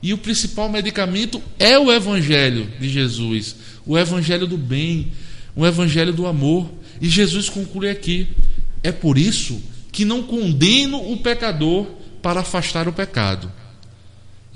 E 0.02 0.14
o 0.14 0.18
principal 0.18 0.70
medicamento 0.70 1.42
é 1.58 1.78
o 1.78 1.92
Evangelho 1.92 2.72
de 2.80 2.88
Jesus, 2.88 3.56
o 3.86 3.98
Evangelho 3.98 4.48
do 4.48 4.58
bem, 4.58 5.12
o 5.56 5.66
Evangelho 5.66 6.14
do 6.14 6.26
amor. 6.26 6.70
E 7.02 7.10
Jesus 7.10 7.50
conclui 7.50 7.90
aqui: 7.90 8.30
é 8.82 8.92
por 8.92 9.18
isso 9.18 9.62
que 9.92 10.06
não 10.06 10.24
condeno 10.24 11.12
o 11.12 11.18
pecador 11.18 11.86
para 12.22 12.40
afastar 12.40 12.88
o 12.88 12.94
pecado. 12.94 13.52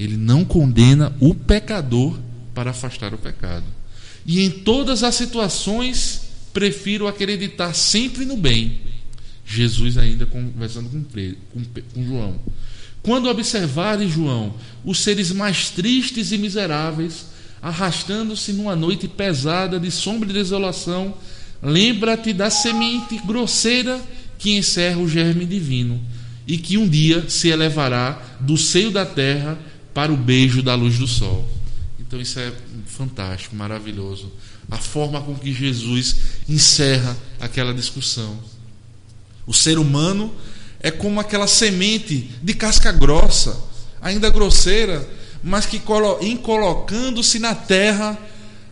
Ele 0.04 0.18
não 0.18 0.44
condena 0.44 1.16
o 1.22 1.34
pecador 1.34 2.20
para 2.54 2.72
afastar 2.72 3.14
o 3.14 3.18
pecado. 3.18 3.64
E 4.26 4.42
em 4.42 4.50
todas 4.50 5.02
as 5.02 5.16
situações, 5.16 6.24
prefiro 6.52 7.08
acreditar 7.08 7.74
sempre 7.74 8.26
no 8.26 8.36
bem. 8.36 8.82
Jesus, 9.46 9.98
ainda 9.98 10.26
conversando 10.26 10.90
com, 11.54 12.04
João. 12.04 12.36
Quando 13.02 13.30
observares, 13.30 14.12
João, 14.12 14.54
os 14.84 15.00
seres 15.00 15.32
mais 15.32 15.70
tristes 15.70 16.34
e 16.34 16.38
miseráveis, 16.38 17.28
arrastando-se 17.62 18.52
numa 18.52 18.76
noite 18.76 19.08
pesada 19.08 19.80
de 19.80 19.90
sombra 19.90 20.30
e 20.30 20.34
desolação, 20.34 21.14
lembra-te 21.62 22.34
da 22.34 22.50
semente 22.50 23.18
grosseira 23.26 24.02
que 24.38 24.58
encerra 24.58 24.98
o 24.98 25.08
germe 25.08 25.46
divino 25.46 26.02
e 26.46 26.58
que 26.58 26.78
um 26.78 26.88
dia 26.88 27.30
se 27.30 27.48
elevará 27.48 28.22
do 28.42 28.58
seio 28.58 28.92
da 28.92 29.06
terra 29.06 29.58
para 29.94 30.12
o 30.12 30.18
beijo 30.18 30.62
da 30.62 30.76
luz 30.76 30.98
do 30.98 31.08
sol. 31.08 31.48
Então 32.00 32.20
isso 32.20 32.40
é 32.40 32.52
fantástico, 32.86 33.56
maravilhoso. 33.56 34.32
a 34.70 34.78
forma 34.78 35.22
com 35.22 35.36
que 35.36 35.54
Jesus 35.54 36.16
encerra 36.48 37.18
aquela 37.40 37.74
discussão. 37.74 38.38
O 39.46 39.54
ser 39.54 39.78
humano 39.78 40.34
é 40.80 40.92
como 40.92 41.20
aquela 41.20 41.48
semente 41.48 42.30
de 42.42 42.54
casca 42.54 42.92
grossa, 42.92 43.58
ainda 44.02 44.30
grosseira, 44.30 45.08
mas 45.44 45.66
que 45.66 45.82
em 46.22 46.38
colocando-se 46.38 47.40
na 47.40 47.54
terra 47.54 48.18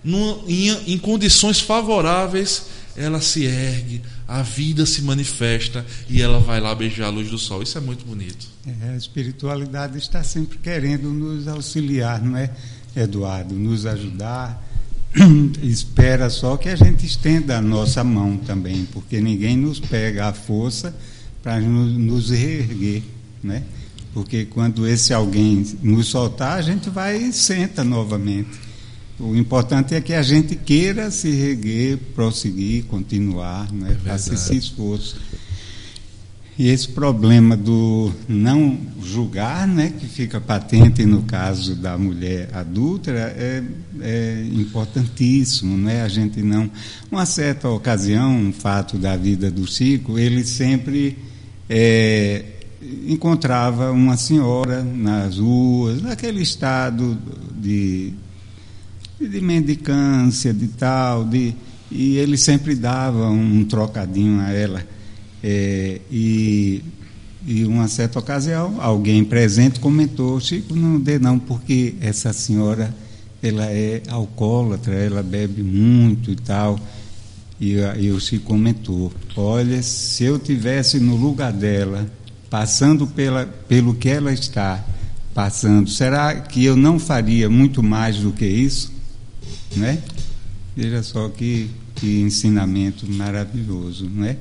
em 0.04 0.98
condições 0.98 1.60
favoráveis, 1.60 2.64
ela 2.96 3.22
se 3.22 3.46
ergue, 3.46 4.02
a 4.32 4.44
vida 4.44 4.86
se 4.86 5.02
manifesta 5.02 5.86
e 6.10 6.22
ela 6.22 6.40
vai 6.40 6.62
lá 6.62 6.74
beijar 6.74 7.08
a 7.08 7.10
luz 7.10 7.30
do 7.30 7.38
sol. 7.38 7.62
Isso 7.62 7.78
é 7.78 7.82
muito 7.82 8.06
bonito. 8.06 8.48
É, 8.66 8.94
a 8.94 8.96
espiritualidade 8.96 9.98
está 9.98 10.24
sempre 10.24 10.58
querendo 10.58 11.10
nos 11.10 11.50
auxiliar, 11.50 12.22
não 12.22 12.38
é, 12.38 12.50
Eduardo? 12.96 13.54
Nos 13.54 13.86
ajudar. 13.86 14.66
Espera 15.62 16.30
só 16.30 16.56
que 16.56 16.70
a 16.70 16.78
gente 16.78 17.06
estenda 17.06 17.58
a 17.58 17.62
nossa 17.62 18.06
mão 18.06 18.38
também, 18.38 18.88
porque 18.94 19.20
ninguém 19.20 19.58
nos 19.58 19.82
pega 19.82 20.30
a 20.30 20.34
força 20.34 20.96
para 21.44 21.60
nos, 21.60 22.30
reerguer, 22.30 23.04
né? 23.44 23.64
Porque 24.14 24.46
quando 24.46 24.88
esse 24.88 25.14
alguém 25.14 25.66
nos 25.84 26.08
soltar, 26.08 26.58
a 26.58 26.62
gente 26.62 26.90
vai 26.90 27.18
e 27.18 27.34
senta 27.34 27.84
novamente. 27.84 28.71
O 29.22 29.36
importante 29.36 29.94
é 29.94 30.02
que 30.02 30.14
a 30.14 30.24
gente 30.24 30.56
queira 30.56 31.12
se 31.12 31.30
reguer, 31.30 31.98
prosseguir, 32.16 32.86
continuar, 32.86 33.72
né? 33.72 33.92
É 33.92 34.10
faça 34.10 34.34
esse 34.34 34.58
esforço. 34.58 35.16
E 36.58 36.68
esse 36.68 36.90
problema 36.90 37.56
do 37.56 38.12
não 38.28 38.78
julgar, 39.02 39.68
né, 39.68 39.94
que 39.98 40.06
fica 40.06 40.40
patente 40.40 41.06
no 41.06 41.24
caso 41.24 41.76
da 41.76 41.98
mulher 41.98 42.50
adúltera, 42.54 43.34
é, 43.38 43.64
é 44.00 44.48
importantíssimo, 44.54 45.78
né? 45.78 46.02
A 46.02 46.08
gente 46.08 46.42
não, 46.42 46.70
uma 47.12 47.26
certa 47.26 47.70
ocasião, 47.70 48.36
um 48.36 48.52
fato 48.52 48.98
da 48.98 49.16
vida 49.16 49.50
do 49.50 49.66
Chico, 49.66 50.20
ele 50.20 50.44
sempre 50.44 51.18
é, 51.70 52.44
encontrava 53.08 53.92
uma 53.92 54.18
senhora 54.18 54.84
nas 54.84 55.38
ruas, 55.38 56.02
naquele 56.02 56.42
estado 56.42 57.18
de 57.56 58.14
de 59.28 59.42
mendicância, 59.42 60.54
de 60.54 60.68
tal, 60.68 61.24
de, 61.24 61.54
e 61.92 62.18
ele 62.18 62.38
sempre 62.38 62.76
dava 62.76 63.30
um 63.30 63.66
trocadinho 63.66 64.40
a 64.40 64.52
ela. 64.52 64.84
É, 65.44 66.00
e, 66.10 66.84
e 67.46 67.66
uma 67.66 67.88
certa 67.88 68.20
ocasião, 68.20 68.76
alguém 68.80 69.24
presente 69.24 69.80
comentou, 69.80 70.40
Chico, 70.40 70.76
não 70.76 71.00
dê 71.00 71.20
não, 71.20 71.38
porque 71.38 71.96
essa 72.00 72.32
senhora, 72.32 72.96
ela 73.42 73.66
é 73.66 74.02
alcoólatra, 74.08 74.94
ela 74.94 75.22
bebe 75.22 75.62
muito 75.64 76.32
e 76.32 76.36
tal. 76.36 76.80
E, 77.60 77.76
e 78.00 78.12
o 78.12 78.20
Chico 78.20 78.46
comentou, 78.46 79.12
olha, 79.36 79.82
se 79.82 80.24
eu 80.24 80.40
tivesse 80.40 81.00
no 81.00 81.16
lugar 81.16 81.52
dela, 81.52 82.10
passando 82.50 83.06
pela, 83.06 83.46
pelo 83.46 83.94
que 83.96 84.10
ela 84.10 84.32
está 84.32 84.84
passando, 85.34 85.90
será 85.90 86.36
que 86.36 86.64
eu 86.64 86.76
não 86.76 87.00
faria 87.00 87.50
muito 87.50 87.82
mais 87.84 88.18
do 88.18 88.32
que 88.32 88.46
isso? 88.46 89.01
Né? 89.76 90.02
Veja 90.76 91.04
só 91.04 91.28
que, 91.30 91.70
que 91.96 92.22
ensinamento 92.22 93.10
maravilhoso, 93.12 94.10
não 94.10 94.26
é? 94.26 94.38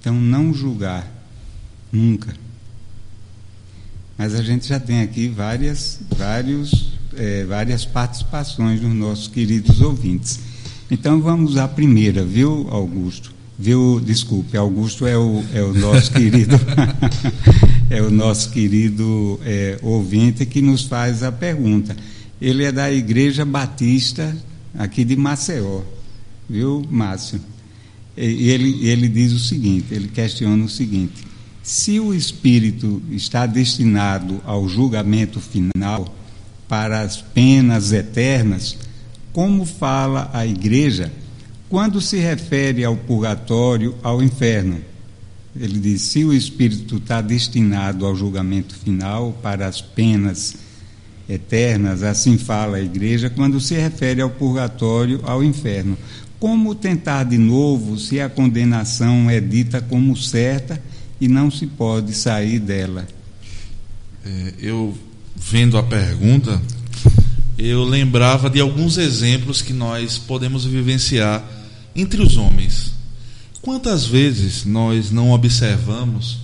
Então, 0.00 0.14
não 0.14 0.54
julgar, 0.54 1.06
nunca. 1.92 2.34
Mas 4.16 4.34
a 4.34 4.42
gente 4.42 4.66
já 4.66 4.80
tem 4.80 5.02
aqui 5.02 5.28
várias, 5.28 6.00
vários, 6.16 6.92
é, 7.16 7.44
várias 7.44 7.84
participações 7.84 8.80
dos 8.80 8.94
nossos 8.94 9.28
queridos 9.28 9.80
ouvintes. 9.80 10.40
Então, 10.90 11.20
vamos 11.20 11.56
à 11.56 11.68
primeira, 11.68 12.24
viu, 12.24 12.66
Augusto? 12.70 13.32
Viu, 13.58 14.00
desculpe, 14.00 14.56
Augusto 14.56 15.06
é 15.06 15.18
o, 15.18 15.44
é 15.52 15.62
o 15.62 15.74
nosso 15.74 16.10
querido, 16.12 16.56
é 17.90 18.00
o 18.00 18.10
nosso 18.10 18.50
querido 18.50 19.38
é, 19.44 19.78
ouvinte 19.82 20.46
que 20.46 20.62
nos 20.62 20.84
faz 20.84 21.22
a 21.22 21.30
pergunta. 21.30 21.94
Ele 22.40 22.64
é 22.64 22.72
da 22.72 22.90
Igreja 22.90 23.44
Batista 23.44 24.34
aqui 24.78 25.04
de 25.04 25.16
Maceió, 25.16 25.82
viu, 26.48 26.86
Márcio? 26.90 27.40
E 28.16 28.50
ele, 28.50 28.86
ele 28.86 29.08
diz 29.08 29.32
o 29.32 29.38
seguinte: 29.38 29.94
ele 29.94 30.08
questiona 30.08 30.64
o 30.64 30.68
seguinte: 30.68 31.24
se 31.62 32.00
o 32.00 32.14
espírito 32.14 33.02
está 33.10 33.46
destinado 33.46 34.40
ao 34.44 34.68
julgamento 34.68 35.40
final, 35.40 36.14
para 36.68 37.00
as 37.00 37.20
penas 37.20 37.92
eternas, 37.92 38.76
como 39.32 39.64
fala 39.64 40.30
a 40.32 40.46
igreja 40.46 41.12
quando 41.68 42.00
se 42.00 42.16
refere 42.18 42.84
ao 42.84 42.96
purgatório, 42.96 43.94
ao 44.02 44.22
inferno? 44.22 44.80
Ele 45.54 45.78
diz: 45.78 46.02
se 46.02 46.24
o 46.24 46.32
espírito 46.32 46.96
está 46.96 47.20
destinado 47.20 48.06
ao 48.06 48.14
julgamento 48.14 48.74
final, 48.74 49.32
para 49.42 49.66
as 49.66 49.80
penas 49.80 50.56
eternas, 51.30 52.02
assim 52.02 52.36
fala 52.36 52.78
a 52.78 52.82
igreja, 52.82 53.30
quando 53.30 53.60
se 53.60 53.74
refere 53.74 54.20
ao 54.20 54.30
purgatório, 54.30 55.20
ao 55.22 55.44
inferno. 55.44 55.96
Como 56.40 56.74
tentar 56.74 57.24
de 57.24 57.38
novo 57.38 57.98
se 57.98 58.20
a 58.20 58.28
condenação 58.28 59.30
é 59.30 59.40
dita 59.40 59.80
como 59.80 60.16
certa 60.16 60.82
e 61.20 61.28
não 61.28 61.50
se 61.50 61.66
pode 61.66 62.14
sair 62.14 62.58
dela? 62.58 63.06
É, 64.24 64.54
eu, 64.58 64.96
vendo 65.36 65.78
a 65.78 65.82
pergunta, 65.82 66.60
eu 67.56 67.84
lembrava 67.84 68.50
de 68.50 68.58
alguns 68.58 68.98
exemplos 68.98 69.62
que 69.62 69.72
nós 69.72 70.18
podemos 70.18 70.64
vivenciar 70.64 71.44
entre 71.94 72.22
os 72.22 72.36
homens. 72.36 72.92
Quantas 73.62 74.06
vezes 74.06 74.64
nós 74.64 75.10
não 75.10 75.30
observamos 75.30 76.38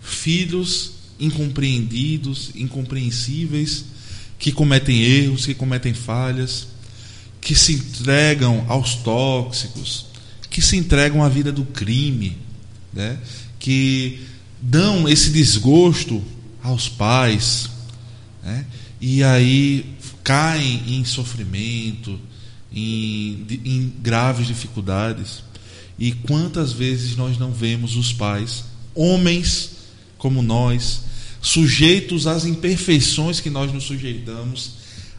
filhos 0.00 0.92
incompreendidos, 1.20 2.50
incompreensíveis, 2.54 3.84
que 4.40 4.50
cometem 4.50 5.02
erros, 5.02 5.44
que 5.44 5.54
cometem 5.54 5.92
falhas, 5.92 6.66
que 7.42 7.54
se 7.54 7.74
entregam 7.74 8.64
aos 8.68 8.94
tóxicos, 8.96 10.06
que 10.48 10.62
se 10.62 10.78
entregam 10.78 11.22
à 11.22 11.28
vida 11.28 11.52
do 11.52 11.64
crime, 11.64 12.38
né? 12.90 13.18
que 13.58 14.26
dão 14.60 15.06
esse 15.06 15.28
desgosto 15.28 16.24
aos 16.62 16.88
pais, 16.88 17.68
né? 18.42 18.64
e 18.98 19.22
aí 19.22 19.94
caem 20.24 20.84
em 20.98 21.04
sofrimento, 21.04 22.18
em, 22.72 23.46
em 23.62 23.92
graves 24.00 24.46
dificuldades. 24.46 25.42
E 25.98 26.12
quantas 26.12 26.72
vezes 26.72 27.14
nós 27.14 27.36
não 27.36 27.52
vemos 27.52 27.94
os 27.94 28.10
pais, 28.10 28.64
homens 28.94 29.72
como 30.16 30.40
nós, 30.42 31.02
sujeitos 31.40 32.26
às 32.26 32.44
imperfeições 32.44 33.40
que 33.40 33.50
nós 33.50 33.72
nos 33.72 33.84
sujeitamos, 33.84 34.72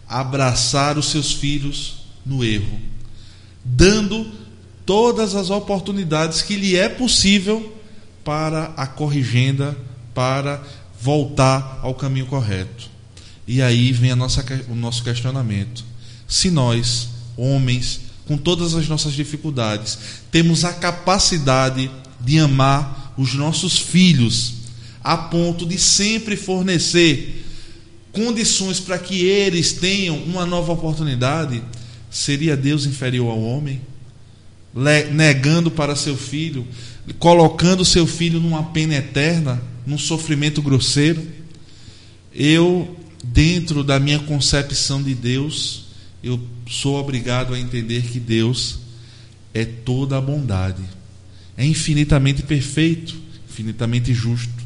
abraçar 0.08 0.98
os 0.98 1.08
seus 1.08 1.32
filhos 1.32 2.06
no 2.26 2.44
erro, 2.44 2.80
dando 3.64 4.30
todas 4.86 5.36
as 5.36 5.50
oportunidades 5.50 6.42
que 6.42 6.56
lhe 6.56 6.76
é 6.76 6.90
possível 6.90 7.76
para 8.24 8.74
a 8.78 8.86
corrigenda, 8.86 9.78
para 10.14 10.62
voltar 11.02 11.80
ao 11.82 11.96
caminho 11.96 12.28
correto. 12.28 12.90
E 13.48 13.62
aí 13.62 13.92
vem 13.92 14.14
nossa, 14.14 14.46
o 14.70 14.76
nosso 14.76 15.04
questionamento. 15.04 15.84
Se 16.28 16.52
nós, 16.52 17.10
homens, 17.36 18.02
com 18.28 18.38
todas 18.38 18.76
as 18.76 18.88
nossas 18.88 19.14
dificuldades, 19.14 19.98
temos 20.32 20.64
a 20.64 20.74
capacidade 20.74 21.90
de 22.20 22.38
amar 22.38 23.14
os 23.18 23.34
nossos 23.34 23.78
filhos 23.78 24.61
a 25.04 25.18
ponto 25.18 25.66
de 25.66 25.78
sempre 25.78 26.36
fornecer 26.36 27.46
condições 28.12 28.80
para 28.80 29.00
que 29.00 29.26
eles 29.26 29.74
tenham 29.74 30.18
uma 30.24 30.46
nova 30.46 30.74
oportunidade, 30.74 31.64
seria 32.10 32.58
Deus 32.58 32.86
inferior 32.86 33.32
ao 33.32 33.42
homem? 33.42 33.82
Negando 35.12 35.72
para 35.72 35.96
seu 35.96 36.16
filho, 36.16 36.68
colocando 37.20 37.84
seu 37.84 38.06
filho 38.06 38.40
numa 38.40 38.64
pena 38.64 38.96
eterna, 38.96 39.62
num 39.86 39.98
sofrimento 39.98 40.62
grosseiro? 40.62 41.26
Eu, 42.34 42.96
dentro 43.24 43.84
da 43.84 44.00
minha 44.00 44.20
concepção 44.20 45.02
de 45.02 45.14
Deus, 45.14 45.86
eu 46.24 46.40
sou 46.70 46.96
obrigado 46.96 47.54
a 47.54 47.60
entender 47.60 48.04
que 48.04 48.20
Deus 48.20 48.80
é 49.54 49.66
toda 49.66 50.18
a 50.18 50.22
bondade, 50.22 50.82
é 51.58 51.66
infinitamente 51.66 52.44
perfeito, 52.44 53.16
infinitamente 53.50 54.14
justo. 54.14 54.61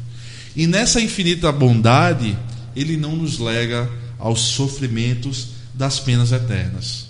E 0.56 0.66
nessa 0.66 1.02
infinita 1.02 1.52
bondade, 1.52 2.36
ele 2.74 2.96
não 2.96 3.14
nos 3.14 3.38
lega 3.38 3.90
aos 4.18 4.40
sofrimentos 4.40 5.48
das 5.74 6.00
penas 6.00 6.32
eternas. 6.32 7.08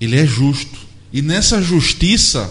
Ele 0.00 0.18
é 0.18 0.26
justo. 0.26 0.78
E 1.12 1.20
nessa 1.20 1.60
justiça, 1.60 2.50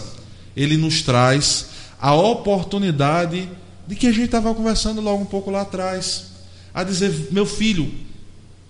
ele 0.56 0.76
nos 0.76 1.02
traz 1.02 1.66
a 2.00 2.14
oportunidade 2.14 3.48
de 3.86 3.96
que 3.96 4.06
a 4.06 4.12
gente 4.12 4.26
estava 4.26 4.54
conversando 4.54 5.00
logo 5.00 5.22
um 5.22 5.26
pouco 5.26 5.50
lá 5.50 5.62
atrás. 5.62 6.26
A 6.72 6.84
dizer, 6.84 7.28
meu 7.32 7.46
filho, 7.46 7.92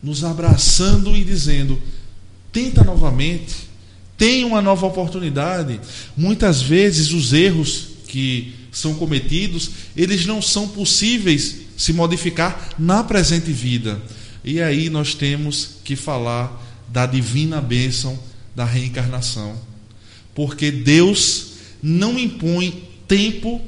nos 0.02 0.24
abraçando 0.24 1.14
e 1.14 1.22
dizendo: 1.22 1.80
tenta 2.50 2.82
novamente, 2.82 3.54
tem 4.16 4.44
uma 4.44 4.62
nova 4.62 4.86
oportunidade. 4.86 5.80
Muitas 6.16 6.62
vezes 6.62 7.12
os 7.12 7.34
erros 7.34 7.88
que 8.09 8.54
são 8.77 8.95
cometidos, 8.95 9.70
eles 9.97 10.27
não 10.27 10.43
são 10.43 10.68
possíveis 10.68 11.57
se 11.77 11.93
modificar 11.93 12.74
na 12.79 13.03
presente 13.03 13.51
vida. 13.51 14.01
E 14.45 14.61
aí 14.61 14.91
nós 14.91 15.14
temos 15.14 15.77
que 15.83 15.97
falar 15.97 16.62
da 16.89 17.07
divina 17.07 17.61
bênção 17.61 18.18
da 18.55 18.64
reencarnação. 18.64 19.57
Porque 20.35 20.70
Deus 20.70 21.53
não 21.83 22.18
impõe 22.18 22.85
tempo 23.09 23.62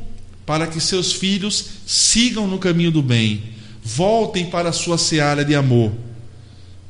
para 0.45 0.67
que 0.67 0.81
seus 0.81 1.13
filhos 1.13 1.65
sigam 1.87 2.47
no 2.47 2.59
caminho 2.59 2.91
do 2.91 3.03
bem, 3.03 3.43
voltem 3.83 4.51
para 4.51 4.69
a 4.69 4.73
sua 4.73 4.99
seara 4.99 5.45
de 5.45 5.55
amor. 5.55 5.93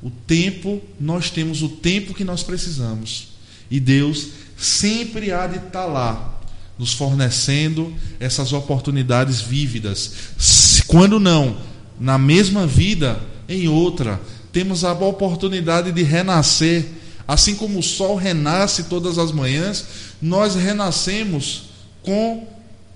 O 0.02 0.10
tempo, 0.10 0.80
nós 0.98 1.30
temos 1.30 1.62
o 1.62 1.68
tempo 1.68 2.14
que 2.14 2.24
nós 2.24 2.42
precisamos. 2.42 3.28
E 3.70 3.78
Deus 3.78 4.28
sempre 4.56 5.30
há 5.30 5.46
de 5.46 5.58
estar 5.58 5.86
lá, 5.86 6.37
nos 6.78 6.92
fornecendo 6.92 7.92
essas 8.20 8.52
oportunidades 8.52 9.40
vívidas. 9.40 10.82
Quando 10.86 11.18
não, 11.18 11.56
na 11.98 12.16
mesma 12.16 12.66
vida, 12.66 13.20
em 13.48 13.68
outra, 13.68 14.20
temos 14.52 14.84
a 14.84 14.92
oportunidade 14.92 15.92
de 15.92 16.02
renascer. 16.02 16.86
Assim 17.26 17.54
como 17.54 17.78
o 17.78 17.82
sol 17.82 18.16
renasce 18.16 18.84
todas 18.84 19.18
as 19.18 19.32
manhãs, 19.32 19.84
nós 20.20 20.54
renascemos 20.54 21.64
com 22.02 22.46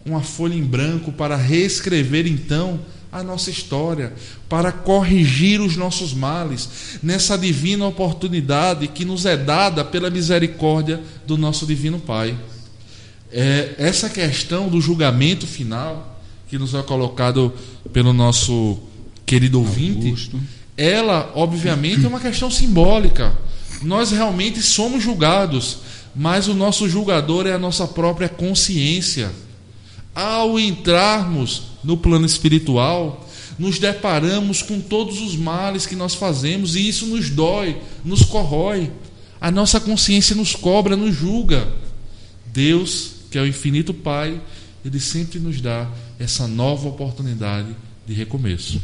uma 0.05 0.22
folha 0.22 0.55
em 0.55 0.62
branco 0.62 1.12
para 1.12 1.37
reescrever 1.37 2.26
então 2.26 2.80
a 3.12 3.22
nossa 3.22 3.51
história, 3.51 4.14
para 4.49 4.72
corrigir 4.72 5.61
os 5.61 5.76
nossos 5.76 6.14
males, 6.14 6.99
nessa 7.03 7.37
divina 7.37 7.87
oportunidade 7.87 8.89
que 8.89 9.05
nos 9.05 9.26
é 9.26 9.37
dada 9.37 9.85
pela 9.85 10.09
misericórdia 10.09 10.99
do 11.26 11.37
nosso 11.37 11.66
Divino 11.66 12.01
Pai. 12.01 12.35
É, 13.33 13.74
essa 13.78 14.11
questão 14.11 14.68
do 14.68 14.80
julgamento 14.80 15.47
final, 15.47 16.20
que 16.49 16.59
nos 16.59 16.74
é 16.74 16.83
colocado 16.83 17.53
pelo 17.93 18.12
nosso 18.12 18.78
querido 19.24 19.59
ouvinte, 19.59 20.09
Augusto. 20.09 20.39
ela, 20.76 21.33
obviamente, 21.35 22.05
é 22.05 22.09
uma 22.09 22.20
questão 22.20 22.51
simbólica. 22.51 23.33
Nós 23.80 24.11
realmente 24.11 24.61
somos 24.61 25.03
julgados, 25.03 25.78
mas 26.14 26.47
o 26.47 26.55
nosso 26.55 26.87
julgador 26.89 27.47
é 27.47 27.55
a 27.55 27.59
nossa 27.59 27.87
própria 27.87 28.28
consciência. 28.28 29.30
Ao 30.14 30.61
entrarmos 30.61 31.62
no 31.83 31.97
plano 31.97 32.26
espiritual, 32.26 33.26
nos 33.59 33.78
deparamos 33.78 34.61
com 34.61 34.78
todos 34.78 35.22
os 35.22 35.37
males 35.37 35.87
que 35.87 35.97
nós 35.97 36.14
fazemos 36.14 36.76
e 36.76 36.87
isso 36.87 37.07
nos 37.07 37.30
dói, 37.30 37.78
nos 38.05 38.22
corrói. 38.22 38.91
A 39.41 39.51
nossa 39.51 39.80
consciência 39.80 40.37
nos 40.37 40.55
cobra, 40.55 40.97
nos 40.97 41.14
julga. 41.14 41.66
Deus, 42.53 43.22
que 43.33 43.39
é 43.39 43.41
o 43.41 43.47
infinito 43.47 43.95
Pai, 43.95 44.39
ele 44.85 45.01
sempre 45.01 45.39
nos 45.39 45.59
dá 45.59 45.91
essa 46.18 46.47
nova 46.47 46.87
oportunidade 46.87 47.74
de 48.07 48.12
recomeço. 48.12 48.78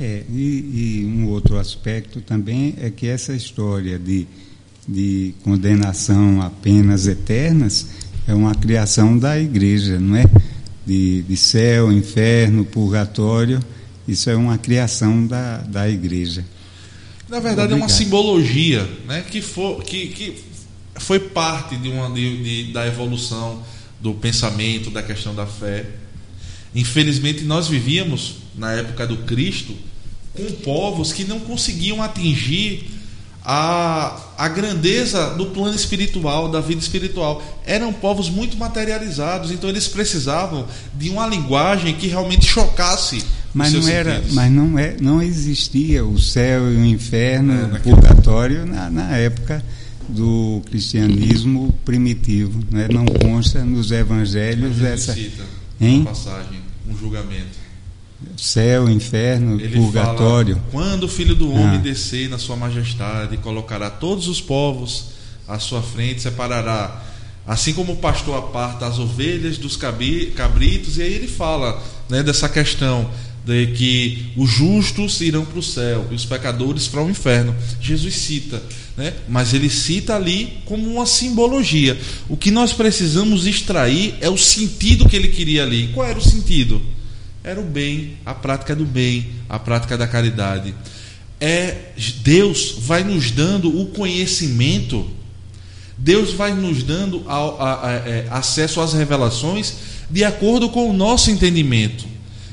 É, 0.00 0.24
e, 0.28 1.02
e 1.02 1.04
um 1.06 1.28
outro 1.28 1.56
aspecto 1.56 2.20
também 2.20 2.74
é 2.78 2.90
que 2.90 3.06
essa 3.06 3.32
história 3.32 4.00
de, 4.00 4.26
de 4.86 5.32
condenação 5.44 6.42
a 6.42 6.50
penas 6.50 7.06
eternas 7.06 7.86
é 8.26 8.34
uma 8.34 8.52
criação 8.52 9.16
da 9.16 9.38
igreja, 9.38 10.00
não 10.00 10.16
é? 10.16 10.24
De, 10.84 11.22
de 11.22 11.36
céu, 11.36 11.92
inferno, 11.92 12.64
purgatório, 12.64 13.60
isso 14.08 14.28
é 14.28 14.34
uma 14.34 14.58
criação 14.58 15.24
da, 15.24 15.58
da 15.58 15.88
igreja. 15.88 16.44
Na 17.28 17.38
verdade, 17.38 17.72
Obrigado. 17.72 17.72
é 17.72 17.76
uma 17.76 17.88
simbologia 17.88 18.88
né, 19.06 19.24
que, 19.28 19.40
for, 19.40 19.82
que, 19.84 20.08
que 20.08 20.55
foi 20.98 21.18
parte 21.18 21.76
de 21.76 21.88
uma, 21.88 22.10
de, 22.10 22.64
de, 22.64 22.72
da 22.72 22.86
evolução 22.86 23.62
do 24.00 24.14
pensamento, 24.14 24.90
da 24.90 25.02
questão 25.02 25.34
da 25.34 25.46
fé. 25.46 25.86
Infelizmente, 26.74 27.44
nós 27.44 27.68
vivíamos, 27.68 28.36
na 28.54 28.72
época 28.72 29.06
do 29.06 29.18
Cristo, 29.18 29.74
com 30.34 30.44
povos 30.62 31.12
que 31.12 31.24
não 31.24 31.40
conseguiam 31.40 32.02
atingir 32.02 32.90
a, 33.42 34.20
a 34.36 34.48
grandeza 34.48 35.30
do 35.30 35.46
plano 35.46 35.74
espiritual, 35.74 36.50
da 36.50 36.60
vida 36.60 36.80
espiritual. 36.80 37.42
Eram 37.64 37.92
povos 37.92 38.28
muito 38.28 38.56
materializados, 38.56 39.50
então 39.52 39.70
eles 39.70 39.86
precisavam 39.86 40.66
de 40.94 41.08
uma 41.08 41.26
linguagem 41.26 41.94
que 41.94 42.08
realmente 42.08 42.44
chocasse. 42.44 43.24
Mas 43.54 43.72
não 43.72 43.88
era, 43.88 44.22
mas 44.32 44.52
não 44.52 44.78
é, 44.78 44.96
não 45.00 45.22
existia 45.22 46.04
o 46.04 46.18
céu 46.18 46.70
e 46.70 46.76
o 46.76 46.84
inferno, 46.84 47.54
é, 47.54 47.78
o 47.78 47.80
purgatório 47.80 48.66
na, 48.66 48.90
na 48.90 49.16
época 49.16 49.64
do 50.08 50.62
cristianismo 50.66 51.72
primitivo, 51.84 52.62
né? 52.70 52.88
não 52.90 53.04
consta 53.06 53.64
nos 53.64 53.90
evangelhos 53.90 54.82
essa 54.82 55.12
cita 55.12 55.44
hein? 55.80 56.04
passagem, 56.04 56.60
um 56.88 56.96
julgamento 56.96 57.66
céu, 58.36 58.88
inferno, 58.88 59.60
Ele 59.60 59.76
purgatório. 59.76 60.56
Fala, 60.56 60.66
Quando 60.70 61.04
o 61.04 61.08
Filho 61.08 61.34
do 61.34 61.50
Homem 61.50 61.76
ah. 61.76 61.78
descer 61.78 62.28
na 62.28 62.38
sua 62.38 62.56
majestade, 62.56 63.36
colocará 63.38 63.90
todos 63.90 64.28
os 64.28 64.40
povos 64.40 65.10
à 65.46 65.58
sua 65.58 65.82
frente, 65.82 66.22
separará, 66.22 67.02
assim 67.46 67.72
como 67.72 67.92
o 67.92 67.96
pastor 67.96 68.38
aparta 68.38 68.86
as 68.86 68.98
ovelhas 68.98 69.58
dos 69.58 69.76
cabritos, 69.76 70.98
e 70.98 71.02
aí 71.02 71.12
ele 71.12 71.28
fala 71.28 71.80
né, 72.08 72.22
dessa 72.22 72.48
questão 72.48 73.10
de 73.46 73.68
que 73.68 74.26
os 74.36 74.50
justos 74.50 75.20
irão 75.20 75.44
para 75.44 75.58
o 75.58 75.62
céu 75.62 76.08
e 76.10 76.14
os 76.14 76.26
pecadores 76.26 76.88
para 76.88 77.02
o 77.02 77.08
inferno. 77.08 77.54
Jesus 77.80 78.14
cita, 78.16 78.62
né? 78.96 79.14
mas 79.28 79.54
ele 79.54 79.70
cita 79.70 80.16
ali 80.16 80.58
como 80.64 80.86
uma 80.92 81.06
simbologia. 81.06 81.96
O 82.28 82.36
que 82.36 82.50
nós 82.50 82.72
precisamos 82.72 83.46
extrair 83.46 84.16
é 84.20 84.28
o 84.28 84.36
sentido 84.36 85.08
que 85.08 85.16
ele 85.16 85.28
queria 85.28 85.62
ali. 85.62 85.90
Qual 85.94 86.06
era 86.06 86.18
o 86.18 86.22
sentido? 86.22 86.82
era 87.46 87.60
o 87.60 87.62
bem, 87.62 88.18
a 88.26 88.34
prática 88.34 88.74
do 88.74 88.84
bem, 88.84 89.28
a 89.48 89.56
prática 89.56 89.96
da 89.96 90.08
caridade. 90.08 90.74
É 91.40 91.92
Deus 92.22 92.74
vai 92.80 93.04
nos 93.04 93.30
dando 93.30 93.80
o 93.80 93.86
conhecimento, 93.86 95.08
Deus 95.96 96.32
vai 96.32 96.52
nos 96.52 96.82
dando 96.82 97.22
a, 97.28 97.36
a, 97.36 97.86
a, 97.86 97.92
é, 97.92 98.26
acesso 98.30 98.80
às 98.80 98.94
revelações 98.94 99.74
de 100.10 100.24
acordo 100.24 100.68
com 100.70 100.90
o 100.90 100.92
nosso 100.92 101.30
entendimento. 101.30 102.04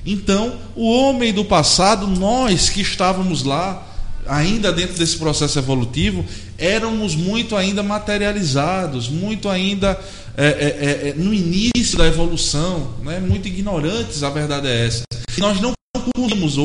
Então, 0.05 0.57
o 0.75 0.89
homem 0.91 1.33
do 1.33 1.45
passado, 1.45 2.07
nós 2.07 2.69
que 2.69 2.81
estávamos 2.81 3.43
lá, 3.43 3.87
ainda 4.27 4.71
dentro 4.71 4.97
desse 4.97 5.17
processo 5.17 5.59
evolutivo, 5.59 6.25
éramos 6.57 7.15
muito 7.15 7.55
ainda 7.55 7.81
materializados, 7.81 9.09
muito 9.09 9.49
ainda 9.49 9.99
é, 10.35 10.45
é, 10.45 10.47
é, 10.47 11.09
é, 11.09 11.13
no 11.15 11.33
início 11.33 11.97
da 11.97 12.07
evolução, 12.07 12.95
né, 13.03 13.19
muito 13.19 13.47
ignorantes, 13.47 14.23
a 14.23 14.29
verdade 14.29 14.67
é 14.67 14.87
essa. 14.87 15.03
E 15.37 15.39
nós 15.39 15.61
não 15.61 15.73
conseguimos, 16.15 16.55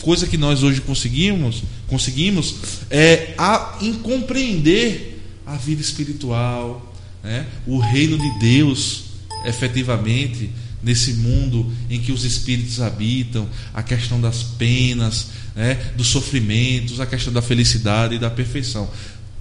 coisa 0.00 0.26
que 0.26 0.36
nós 0.36 0.62
hoje 0.62 0.80
conseguimos, 0.80 1.62
conseguimos 1.86 2.56
é 2.90 3.34
a, 3.38 3.78
em 3.80 3.92
compreender 3.94 5.20
a 5.46 5.56
vida 5.56 5.80
espiritual, 5.80 6.92
né, 7.22 7.46
o 7.66 7.78
reino 7.78 8.18
de 8.18 8.38
Deus, 8.40 9.04
efetivamente, 9.44 10.50
nesse 10.82 11.14
mundo 11.14 11.70
em 11.88 12.00
que 12.00 12.12
os 12.12 12.24
espíritos 12.24 12.80
habitam, 12.80 13.48
a 13.72 13.82
questão 13.82 14.20
das 14.20 14.42
penas, 14.42 15.28
né, 15.54 15.74
dos 15.96 16.08
sofrimentos, 16.08 17.00
a 17.00 17.06
questão 17.06 17.32
da 17.32 17.42
felicidade 17.42 18.16
e 18.16 18.18
da 18.18 18.30
perfeição. 18.30 18.88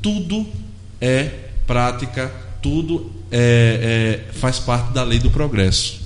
Tudo 0.02 0.48
é 1.00 1.50
prática, 1.66 2.32
tudo 2.62 3.12
é, 3.32 4.28
é, 4.30 4.34
faz 4.34 4.60
parte 4.60 4.94
da 4.94 5.04
lei 5.04 5.20
do 5.20 5.32
progresso. 5.32 6.02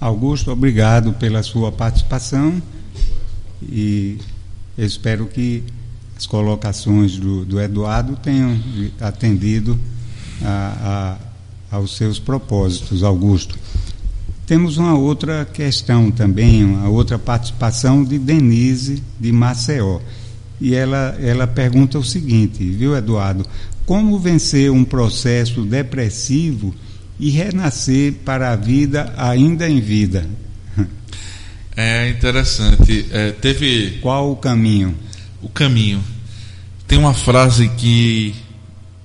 Augusto, 0.00 0.50
obrigado 0.50 1.12
pela 1.14 1.42
sua 1.42 1.70
participação 1.70 2.62
e 3.62 4.18
espero 4.78 5.26
que 5.26 5.62
as 6.16 6.26
colocações 6.26 7.18
do, 7.18 7.44
do 7.44 7.60
Eduardo 7.60 8.16
tenham 8.16 8.58
atendido 9.00 9.78
a, 10.42 11.18
a, 11.70 11.76
aos 11.76 11.96
seus 11.96 12.18
propósitos, 12.18 13.02
Augusto. 13.02 13.58
Temos 14.50 14.78
uma 14.78 14.98
outra 14.98 15.44
questão 15.44 16.10
também, 16.10 16.64
uma 16.64 16.88
outra 16.88 17.16
participação 17.16 18.02
de 18.02 18.18
Denise 18.18 19.00
de 19.20 19.30
Maceió. 19.30 20.00
E 20.60 20.74
ela, 20.74 21.16
ela 21.20 21.46
pergunta 21.46 22.00
o 22.00 22.04
seguinte, 22.04 22.68
viu, 22.68 22.96
Eduardo? 22.96 23.46
como 23.86 24.18
vencer 24.18 24.70
um 24.70 24.84
processo 24.84 25.62
depressivo 25.62 26.74
e 27.18 27.30
renascer 27.30 28.14
para 28.24 28.52
a 28.52 28.56
vida 28.56 29.14
ainda 29.16 29.68
em 29.68 29.80
vida. 29.80 30.28
É 31.76 32.08
interessante. 32.08 33.06
É, 33.10 33.30
teve. 33.30 33.98
Qual 34.00 34.32
o 34.32 34.36
caminho? 34.36 34.94
O 35.40 35.48
caminho. 35.48 36.02
Tem 36.86 36.98
uma 36.98 37.14
frase 37.14 37.68
que 37.68 38.34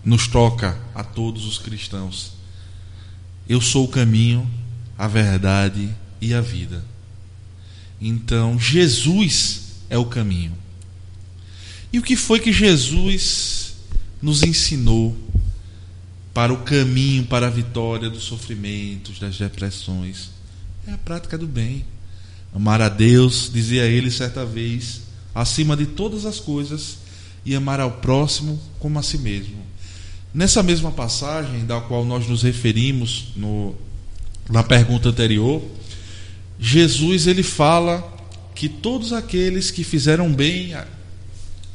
nos 0.03 0.27
toca 0.27 0.75
a 0.93 1.03
todos 1.03 1.45
os 1.45 1.59
cristãos. 1.59 2.33
Eu 3.47 3.61
sou 3.61 3.85
o 3.85 3.87
caminho, 3.87 4.49
a 4.97 5.07
verdade 5.07 5.89
e 6.21 6.33
a 6.33 6.41
vida. 6.41 6.83
Então, 7.99 8.59
Jesus 8.59 9.61
é 9.89 9.97
o 9.97 10.05
caminho. 10.05 10.53
E 11.91 11.99
o 11.99 12.01
que 12.01 12.15
foi 12.15 12.39
que 12.39 12.51
Jesus 12.51 13.75
nos 14.21 14.43
ensinou 14.43 15.15
para 16.35 16.51
o 16.51 16.57
caminho 16.57 17.23
para 17.23 17.47
a 17.47 17.49
vitória 17.49 18.09
dos 18.09 18.25
sofrimentos, 18.25 19.19
das 19.19 19.37
depressões. 19.37 20.31
É 20.85 20.91
a 20.91 20.97
prática 20.97 21.37
do 21.37 21.47
bem. 21.47 21.85
Amar 22.53 22.81
a 22.81 22.89
Deus, 22.89 23.49
dizia 23.53 23.85
ele 23.85 24.11
certa 24.11 24.45
vez, 24.45 25.03
acima 25.33 25.77
de 25.77 25.85
todas 25.85 26.25
as 26.25 26.37
coisas, 26.37 26.97
e 27.45 27.55
amar 27.55 27.79
ao 27.79 27.89
próximo 27.89 28.59
como 28.79 28.99
a 28.99 29.03
si 29.03 29.17
mesmo. 29.17 29.55
Nessa 30.33 30.61
mesma 30.61 30.91
passagem, 30.91 31.65
da 31.65 31.79
qual 31.79 32.03
nós 32.03 32.27
nos 32.27 32.43
referimos 32.43 33.27
no, 33.37 33.73
na 34.49 34.63
pergunta 34.63 35.09
anterior, 35.09 35.61
Jesus 36.59 37.27
ele 37.27 37.43
fala 37.43 38.13
que 38.53 38.69
todos 38.69 39.11
aqueles 39.11 39.71
que 39.71 39.83
fizeram 39.83 40.31
bem, 40.31 40.75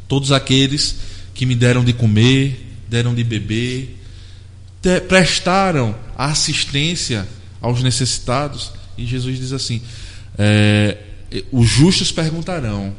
todos 0.09 0.33
aqueles 0.33 0.97
que 1.35 1.45
me 1.45 1.55
deram 1.55 1.85
de 1.85 1.93
comer, 1.93 2.67
deram 2.89 3.15
de 3.15 3.23
beber, 3.23 3.99
te, 4.81 5.01
prestaram 5.01 5.95
assistência 6.17 7.29
aos 7.61 7.83
necessitados, 7.83 8.73
e 8.97 9.05
Jesus 9.05 9.39
diz 9.39 9.53
assim: 9.53 9.83
é, 10.39 10.97
os 11.53 11.69
justos 11.69 12.11
perguntarão, 12.11 12.95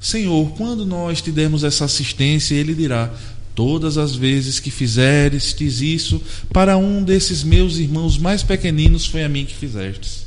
Senhor, 0.00 0.52
quando 0.52 0.86
nós 0.86 1.20
te 1.20 1.30
demos 1.30 1.62
essa 1.62 1.84
assistência, 1.84 2.54
ele 2.54 2.74
dirá: 2.74 3.12
Todas 3.54 3.98
as 3.98 4.14
vezes 4.14 4.60
que 4.60 4.70
fizerestes 4.70 5.80
isso 5.80 6.22
para 6.52 6.76
um 6.76 7.02
desses 7.02 7.42
meus 7.42 7.78
irmãos 7.78 8.16
mais 8.16 8.42
pequeninos, 8.42 9.06
foi 9.06 9.24
a 9.24 9.28
mim 9.28 9.44
que 9.44 9.54
fizestes. 9.54 10.26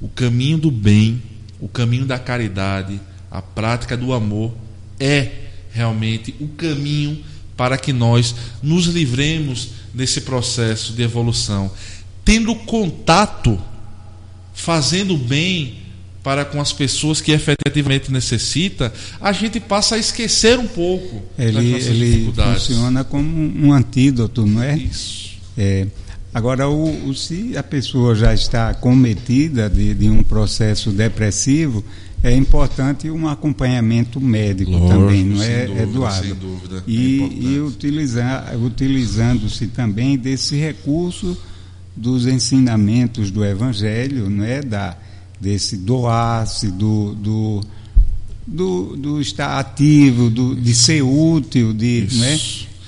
O 0.00 0.08
caminho 0.08 0.58
do 0.58 0.70
bem, 0.70 1.22
o 1.60 1.68
caminho 1.68 2.06
da 2.06 2.18
caridade, 2.18 3.00
a 3.30 3.42
prática 3.42 3.96
do 3.96 4.12
amor 4.12 4.54
é 4.98 5.30
realmente 5.72 6.34
o 6.40 6.48
caminho 6.48 7.22
para 7.56 7.76
que 7.76 7.92
nós 7.92 8.34
nos 8.62 8.86
livremos 8.86 9.70
desse 9.92 10.22
processo 10.22 10.92
de 10.92 11.02
evolução. 11.02 11.70
Tendo 12.24 12.54
contato, 12.54 13.60
fazendo 14.54 15.16
bem 15.16 15.83
para 16.24 16.42
com 16.42 16.58
as 16.58 16.72
pessoas 16.72 17.20
que 17.20 17.32
efetivamente 17.32 18.10
necessita, 18.10 18.90
a 19.20 19.30
gente 19.30 19.60
passa 19.60 19.96
a 19.96 19.98
esquecer 19.98 20.58
um 20.58 20.66
pouco 20.66 21.22
ele, 21.38 21.74
ele 21.74 22.32
funciona 22.34 23.04
como 23.04 23.28
um 23.28 23.70
antídoto, 23.74 24.46
não 24.46 24.62
é? 24.62 24.74
Isso. 24.74 25.34
É, 25.56 25.86
agora, 26.32 26.66
o, 26.66 27.08
o, 27.08 27.14
se 27.14 27.54
a 27.58 27.62
pessoa 27.62 28.14
já 28.14 28.32
está 28.32 28.72
cometida 28.72 29.68
de, 29.68 29.92
de, 29.92 30.08
um 30.08 30.22
processo 30.22 30.90
depressivo, 30.90 31.84
é 32.22 32.34
importante 32.34 33.10
um 33.10 33.28
acompanhamento 33.28 34.18
médico 34.18 34.70
Lógico, 34.70 34.88
também, 34.88 35.24
não 35.24 35.42
é, 35.42 35.66
dúvida, 35.66 35.82
Eduardo? 35.82 36.26
Sem 36.26 36.34
dúvida. 36.34 36.84
E, 36.86 37.20
é 37.20 37.48
e 37.48 37.60
utilizar, 37.60 38.56
utilizando-se 38.56 39.66
também 39.66 40.16
desse 40.16 40.56
recurso 40.56 41.36
dos 41.94 42.26
ensinamentos 42.26 43.30
do 43.30 43.44
Evangelho, 43.44 44.30
não 44.30 44.42
é? 44.42 44.62
Da, 44.62 44.96
desse 45.40 45.76
doar-se, 45.76 46.70
do, 46.70 47.14
do, 47.14 47.60
do, 48.46 48.96
do, 48.96 49.20
estar 49.20 49.58
ativo, 49.58 50.30
do, 50.30 50.54
de 50.54 50.74
ser 50.74 51.02
útil, 51.02 51.72
de, 51.72 52.04
Isso. 52.04 52.18
Né? 52.18 52.40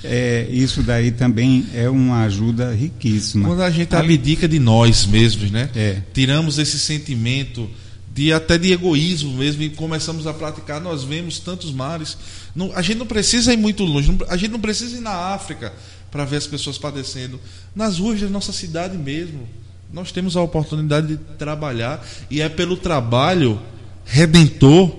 É, 0.03 0.47
isso 0.51 0.83
daí 0.83 1.11
também 1.11 1.65
é 1.73 1.89
uma 1.89 2.23
ajuda 2.23 2.71
riquíssima. 2.71 3.47
Quando 3.47 3.61
a 3.61 3.69
gente 3.69 3.95
abdica 3.95 4.47
de 4.47 4.59
nós 4.59 5.05
mesmos, 5.05 5.49
né? 5.49 5.69
É. 5.75 6.01
Tiramos 6.13 6.59
esse 6.59 6.77
sentimento 6.79 7.67
de 8.13 8.31
até 8.31 8.57
de 8.57 8.71
egoísmo 8.71 9.33
mesmo 9.33 9.63
e 9.63 9.69
começamos 9.69 10.25
a 10.25 10.33
praticar, 10.33 10.79
nós 10.79 11.03
vemos 11.03 11.39
tantos 11.39 11.71
mares. 11.71 12.17
Não, 12.55 12.71
a 12.75 12.81
gente 12.81 12.97
não 12.97 13.05
precisa 13.05 13.53
ir 13.53 13.57
muito 13.57 13.83
longe, 13.83 14.11
não, 14.11 14.17
a 14.29 14.37
gente 14.37 14.51
não 14.51 14.59
precisa 14.59 14.97
ir 14.97 15.01
na 15.01 15.33
África 15.33 15.73
para 16.09 16.25
ver 16.25 16.37
as 16.37 16.47
pessoas 16.47 16.77
padecendo. 16.77 17.39
Nas 17.75 17.99
ruas 17.99 18.21
da 18.21 18.29
nossa 18.29 18.53
cidade 18.53 18.97
mesmo, 18.97 19.47
nós 19.91 20.11
temos 20.11 20.35
a 20.35 20.41
oportunidade 20.41 21.07
de 21.07 21.17
trabalhar 21.37 22.05
e 22.29 22.41
é 22.41 22.49
pelo 22.49 22.75
trabalho 22.75 23.59
redentor, 24.05 24.95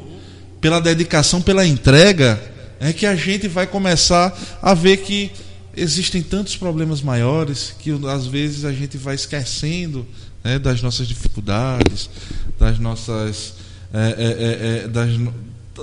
pela 0.61 0.81
dedicação, 0.81 1.41
pela 1.41 1.67
entrega, 1.67 2.41
é 2.81 2.93
que 2.93 3.07
a 3.07 3.15
gente 3.15 3.49
vai 3.49 3.67
começar 3.67 4.37
a 4.63 4.75
ver 4.75 4.99
que 4.99 5.31
existem 5.77 6.23
tantos 6.23 6.57
problemas 6.57 7.03
maiores 7.03 7.75
que 7.79 7.91
às 8.07 8.27
vezes 8.27 8.65
a 8.65 8.73
gente 8.73 8.97
vai 8.97 9.15
esquecendo 9.15 10.07
né, 10.43 10.59
das 10.59 10.83
nossas 10.83 11.07
dificuldades, 11.07 12.09
das 12.59 12.79
nossas 12.79 13.55
é, 13.93 14.15
é, 14.19 14.85
é, 14.85 14.89
das, 14.89 15.11
das, 15.11 15.33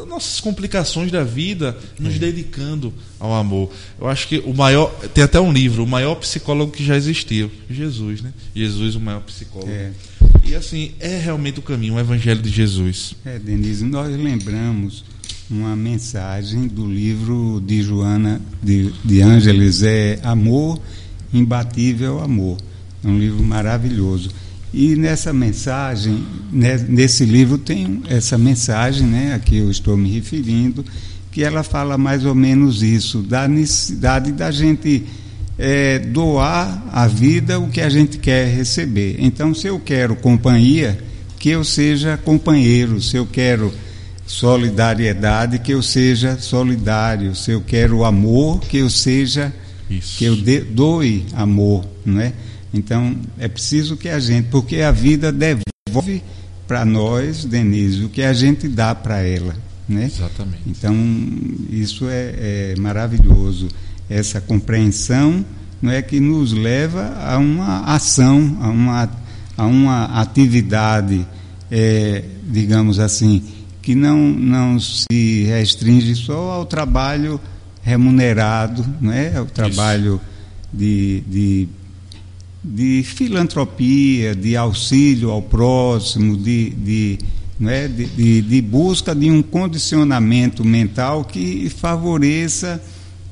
nossas 0.08 0.40
complicações 0.40 1.12
da 1.12 1.24
vida, 1.24 1.78
nos 2.00 2.18
dedicando 2.18 2.94
ao 3.20 3.34
amor. 3.34 3.72
Eu 4.00 4.08
acho 4.08 4.28
que 4.28 4.40
o 4.40 4.54
maior 4.54 4.90
tem 5.14 5.24
até 5.24 5.40
um 5.40 5.52
livro, 5.52 5.84
o 5.84 5.88
maior 5.88 6.16
psicólogo 6.16 6.72
que 6.72 6.84
já 6.84 6.96
existiu, 6.96 7.52
Jesus, 7.70 8.22
né? 8.22 8.34
Jesus, 8.56 8.96
o 8.96 9.00
maior 9.00 9.22
psicólogo. 9.22 9.72
E 10.44 10.54
assim 10.54 10.92
é 11.00 11.18
realmente 11.18 11.60
o 11.60 11.62
caminho, 11.62 11.96
o 11.96 12.00
Evangelho 12.00 12.42
de 12.42 12.50
Jesus. 12.50 13.16
É, 13.26 13.40
Denise, 13.40 13.84
nós 13.86 14.16
lembramos 14.16 15.04
uma 15.50 15.76
mensagem 15.76 16.68
do 16.68 16.86
livro 16.86 17.62
de 17.66 17.82
Joana 17.82 18.42
de, 18.62 18.92
de 19.04 19.22
Ângeles, 19.22 19.84
é 19.84 20.20
Amor, 20.24 20.80
Imbatível 21.34 22.20
Amor. 22.20 22.58
É 23.04 23.08
um 23.08 23.20
livro 23.20 23.44
maravilhoso. 23.44 24.32
E 24.78 24.94
nessa 24.98 25.32
mensagem, 25.32 26.22
né, 26.52 26.78
nesse 26.90 27.24
livro 27.24 27.58
tem 27.58 28.02
essa 28.10 28.38
mensagem, 28.38 29.08
né, 29.08 29.34
a 29.34 29.40
que 29.40 29.56
eu 29.56 29.72
estou 29.72 29.96
me 29.96 30.12
referindo, 30.12 30.84
que 31.32 31.46
ela 31.46 31.64
fala 31.64 31.98
mais 31.98 32.26
ou 32.26 32.36
menos 32.36 32.84
isso, 32.84 33.22
da 33.22 33.48
necessidade 33.48 34.34
da 34.34 34.52
gente 34.52 35.06
é, 35.58 35.98
doar 35.98 36.90
à 36.92 37.08
vida 37.08 37.58
o 37.58 37.70
que 37.70 37.80
a 37.80 37.88
gente 37.88 38.18
quer 38.18 38.54
receber. 38.54 39.16
Então, 39.20 39.54
se 39.54 39.68
eu 39.68 39.80
quero 39.80 40.14
companhia, 40.14 41.00
que 41.40 41.52
eu 41.52 41.64
seja 41.64 42.18
companheiro, 42.18 43.02
se 43.02 43.16
eu 43.16 43.26
quero 43.26 43.72
solidariedade, 44.28 45.60
que 45.60 45.72
eu 45.72 45.82
seja 45.82 46.38
solidário, 46.38 47.34
se 47.34 47.52
eu 47.52 47.62
quero 47.62 48.04
amor, 48.04 48.60
que 48.60 48.76
eu 48.80 48.90
seja, 48.90 49.54
Isso. 49.90 50.18
que 50.18 50.26
eu 50.26 50.36
de, 50.36 50.60
doe 50.60 51.26
amor, 51.34 51.86
não 52.06 52.20
é? 52.20 52.34
Então, 52.76 53.16
é 53.40 53.48
preciso 53.48 53.96
que 53.96 54.10
a 54.10 54.20
gente, 54.20 54.50
porque 54.50 54.82
a 54.82 54.92
vida 54.92 55.32
devolve 55.32 56.22
para 56.68 56.84
nós, 56.84 57.46
Denise, 57.46 58.04
o 58.04 58.10
que 58.10 58.22
a 58.22 58.34
gente 58.34 58.68
dá 58.68 58.94
para 58.94 59.22
ela, 59.22 59.56
né? 59.88 60.06
Exatamente. 60.06 60.64
Então, 60.68 60.96
isso 61.70 62.08
é, 62.10 62.34
é, 62.38 62.76
maravilhoso. 62.78 63.70
Essa 64.10 64.42
compreensão 64.42 65.44
não 65.82 65.90
é 65.90 66.02
que 66.02 66.20
nos 66.20 66.52
leva 66.52 67.14
a 67.18 67.38
uma 67.38 67.86
ação, 67.86 68.58
a 68.62 68.70
uma, 68.70 69.10
a 69.56 69.66
uma 69.66 70.06
atividade, 70.20 71.26
é, 71.72 72.26
digamos 72.44 73.00
assim, 73.00 73.42
que 73.82 73.96
não, 73.96 74.18
não 74.18 74.80
se 74.80 75.44
restringe 75.44 76.14
só 76.16 76.52
ao 76.52 76.66
trabalho 76.66 77.40
remunerado, 77.82 78.86
não 79.00 79.14
é? 79.14 79.38
Ao 79.38 79.46
trabalho 79.46 80.20
de, 80.74 81.24
de, 81.28 81.70
de, 82.66 83.04
filantropia, 83.04 84.36
de 84.36 84.58
auxílio 84.58 85.30
ao 85.30 85.42
próximo, 85.42 86.36
de, 86.36 86.72
de, 86.72 87.18
não 87.60 87.70
é? 87.70 87.88
de, 87.88 88.06
de, 88.06 88.42
de 88.42 88.62
busca 88.62 89.14
de 89.14 89.30
um 89.30 89.42
condicionamento 89.44 90.66
mental 90.66 91.24
que 91.24 91.70
favoreça 91.70 92.82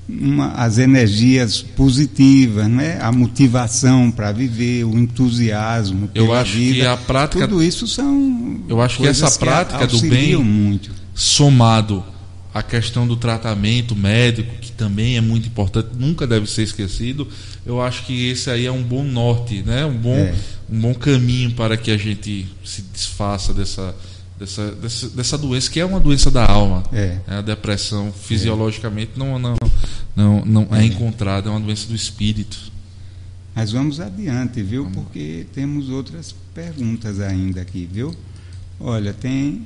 uma, 0.07 0.51
as 0.51 0.77
energias 0.77 1.61
positivas, 1.61 2.67
né? 2.67 2.99
a 3.01 3.11
motivação 3.11 4.11
para 4.11 4.31
viver, 4.31 4.83
o 4.83 4.97
entusiasmo. 4.97 6.09
Eu 6.13 6.31
acho 6.33 6.53
vida. 6.53 6.75
que 6.75 6.85
a 6.85 6.97
prática. 6.97 7.47
Tudo 7.47 7.63
isso 7.63 7.87
são. 7.87 8.61
Eu 8.69 8.81
acho 8.81 8.99
que 8.99 9.07
essa 9.07 9.31
prática 9.39 9.87
que 9.87 9.95
do 9.95 10.09
bem, 10.09 10.35
muito. 10.35 10.91
somado 11.15 12.03
à 12.53 12.61
questão 12.61 13.07
do 13.07 13.15
tratamento 13.15 13.95
médico, 13.95 14.53
também 14.73 15.17
é 15.17 15.21
muito 15.21 15.47
importante, 15.47 15.89
nunca 15.97 16.25
deve 16.27 16.47
ser 16.49 16.63
esquecido. 16.63 17.27
Eu 17.65 17.81
acho 17.81 18.05
que 18.05 18.27
esse 18.29 18.49
aí 18.49 18.65
é 18.65 18.71
um 18.71 18.83
bom 18.83 19.03
norte, 19.03 19.61
né? 19.63 19.85
um, 19.85 19.97
bom, 19.97 20.15
É. 20.15 20.35
um 20.69 20.79
bom 20.81 20.93
caminho 20.93 21.51
para 21.51 21.77
que 21.77 21.91
a 21.91 21.97
gente 21.97 22.47
se 22.65 22.81
desfaça 22.81 23.53
dessa, 23.53 23.95
dessa, 24.39 24.71
dessa, 24.71 25.09
dessa 25.09 25.37
doença, 25.37 25.69
que 25.71 25.79
é 25.79 25.85
uma 25.85 25.99
doença 25.99 26.29
da 26.29 26.45
alma. 26.45 26.83
É. 26.91 27.17
A 27.27 27.41
depressão, 27.41 28.11
fisiologicamente, 28.11 29.11
não, 29.15 29.39
não, 29.39 29.55
não, 30.15 30.45
não 30.45 30.67
é 30.71 30.81
É. 30.81 30.85
encontrada, 30.85 31.47
é 31.49 31.51
uma 31.51 31.59
doença 31.61 31.87
do 31.87 31.95
espírito. 31.95 32.71
Mas 33.55 33.71
vamos 33.71 33.99
adiante, 33.99 34.63
viu? 34.63 34.89
Porque 34.93 35.45
temos 35.53 35.87
outras 35.89 36.33
perguntas 36.55 37.19
ainda 37.19 37.61
aqui, 37.61 37.87
viu? 37.91 38.15
Olha, 38.79 39.13
tem. 39.13 39.61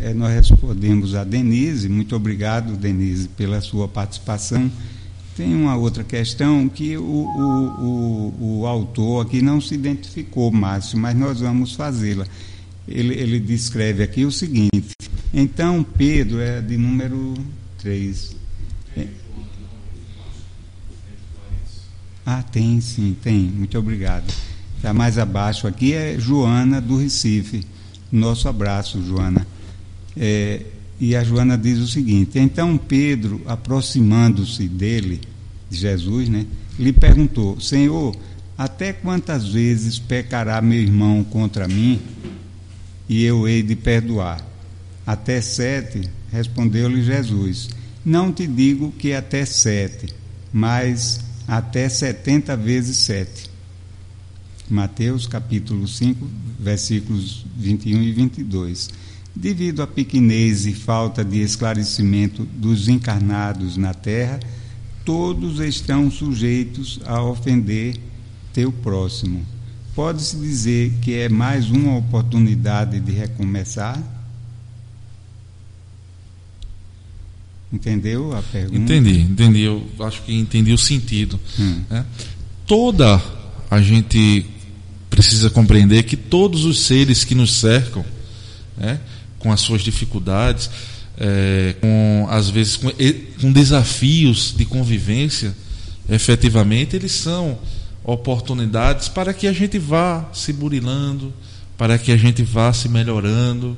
Eh, 0.00 0.14
nós 0.14 0.32
respondemos 0.32 1.14
a 1.14 1.24
Denise, 1.24 1.88
muito 1.88 2.14
obrigado, 2.14 2.76
Denise, 2.76 3.28
pela 3.28 3.60
sua 3.60 3.88
participação. 3.88 4.70
Tem 5.36 5.54
uma 5.54 5.76
outra 5.76 6.02
questão 6.02 6.68
que 6.68 6.96
o, 6.96 7.02
o, 7.02 8.34
o, 8.40 8.60
o 8.60 8.66
autor 8.66 9.26
aqui 9.26 9.40
não 9.40 9.60
se 9.60 9.74
identificou, 9.74 10.50
Márcio, 10.50 10.98
mas 10.98 11.16
nós 11.16 11.40
vamos 11.40 11.74
fazê-la. 11.74 12.26
Ele, 12.86 13.14
ele 13.14 13.38
descreve 13.38 14.02
aqui 14.02 14.24
o 14.24 14.32
seguinte: 14.32 14.94
então, 15.32 15.84
Pedro 15.84 16.40
é 16.40 16.60
de 16.60 16.76
número 16.76 17.34
3. 17.78 18.36
Ah, 22.30 22.42
tem 22.42 22.78
sim, 22.80 23.16
tem. 23.22 23.38
Muito 23.38 23.78
obrigado. 23.78 24.30
Está 24.76 24.92
mais 24.92 25.16
abaixo 25.16 25.66
aqui 25.66 25.94
é 25.94 26.18
Joana 26.18 26.78
do 26.78 26.98
Recife. 26.98 27.64
Nosso 28.12 28.48
abraço, 28.48 29.02
Joana. 29.02 29.46
É, 30.16 30.62
e 31.00 31.14
a 31.14 31.22
Joana 31.22 31.56
diz 31.56 31.78
o 31.78 31.86
seguinte: 31.86 32.38
então 32.38 32.76
Pedro, 32.76 33.40
aproximando-se 33.46 34.68
dele, 34.68 35.20
de 35.70 35.76
Jesus, 35.76 36.28
né, 36.28 36.46
lhe 36.78 36.92
perguntou: 36.92 37.60
Senhor, 37.60 38.16
até 38.56 38.92
quantas 38.92 39.48
vezes 39.48 39.98
pecará 39.98 40.60
meu 40.60 40.80
irmão 40.80 41.22
contra 41.22 41.68
mim 41.68 42.00
e 43.08 43.22
eu 43.22 43.46
hei 43.46 43.62
de 43.62 43.76
perdoar? 43.76 44.44
Até 45.06 45.40
sete, 45.40 46.08
respondeu-lhe 46.30 47.02
Jesus. 47.02 47.70
Não 48.04 48.32
te 48.32 48.46
digo 48.46 48.90
que 48.92 49.12
até 49.12 49.44
sete, 49.44 50.12
mas 50.52 51.20
até 51.46 51.88
setenta 51.88 52.56
vezes 52.56 52.98
sete. 52.98 53.48
Mateus 54.68 55.26
capítulo 55.26 55.88
5, 55.88 56.28
versículos 56.58 57.46
21 57.56 58.02
e 58.02 58.12
22. 58.12 58.90
Devido 59.40 59.82
à 59.82 59.86
pequenez 59.86 60.66
e 60.66 60.74
falta 60.74 61.24
de 61.24 61.38
esclarecimento 61.40 62.44
dos 62.44 62.88
encarnados 62.88 63.76
na 63.76 63.94
terra, 63.94 64.40
todos 65.04 65.60
estão 65.60 66.10
sujeitos 66.10 66.98
a 67.06 67.22
ofender 67.22 67.94
teu 68.52 68.72
próximo. 68.72 69.46
Pode-se 69.94 70.36
dizer 70.36 70.92
que 71.00 71.14
é 71.14 71.28
mais 71.28 71.70
uma 71.70 71.96
oportunidade 71.96 72.98
de 72.98 73.12
recomeçar? 73.12 74.02
Entendeu 77.72 78.36
a 78.36 78.42
pergunta? 78.42 78.76
Entendi, 78.76 79.20
entendi. 79.20 79.62
Eu 79.62 79.88
acho 80.00 80.20
que 80.22 80.34
entendi 80.34 80.72
o 80.72 80.78
sentido. 80.78 81.38
Hum. 81.60 81.82
Né? 81.88 82.04
Toda 82.66 83.22
a 83.70 83.80
gente 83.80 84.44
precisa 85.08 85.48
compreender 85.48 86.02
que 86.02 86.16
todos 86.16 86.64
os 86.64 86.80
seres 86.80 87.22
que 87.22 87.36
nos 87.36 87.52
cercam, 87.54 88.04
né, 88.76 89.00
com 89.38 89.52
as 89.52 89.60
suas 89.60 89.82
dificuldades, 89.82 90.70
é, 91.18 91.74
com 91.80 92.26
às 92.30 92.48
vezes 92.50 92.76
com, 92.76 92.90
com 93.40 93.52
desafios 93.52 94.54
de 94.56 94.64
convivência, 94.64 95.54
efetivamente 96.08 96.96
eles 96.96 97.12
são 97.12 97.58
oportunidades 98.04 99.08
para 99.08 99.34
que 99.34 99.46
a 99.46 99.52
gente 99.52 99.78
vá 99.78 100.28
se 100.32 100.52
burilando, 100.52 101.32
para 101.76 101.98
que 101.98 102.10
a 102.10 102.16
gente 102.16 102.42
vá 102.42 102.72
se 102.72 102.88
melhorando. 102.88 103.76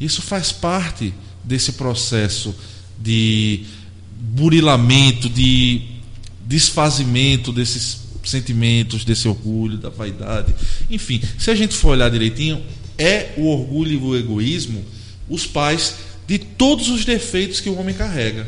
Isso 0.00 0.20
faz 0.20 0.52
parte 0.52 1.14
desse 1.42 1.72
processo 1.72 2.54
de 2.98 3.64
burilamento, 4.20 5.28
de 5.28 5.82
desfazimento 6.46 7.52
desses 7.52 8.00
sentimentos, 8.24 9.04
desse 9.04 9.26
orgulho, 9.26 9.78
da 9.78 9.88
vaidade. 9.88 10.54
Enfim, 10.90 11.20
se 11.38 11.50
a 11.50 11.54
gente 11.54 11.74
for 11.74 11.90
olhar 11.90 12.10
direitinho, 12.10 12.62
é 12.98 13.32
o 13.36 13.46
orgulho 13.46 13.92
e 13.92 13.96
o 13.96 14.16
egoísmo 14.16 14.84
os 15.30 15.46
pais 15.46 15.94
de 16.26 16.38
todos 16.38 16.90
os 16.90 17.04
defeitos 17.04 17.60
que 17.60 17.70
o 17.70 17.78
homem 17.78 17.94
carrega. 17.94 18.46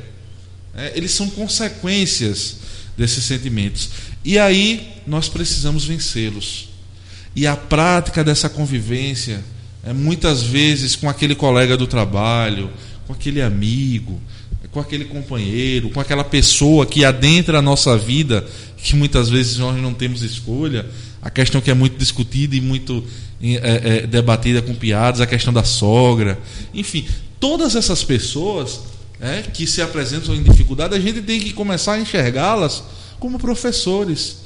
É, 0.74 0.93
eles 0.95 1.12
são 1.12 1.30
consequências 1.30 2.57
desses 2.97 3.24
sentimentos. 3.24 3.91
E 4.24 4.39
aí 4.39 4.89
nós 5.07 5.28
precisamos 5.28 5.85
vencê-los. 5.85 6.68
E 7.35 7.47
a 7.47 7.57
prática 7.57 8.22
dessa 8.22 8.49
convivência 8.49 9.43
é 9.85 9.93
muitas 9.93 10.43
vezes 10.43 10.95
com 10.95 11.09
aquele 11.09 11.35
colega 11.35 11.76
do 11.76 11.87
trabalho, 11.87 12.70
com 13.07 13.12
aquele 13.12 13.41
amigo, 13.41 14.20
com 14.70 14.80
aquele 14.80 15.05
companheiro, 15.05 15.91
com 15.91 16.01
aquela 16.01 16.24
pessoa 16.24 16.87
que 16.87 17.05
adentra 17.05 17.59
a 17.59 17.62
nossa 17.62 17.97
vida, 17.97 18.47
que 18.76 18.97
muitas 18.97 19.28
vezes 19.28 19.59
nós 19.59 19.80
não 19.80 19.93
temos 19.93 20.22
escolha. 20.22 20.87
A 21.22 21.30
questão 21.30 21.60
que 21.60 21.70
é 21.70 21.74
muito 21.74 21.96
discutida 21.96 22.56
e 22.56 22.60
muito 22.60 23.04
é, 23.40 24.02
é, 24.02 24.06
debatida 24.06 24.60
com 24.60 24.74
piadas, 24.74 25.20
a 25.20 25.26
questão 25.26 25.52
da 25.52 25.62
sogra. 25.62 26.38
Enfim, 26.74 27.06
todas 27.38 27.76
essas 27.76 28.02
pessoas 28.02 28.80
é, 29.20 29.42
que 29.42 29.66
se 29.66 29.80
apresentam 29.80 30.34
em 30.34 30.42
dificuldade, 30.42 30.96
a 30.96 31.00
gente 31.00 31.22
tem 31.22 31.38
que 31.40 31.52
começar 31.52 31.92
a 31.92 32.00
enxergá-las 32.00 32.82
como 33.20 33.38
professores 33.38 34.38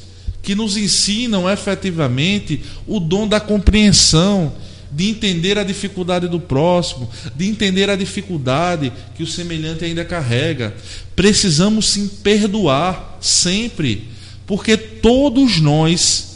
que 0.42 0.54
nos 0.54 0.76
ensinam 0.76 1.50
efetivamente 1.50 2.62
o 2.86 3.00
dom 3.00 3.26
da 3.26 3.40
compreensão, 3.40 4.52
de 4.92 5.08
entender 5.08 5.58
a 5.58 5.64
dificuldade 5.64 6.28
do 6.28 6.38
próximo, 6.38 7.10
de 7.34 7.48
entender 7.48 7.90
a 7.90 7.96
dificuldade 7.96 8.92
que 9.16 9.22
o 9.22 9.26
semelhante 9.26 9.84
ainda 9.84 10.04
carrega. 10.04 10.74
Precisamos 11.16 11.86
sim 11.86 12.06
perdoar 12.06 13.18
sempre, 13.20 14.08
porque 14.46 14.76
todos 14.76 15.60
nós 15.60 16.35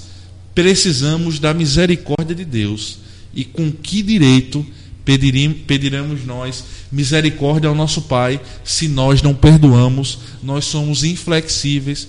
precisamos 0.55 1.39
da 1.39 1.55
misericórdia 1.55 2.35
de 2.35 2.45
Deus. 2.45 2.99
E 3.33 3.45
com 3.45 3.71
que 3.71 4.03
direito 4.03 4.67
pediremos 5.67 6.25
nós 6.25 6.65
misericórdia 6.93 7.69
ao 7.69 7.75
nosso 7.75 8.03
Pai 8.03 8.41
se 8.63 8.87
nós 8.87 9.23
não 9.23 9.35
perdoamos, 9.35 10.19
nós 10.43 10.65
somos 10.65 11.03
inflexíveis 11.05 12.09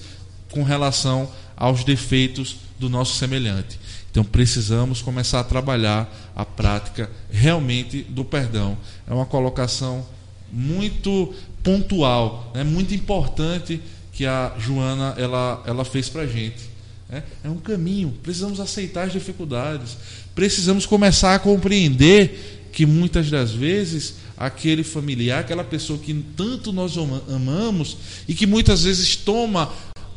com 0.51 0.63
relação 0.63 1.29
aos 1.55 1.83
defeitos 1.83 2.57
do 2.79 2.89
nosso 2.89 3.15
semelhante. 3.17 3.79
Então 4.09 4.23
precisamos 4.23 5.01
começar 5.01 5.39
a 5.39 5.43
trabalhar 5.43 6.31
a 6.35 6.43
prática 6.43 7.09
realmente 7.31 8.01
do 8.03 8.25
perdão. 8.25 8.77
É 9.07 9.13
uma 9.13 9.25
colocação 9.25 10.05
muito 10.51 11.33
pontual, 11.63 12.51
né? 12.53 12.63
muito 12.63 12.93
importante 12.93 13.79
que 14.11 14.25
a 14.25 14.53
Joana 14.59 15.15
ela, 15.17 15.63
ela 15.65 15.85
fez 15.85 16.09
para 16.09 16.23
a 16.23 16.27
gente. 16.27 16.70
É, 17.11 17.21
é 17.43 17.49
um 17.49 17.57
caminho. 17.57 18.17
Precisamos 18.23 18.59
aceitar 18.59 19.07
as 19.07 19.11
dificuldades. 19.11 19.97
Precisamos 20.33 20.85
começar 20.85 21.35
a 21.35 21.39
compreender 21.39 22.69
que 22.71 22.85
muitas 22.85 23.29
das 23.29 23.51
vezes 23.51 24.15
aquele 24.37 24.83
familiar, 24.83 25.41
aquela 25.41 25.63
pessoa 25.63 25.99
que 25.99 26.13
tanto 26.35 26.71
nós 26.71 26.95
amamos 26.97 27.97
e 28.27 28.33
que 28.33 28.47
muitas 28.47 28.83
vezes 28.83 29.15
toma 29.15 29.71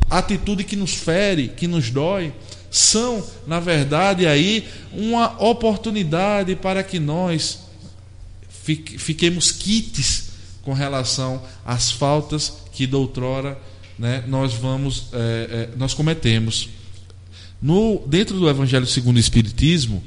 atitude 0.08 0.62
que 0.62 0.76
nos 0.76 0.94
fere, 0.94 1.48
que 1.48 1.66
nos 1.66 1.90
dói, 1.90 2.32
são, 2.70 3.24
na 3.46 3.60
verdade, 3.60 4.26
aí 4.26 4.66
uma 4.92 5.42
oportunidade 5.42 6.54
para 6.56 6.82
que 6.82 6.98
nós 6.98 7.60
fiquemos 8.50 9.52
quites 9.52 10.30
com 10.62 10.72
relação 10.72 11.42
às 11.64 11.90
faltas 11.90 12.54
que 12.72 12.86
doutrora 12.86 13.58
né, 13.98 14.24
nós 14.26 14.54
vamos 14.54 15.08
é, 15.12 15.18
é, 15.72 15.76
nós 15.76 15.94
cometemos. 15.94 16.68
No, 17.60 18.02
dentro 18.06 18.38
do 18.38 18.48
Evangelho 18.48 18.86
segundo 18.86 19.16
o 19.16 19.20
Espiritismo, 19.20 20.02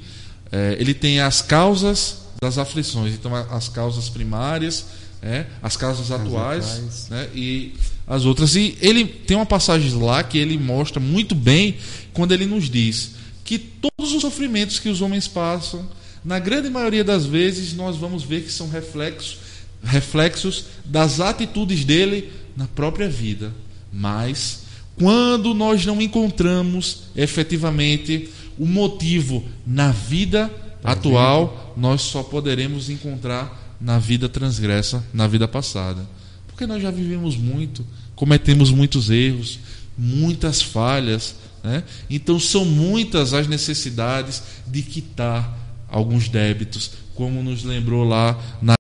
é, 0.51 0.77
ele 0.79 0.93
tem 0.93 1.19
as 1.19 1.41
causas 1.41 2.19
das 2.41 2.57
aflições. 2.57 3.13
Então, 3.13 3.33
as 3.35 3.67
causas 3.67 4.09
primárias, 4.09 4.85
é, 5.21 5.45
as 5.61 5.75
causas 5.75 6.11
atuais, 6.11 6.65
atuais. 6.65 7.07
Né, 7.09 7.29
e 7.33 7.73
as 8.05 8.25
outras. 8.25 8.55
E 8.55 8.77
ele 8.81 9.05
tem 9.05 9.35
uma 9.35 9.45
passagem 9.45 9.91
lá 9.93 10.23
que 10.23 10.37
ele 10.37 10.57
mostra 10.57 10.99
muito 10.99 11.33
bem 11.33 11.77
quando 12.13 12.31
ele 12.33 12.45
nos 12.45 12.69
diz 12.69 13.17
que 13.47 13.57
todos 13.57 14.11
os 14.11 14.21
sofrimentos 14.21 14.77
que 14.77 14.89
os 14.89 15.01
homens 15.01 15.25
passam, 15.25 15.87
na 16.23 16.37
grande 16.37 16.69
maioria 16.69 17.01
das 17.01 17.25
vezes, 17.25 17.73
nós 17.73 17.95
vamos 17.95 18.21
ver 18.21 18.43
que 18.43 18.51
são 18.51 18.69
reflexos, 18.69 19.37
reflexos 19.81 20.65
das 20.83 21.21
atitudes 21.21 21.85
dele 21.85 22.29
na 22.57 22.67
própria 22.67 23.07
vida. 23.07 23.53
Mas, 23.91 24.63
quando 24.97 25.53
nós 25.53 25.85
não 25.85 26.01
encontramos 26.01 27.03
efetivamente 27.15 28.29
o 28.57 28.65
motivo 28.65 29.43
na 29.65 29.91
vida 29.91 30.51
atual, 30.83 31.73
nós 31.77 32.01
só 32.01 32.23
poderemos 32.23 32.89
encontrar 32.89 33.75
na 33.79 33.99
vida 33.99 34.27
transgressa, 34.27 35.05
na 35.13 35.27
vida 35.27 35.47
passada. 35.47 36.07
Porque 36.47 36.65
nós 36.65 36.81
já 36.81 36.89
vivemos 36.89 37.37
muito, 37.37 37.85
cometemos 38.15 38.71
muitos 38.71 39.11
erros, 39.11 39.59
muitas 39.95 40.61
falhas. 40.61 41.35
Né? 41.63 41.83
Então 42.09 42.39
são 42.39 42.65
muitas 42.65 43.33
as 43.33 43.47
necessidades 43.47 44.41
de 44.65 44.81
quitar 44.81 45.55
alguns 45.87 46.27
débitos, 46.27 46.91
como 47.13 47.43
nos 47.43 47.63
lembrou 47.63 48.03
lá 48.03 48.39
na, 48.59 48.73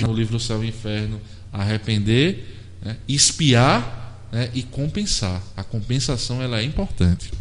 no 0.00 0.14
livro 0.14 0.40
Céu 0.40 0.64
e 0.64 0.68
Inferno, 0.68 1.20
arrepender, 1.52 2.56
né? 2.82 2.96
espiar 3.06 3.99
né? 4.30 4.50
e 4.54 4.62
compensar. 4.62 5.42
A 5.56 5.62
compensação 5.62 6.42
ela 6.42 6.60
é 6.60 6.64
importante. 6.64 7.32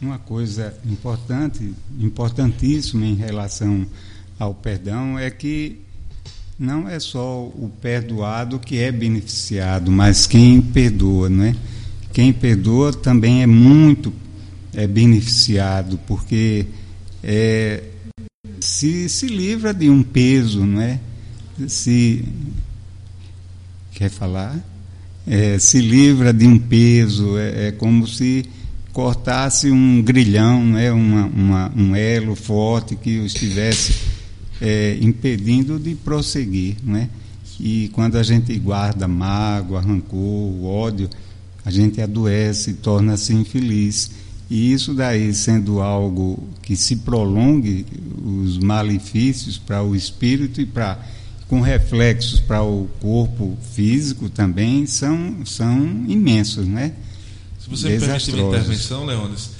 Uma 0.00 0.18
coisa 0.18 0.74
importante, 0.84 1.72
importantíssima 1.98 3.06
em 3.06 3.14
relação 3.14 3.86
ao 4.38 4.54
perdão 4.54 5.18
é 5.18 5.30
que 5.30 5.80
não 6.58 6.88
é 6.88 6.98
só 6.98 7.44
o 7.44 7.70
perdoado 7.80 8.58
que 8.58 8.78
é 8.78 8.90
beneficiado, 8.90 9.90
mas 9.90 10.26
quem 10.26 10.60
perdoa, 10.60 11.28
não 11.28 11.44
é? 11.44 11.54
Quem 12.12 12.32
perdoa 12.32 12.92
também 12.92 13.42
é 13.42 13.46
muito 13.46 14.12
é 14.74 14.86
beneficiado, 14.86 15.98
porque 16.06 16.66
é, 17.22 17.82
se, 18.60 19.08
se 19.08 19.26
livra 19.26 19.72
de 19.72 19.88
um 19.88 20.02
peso, 20.02 20.64
não 20.64 20.80
é? 20.80 21.00
Se 21.66 22.24
quer 23.96 24.10
falar, 24.10 24.54
é, 25.26 25.58
se 25.58 25.80
livra 25.80 26.30
de 26.30 26.46
um 26.46 26.58
peso, 26.58 27.38
é, 27.38 27.68
é, 27.68 27.72
como 27.72 28.06
se 28.06 28.44
cortasse 28.92 29.70
um 29.70 30.02
grilhão, 30.02 30.62
né? 30.62 30.92
uma, 30.92 31.24
uma, 31.24 31.72
um 31.74 31.96
elo 31.96 32.34
forte 32.34 32.94
que 32.94 33.18
o 33.18 33.24
estivesse 33.24 33.94
é, 34.60 34.98
impedindo 35.00 35.78
de 35.78 35.94
prosseguir. 35.94 36.76
Né? 36.84 37.08
E 37.58 37.88
quando 37.94 38.16
a 38.16 38.22
gente 38.22 38.54
guarda 38.58 39.08
mágoa, 39.08 39.80
rancor, 39.80 40.62
ódio, 40.62 41.08
a 41.64 41.70
gente 41.70 42.00
adoece, 42.02 42.74
torna-se 42.74 43.32
infeliz. 43.32 44.10
E 44.50 44.72
isso 44.74 44.92
daí 44.92 45.32
sendo 45.32 45.80
algo 45.80 46.46
que 46.62 46.76
se 46.76 46.96
prolongue 46.96 47.86
os 48.22 48.58
malefícios 48.58 49.56
para 49.56 49.82
o 49.82 49.96
espírito 49.96 50.60
e 50.60 50.66
para 50.66 51.00
com 51.48 51.60
reflexos 51.60 52.40
para 52.40 52.62
o 52.62 52.88
corpo 53.00 53.56
físico 53.74 54.28
também 54.28 54.86
são, 54.86 55.44
são 55.46 56.04
imensos, 56.08 56.66
né? 56.66 56.92
Se 57.60 57.70
você 57.70 57.90
me 57.90 58.00
permite 58.00 58.30
uma 58.32 58.48
intervenção, 58.48 59.04
Leones, 59.04 59.50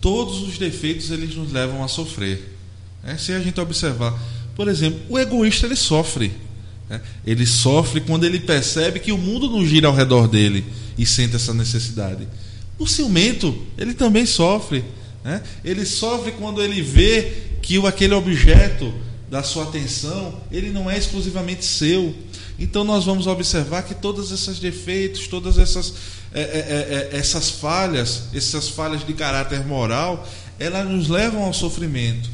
todos 0.00 0.42
os 0.42 0.58
defeitos 0.58 1.10
eles 1.10 1.34
nos 1.34 1.52
levam 1.52 1.82
a 1.82 1.88
sofrer. 1.88 2.56
Né? 3.02 3.16
Se 3.16 3.32
a 3.32 3.40
gente 3.40 3.60
observar, 3.60 4.18
por 4.54 4.68
exemplo, 4.68 5.00
o 5.08 5.18
egoísta 5.18 5.66
ele 5.66 5.76
sofre. 5.76 6.32
Né? 6.88 7.00
Ele 7.26 7.46
sofre 7.46 8.00
quando 8.00 8.24
ele 8.24 8.40
percebe 8.40 9.00
que 9.00 9.12
o 9.12 9.18
mundo 9.18 9.50
não 9.50 9.64
gira 9.66 9.88
ao 9.88 9.94
redor 9.94 10.28
dele 10.28 10.64
e 10.96 11.04
sente 11.06 11.36
essa 11.36 11.54
necessidade. 11.54 12.26
O 12.78 12.86
ciumento, 12.86 13.56
ele 13.76 13.94
também 13.94 14.24
sofre. 14.24 14.84
Né? 15.24 15.42
Ele 15.64 15.84
sofre 15.84 16.32
quando 16.32 16.62
ele 16.62 16.80
vê 16.80 17.32
que 17.60 17.84
aquele 17.86 18.14
objeto 18.14 18.92
da 19.30 19.42
sua 19.42 19.64
atenção, 19.64 20.34
ele 20.50 20.70
não 20.70 20.90
é 20.90 20.96
exclusivamente 20.96 21.64
seu. 21.64 22.14
Então 22.58 22.82
nós 22.82 23.04
vamos 23.04 23.26
observar 23.26 23.82
que 23.82 23.94
todos 23.94 24.32
esses 24.32 24.58
defeitos, 24.58 25.28
todas 25.28 25.58
essas, 25.58 25.94
é, 26.32 26.40
é, 26.40 26.42
é, 26.42 27.16
é, 27.16 27.18
essas 27.18 27.50
falhas, 27.50 28.24
essas 28.34 28.68
falhas 28.68 29.06
de 29.06 29.12
caráter 29.12 29.64
moral, 29.64 30.26
elas 30.58 30.88
nos 30.88 31.08
levam 31.08 31.44
ao 31.44 31.52
sofrimento. 31.52 32.30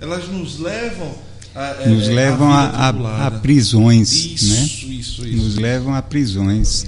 Elas 0.00 0.26
nos 0.28 0.58
levam 0.58 1.14
a, 1.54 1.66
é, 1.82 1.88
nos 1.88 2.08
é, 2.08 2.12
levam 2.12 2.50
a, 2.50 2.64
a, 2.64 3.26
a, 3.26 3.30
prisões, 3.30 4.10
isso, 4.12 4.54
né? 4.54 4.62
Isso, 4.64 5.24
isso. 5.24 5.26
Nos 5.26 5.56
levam 5.56 5.94
a 5.94 6.02
prisões. 6.02 6.86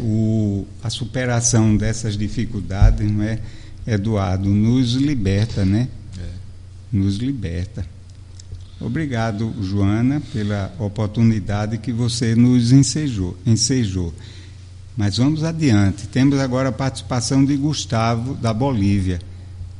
O, 0.00 0.64
a 0.84 0.88
superação 0.88 1.76
dessas 1.76 2.16
dificuldades, 2.16 3.10
não 3.10 3.24
é, 3.24 3.40
Eduardo, 3.84 4.48
nos 4.48 4.92
liberta, 4.92 5.64
né? 5.64 5.88
Nos 6.92 7.16
liberta. 7.16 7.84
Obrigado, 8.80 9.52
Joana, 9.60 10.22
pela 10.32 10.72
oportunidade 10.78 11.78
que 11.78 11.92
você 11.92 12.34
nos 12.36 12.70
ensejou. 12.70 13.36
ensejou. 13.44 14.14
Mas 14.96 15.16
vamos 15.16 15.42
adiante. 15.42 16.06
Temos 16.06 16.38
agora 16.38 16.68
a 16.68 16.72
participação 16.72 17.44
de 17.44 17.56
Gustavo, 17.56 18.34
da 18.34 18.52
Bolívia. 18.52 19.20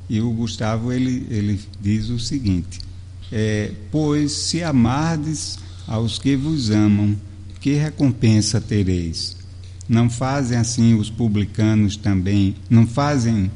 E 0.09 0.21
o 0.21 0.31
Gustavo 0.31 0.93
ele, 0.93 1.27
ele 1.31 1.61
diz 1.81 2.09
o 2.09 2.19
seguinte: 2.19 2.81
é, 3.31 3.73
Pois 3.91 4.33
se 4.33 4.63
amardes 4.63 5.59
aos 5.87 6.19
que 6.19 6.35
vos 6.35 6.71
amam, 6.71 7.17
que 7.61 7.75
recompensa 7.75 8.61
tereis? 8.61 9.37
Não 9.89 10.11
fazem 10.11 10.59
assim 10.59 10.95
os 10.95 11.09
publicanos 11.09 11.97
também? 11.97 12.57
Não 12.69 12.87
fazem, 12.87 13.51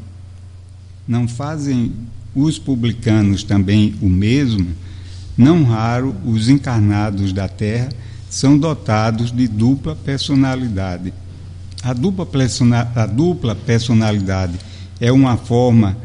não 1.07 1.27
fazem 1.27 1.93
os 2.35 2.59
publicanos 2.59 3.43
também 3.43 3.95
o 4.01 4.09
mesmo? 4.09 4.69
Não 5.37 5.65
raro, 5.65 6.15
os 6.25 6.49
encarnados 6.49 7.33
da 7.33 7.49
Terra 7.49 7.89
são 8.29 8.57
dotados 8.57 9.31
de 9.31 9.49
dupla 9.49 9.95
personalidade. 9.95 11.13
A 11.83 11.93
dupla, 11.93 12.27
a 12.95 13.07
dupla 13.07 13.55
personalidade 13.55 14.59
é 15.01 15.11
uma 15.11 15.37
forma 15.37 15.97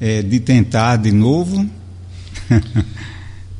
é, 0.00 0.22
de 0.22 0.40
tentar 0.40 0.96
de 0.96 1.12
novo? 1.12 1.68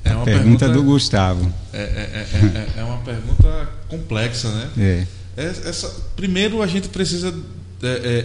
É 0.04 0.14
uma 0.14 0.24
pergunta, 0.24 0.24
pergunta, 0.24 0.68
do 0.68 0.82
Gustavo. 0.82 1.52
É, 1.72 1.78
é, 1.78 2.72
é, 2.76 2.80
é, 2.80 2.84
uma 2.84 2.98
pergunta 2.98 3.68
complexa, 3.88 4.48
né? 4.50 4.70
É. 4.78 5.06
Essa, 5.36 5.88
primeiro, 6.16 6.62
a 6.62 6.66
gente 6.66 6.88
precisa 6.88 7.32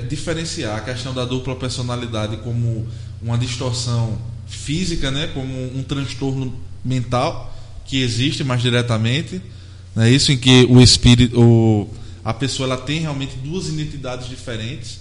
diferenciar 0.09 0.77
a 0.77 0.81
questão 0.81 1.13
da 1.13 1.25
dupla 1.25 1.55
personalidade 1.55 2.37
como 2.37 2.87
uma 3.21 3.37
distorção 3.37 4.17
física, 4.47 5.11
né? 5.11 5.29
como 5.33 5.77
um 5.77 5.83
transtorno 5.83 6.53
mental 6.83 7.53
que 7.85 8.01
existe 8.01 8.43
mais 8.43 8.61
diretamente, 8.61 9.41
né? 9.95 10.09
isso 10.09 10.31
em 10.31 10.37
que 10.37 10.65
o 10.69 10.81
espírito, 10.81 11.39
o, 11.39 11.89
a 12.23 12.33
pessoa 12.33 12.67
ela 12.67 12.77
tem 12.77 13.01
realmente 13.01 13.35
duas 13.37 13.67
identidades 13.67 14.27
diferentes, 14.27 14.99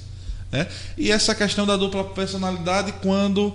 né? 0.50 0.66
e 0.96 1.10
essa 1.10 1.34
questão 1.34 1.66
da 1.66 1.76
dupla 1.76 2.04
personalidade 2.04 2.92
quando, 3.00 3.52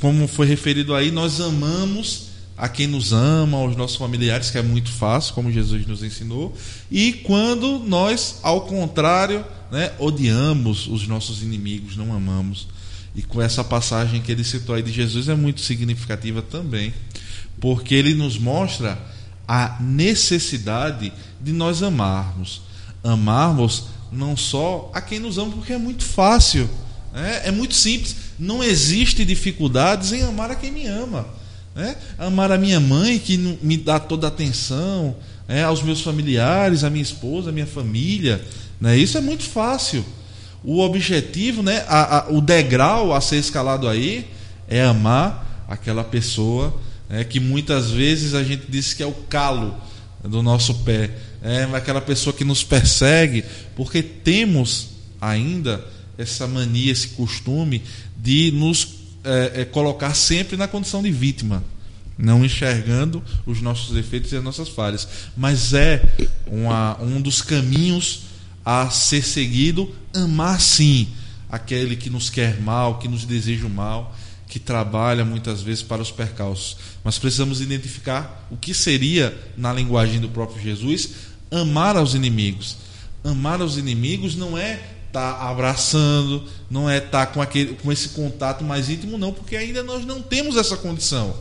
como 0.00 0.26
foi 0.26 0.46
referido 0.46 0.94
aí, 0.94 1.10
nós 1.10 1.40
amamos 1.40 2.30
a 2.56 2.68
quem 2.68 2.86
nos 2.86 3.12
ama, 3.12 3.56
aos 3.56 3.74
nossos 3.74 3.96
familiares, 3.96 4.50
que 4.50 4.58
é 4.58 4.62
muito 4.62 4.90
fácil, 4.90 5.32
como 5.32 5.50
Jesus 5.50 5.86
nos 5.86 6.02
ensinou, 6.02 6.54
e 6.90 7.12
quando 7.12 7.78
nós, 7.78 8.38
ao 8.42 8.62
contrário, 8.62 9.44
né, 9.70 9.92
odiamos 9.98 10.86
os 10.86 11.06
nossos 11.08 11.42
inimigos, 11.42 11.96
não 11.96 12.12
amamos. 12.14 12.68
E 13.16 13.22
com 13.22 13.40
essa 13.40 13.64
passagem 13.64 14.20
que 14.20 14.30
ele 14.30 14.44
citou 14.44 14.74
aí 14.74 14.82
de 14.82 14.92
Jesus 14.92 15.28
é 15.28 15.34
muito 15.34 15.62
significativa 15.62 16.42
também 16.42 16.92
porque 17.60 17.94
ele 17.94 18.14
nos 18.14 18.38
mostra 18.38 18.98
a 19.46 19.76
necessidade 19.80 21.12
de 21.40 21.52
nós 21.52 21.82
amarmos. 21.82 22.62
Amarmos 23.04 23.84
não 24.10 24.36
só 24.36 24.90
a 24.94 25.00
quem 25.00 25.18
nos 25.18 25.38
ama, 25.38 25.52
porque 25.52 25.72
é 25.72 25.78
muito 25.78 26.04
fácil, 26.04 26.68
né? 27.12 27.42
é 27.44 27.50
muito 27.50 27.74
simples. 27.74 28.16
Não 28.38 28.62
existe 28.62 29.24
dificuldades 29.24 30.12
em 30.12 30.22
amar 30.22 30.50
a 30.50 30.54
quem 30.54 30.70
me 30.70 30.86
ama. 30.86 31.26
Né? 31.74 31.96
Amar 32.18 32.50
a 32.50 32.58
minha 32.58 32.80
mãe, 32.80 33.18
que 33.18 33.36
me 33.36 33.76
dá 33.76 33.98
toda 33.98 34.26
a 34.26 34.28
atenção, 34.28 35.16
né? 35.46 35.64
aos 35.64 35.82
meus 35.82 36.00
familiares, 36.00 36.82
a 36.82 36.90
minha 36.90 37.02
esposa, 37.02 37.50
a 37.50 37.52
minha 37.52 37.66
família. 37.66 38.44
Né? 38.80 38.96
Isso 38.96 39.18
é 39.18 39.20
muito 39.20 39.44
fácil. 39.44 40.04
O 40.62 40.80
objetivo, 40.80 41.62
né? 41.62 41.84
A, 41.88 42.18
a, 42.18 42.30
o 42.30 42.40
degrau 42.40 43.14
a 43.14 43.20
ser 43.20 43.36
escalado 43.36 43.88
aí 43.88 44.28
é 44.68 44.82
amar 44.84 45.64
aquela 45.66 46.04
pessoa 46.04 46.78
é, 47.10 47.24
que 47.24 47.40
muitas 47.40 47.90
vezes 47.90 48.34
a 48.34 48.44
gente 48.44 48.64
diz 48.68 48.94
que 48.94 49.02
é 49.02 49.06
o 49.06 49.12
calo 49.12 49.74
do 50.22 50.42
nosso 50.42 50.74
pé, 50.76 51.10
é 51.42 51.64
aquela 51.74 52.00
pessoa 52.00 52.32
que 52.32 52.44
nos 52.44 52.62
persegue, 52.62 53.44
porque 53.74 54.02
temos 54.02 54.90
ainda 55.20 55.84
essa 56.16 56.46
mania, 56.46 56.92
esse 56.92 57.08
costume 57.08 57.82
de 58.16 58.52
nos 58.52 59.00
é, 59.24 59.62
é, 59.62 59.64
colocar 59.64 60.14
sempre 60.14 60.56
na 60.56 60.68
condição 60.68 61.02
de 61.02 61.10
vítima, 61.10 61.64
não 62.16 62.44
enxergando 62.44 63.22
os 63.46 63.60
nossos 63.60 63.94
defeitos 63.94 64.30
e 64.32 64.36
as 64.36 64.44
nossas 64.44 64.68
falhas. 64.68 65.08
Mas 65.36 65.72
é 65.72 66.02
uma, 66.46 67.00
um 67.02 67.20
dos 67.20 67.42
caminhos 67.42 68.22
a 68.64 68.90
ser 68.90 69.22
seguido, 69.24 69.92
amar 70.14 70.60
sim 70.60 71.08
aquele 71.48 71.96
que 71.96 72.10
nos 72.10 72.30
quer 72.30 72.60
mal, 72.60 72.98
que 72.98 73.08
nos 73.08 73.24
deseja 73.24 73.66
o 73.66 73.70
mal 73.70 74.14
que 74.50 74.58
trabalha 74.58 75.24
muitas 75.24 75.62
vezes 75.62 75.80
para 75.80 76.02
os 76.02 76.10
percalços. 76.10 76.76
Mas 77.04 77.18
precisamos 77.18 77.60
identificar 77.60 78.48
o 78.50 78.56
que 78.56 78.74
seria, 78.74 79.32
na 79.56 79.72
linguagem 79.72 80.18
do 80.18 80.28
próprio 80.28 80.60
Jesus, 80.60 81.10
amar 81.52 81.96
aos 81.96 82.14
inimigos. 82.14 82.76
Amar 83.22 83.60
aos 83.60 83.76
inimigos 83.76 84.34
não 84.34 84.58
é 84.58 84.80
estar 85.06 85.34
tá 85.34 85.48
abraçando, 85.48 86.44
não 86.68 86.90
é 86.90 86.98
estar 86.98 87.26
tá 87.26 87.32
com, 87.32 87.40
aquele, 87.40 87.74
com 87.74 87.92
esse 87.92 88.08
contato 88.08 88.64
mais 88.64 88.90
íntimo, 88.90 89.16
não, 89.16 89.32
porque 89.32 89.54
ainda 89.54 89.84
nós 89.84 90.04
não 90.04 90.20
temos 90.20 90.56
essa 90.56 90.76
condição. 90.76 91.32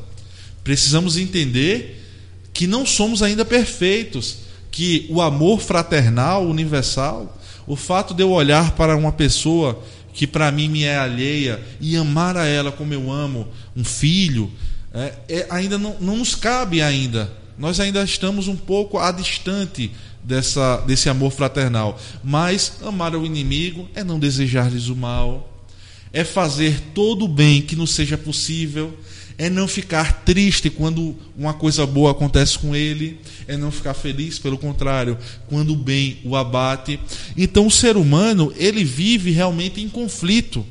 Precisamos 0.64 1.18
entender 1.18 2.06
que 2.54 2.68
não 2.68 2.86
somos 2.86 3.24
ainda 3.24 3.44
perfeitos, 3.44 4.38
que 4.70 5.08
o 5.10 5.20
amor 5.20 5.62
fraternal, 5.62 6.46
universal, 6.46 7.40
o 7.66 7.76
fato 7.76 8.14
de 8.14 8.22
eu 8.22 8.30
olhar 8.30 8.76
para 8.76 8.96
uma 8.96 9.12
pessoa 9.12 9.82
que 10.20 10.28
para 10.28 10.52
mim 10.52 10.68
me 10.68 10.84
é 10.84 10.98
alheia 10.98 11.62
e 11.80 11.96
amar 11.96 12.36
a 12.36 12.46
ela 12.46 12.74
como 12.74 12.94
eu 12.94 13.10
amo 13.10 13.48
um 13.74 13.86
filho, 13.86 14.52
é, 14.94 15.14
é, 15.30 15.48
ainda 15.50 15.78
não, 15.78 15.96
não 16.02 16.18
nos 16.18 16.36
cabe 16.36 16.82
ainda. 16.82 17.32
Nós 17.58 17.80
ainda 17.80 18.04
estamos 18.04 18.50
um 18.50 18.56
pouco 18.58 19.00
a 19.00 19.14
distante 19.14 19.90
dessa, 20.22 20.84
desse 20.86 21.08
amor 21.08 21.32
fraternal. 21.32 21.98
Mas 22.22 22.74
amar 22.84 23.16
o 23.16 23.26
inimigo 23.26 23.88
é 23.96 24.04
não 24.04 24.20
desejar-lhes 24.20 24.90
o 24.90 24.96
mal, 24.96 25.64
é 26.12 26.26
fazer 26.26 26.82
todo 26.94 27.24
o 27.24 27.30
bem 27.30 27.62
que 27.62 27.78
nos 27.78 27.92
seja 27.92 28.18
possível, 28.18 29.00
é 29.40 29.50
não 29.50 29.70
ficar 29.70 30.22
triste 30.26 30.70
quando 30.70 31.16
uma 31.36 31.54
coisa 31.54 31.88
boa 31.88 32.12
acontece 32.12 32.60
com 32.60 32.76
ele, 32.76 33.22
é 33.48 33.56
não 33.56 33.72
ficar 33.72 33.94
feliz, 33.94 34.38
pelo 34.38 34.58
contrário, 34.58 35.18
quando 35.48 35.72
o 35.72 35.78
bem 35.78 36.20
o 36.26 36.36
abate. 36.36 37.00
Então 37.38 37.66
o 37.66 37.72
ser 37.72 37.96
humano, 37.96 38.54
ele 38.58 38.84
vive 38.84 39.32
realmente 39.32 39.82
em 39.82 39.88
conflito 39.88 40.66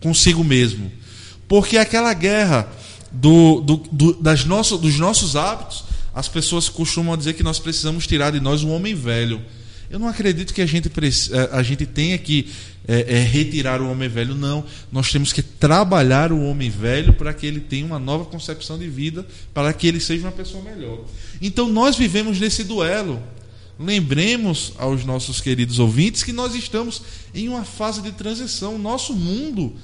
consigo 0.00 0.42
mesmo. 0.42 0.90
Porque 1.46 1.78
aquela 1.78 2.12
guerra 2.14 2.68
do, 3.12 3.60
do, 3.60 3.76
do, 3.92 4.12
das 4.14 4.44
nossas, 4.44 4.80
dos 4.80 4.98
nossos 4.98 5.36
hábitos, 5.36 5.84
as 6.12 6.26
pessoas 6.26 6.68
costumam 6.68 7.16
dizer 7.16 7.34
que 7.34 7.44
nós 7.44 7.60
precisamos 7.60 8.08
tirar 8.08 8.32
de 8.32 8.40
nós 8.40 8.64
o 8.64 8.68
homem 8.70 8.92
velho. 8.92 9.40
Eu 9.90 9.98
não 9.98 10.08
acredito 10.08 10.52
que 10.52 10.60
a 10.60 10.66
gente, 10.66 10.88
eh, 10.88 11.48
a 11.50 11.62
gente 11.62 11.86
tenha 11.86 12.18
que 12.18 12.48
é, 12.86 13.16
é, 13.16 13.22
retirar 13.22 13.80
o 13.80 13.90
homem 13.90 14.08
velho, 14.08 14.34
não. 14.34 14.64
Nós 14.90 15.10
temos 15.10 15.32
que 15.32 15.42
trabalhar 15.42 16.32
o 16.32 16.42
homem 16.42 16.70
velho 16.70 17.12
para 17.12 17.32
que 17.34 17.46
ele 17.46 17.60
tenha 17.60 17.84
uma 17.84 17.98
nova 17.98 18.24
concepção 18.24 18.78
de 18.78 18.88
vida, 18.88 19.26
para 19.52 19.72
que 19.72 19.86
ele 19.86 20.00
seja 20.00 20.26
uma 20.26 20.32
pessoa 20.32 20.62
melhor. 20.62 21.04
Então 21.40 21.68
nós 21.68 21.96
vivemos 21.96 22.38
nesse 22.38 22.64
duelo. 22.64 23.22
Lembremos 23.78 24.72
aos 24.76 25.04
nossos 25.04 25.40
queridos 25.40 25.78
ouvintes 25.78 26.22
que 26.22 26.32
nós 26.32 26.54
estamos 26.54 27.02
em 27.34 27.48
uma 27.48 27.64
fase 27.64 28.02
de 28.02 28.10
transição. 28.12 28.78
Nosso 28.78 29.14
mundo 29.14 29.74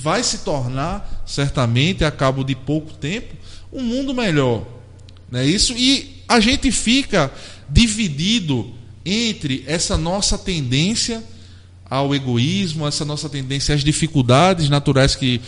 vai 0.00 0.24
se 0.24 0.38
tornar, 0.38 1.22
certamente, 1.26 2.04
a 2.04 2.10
cabo 2.10 2.42
de 2.42 2.54
pouco 2.54 2.94
tempo, 2.94 3.34
um 3.72 3.82
mundo 3.82 4.12
melhor. 4.12 4.66
Não 5.30 5.40
é 5.40 5.46
isso? 5.46 5.74
E 5.76 6.22
a 6.26 6.40
gente 6.40 6.72
fica 6.72 7.30
dividido 7.68 8.77
entre 9.08 9.64
essa 9.66 9.96
nossa 9.96 10.36
tendência 10.36 11.22
ao 11.88 12.14
egoísmo, 12.14 12.86
essa 12.86 13.04
nossa 13.04 13.28
tendência 13.28 13.74
às 13.74 13.82
dificuldades 13.82 14.68
naturais 14.68 15.14
que 15.14 15.40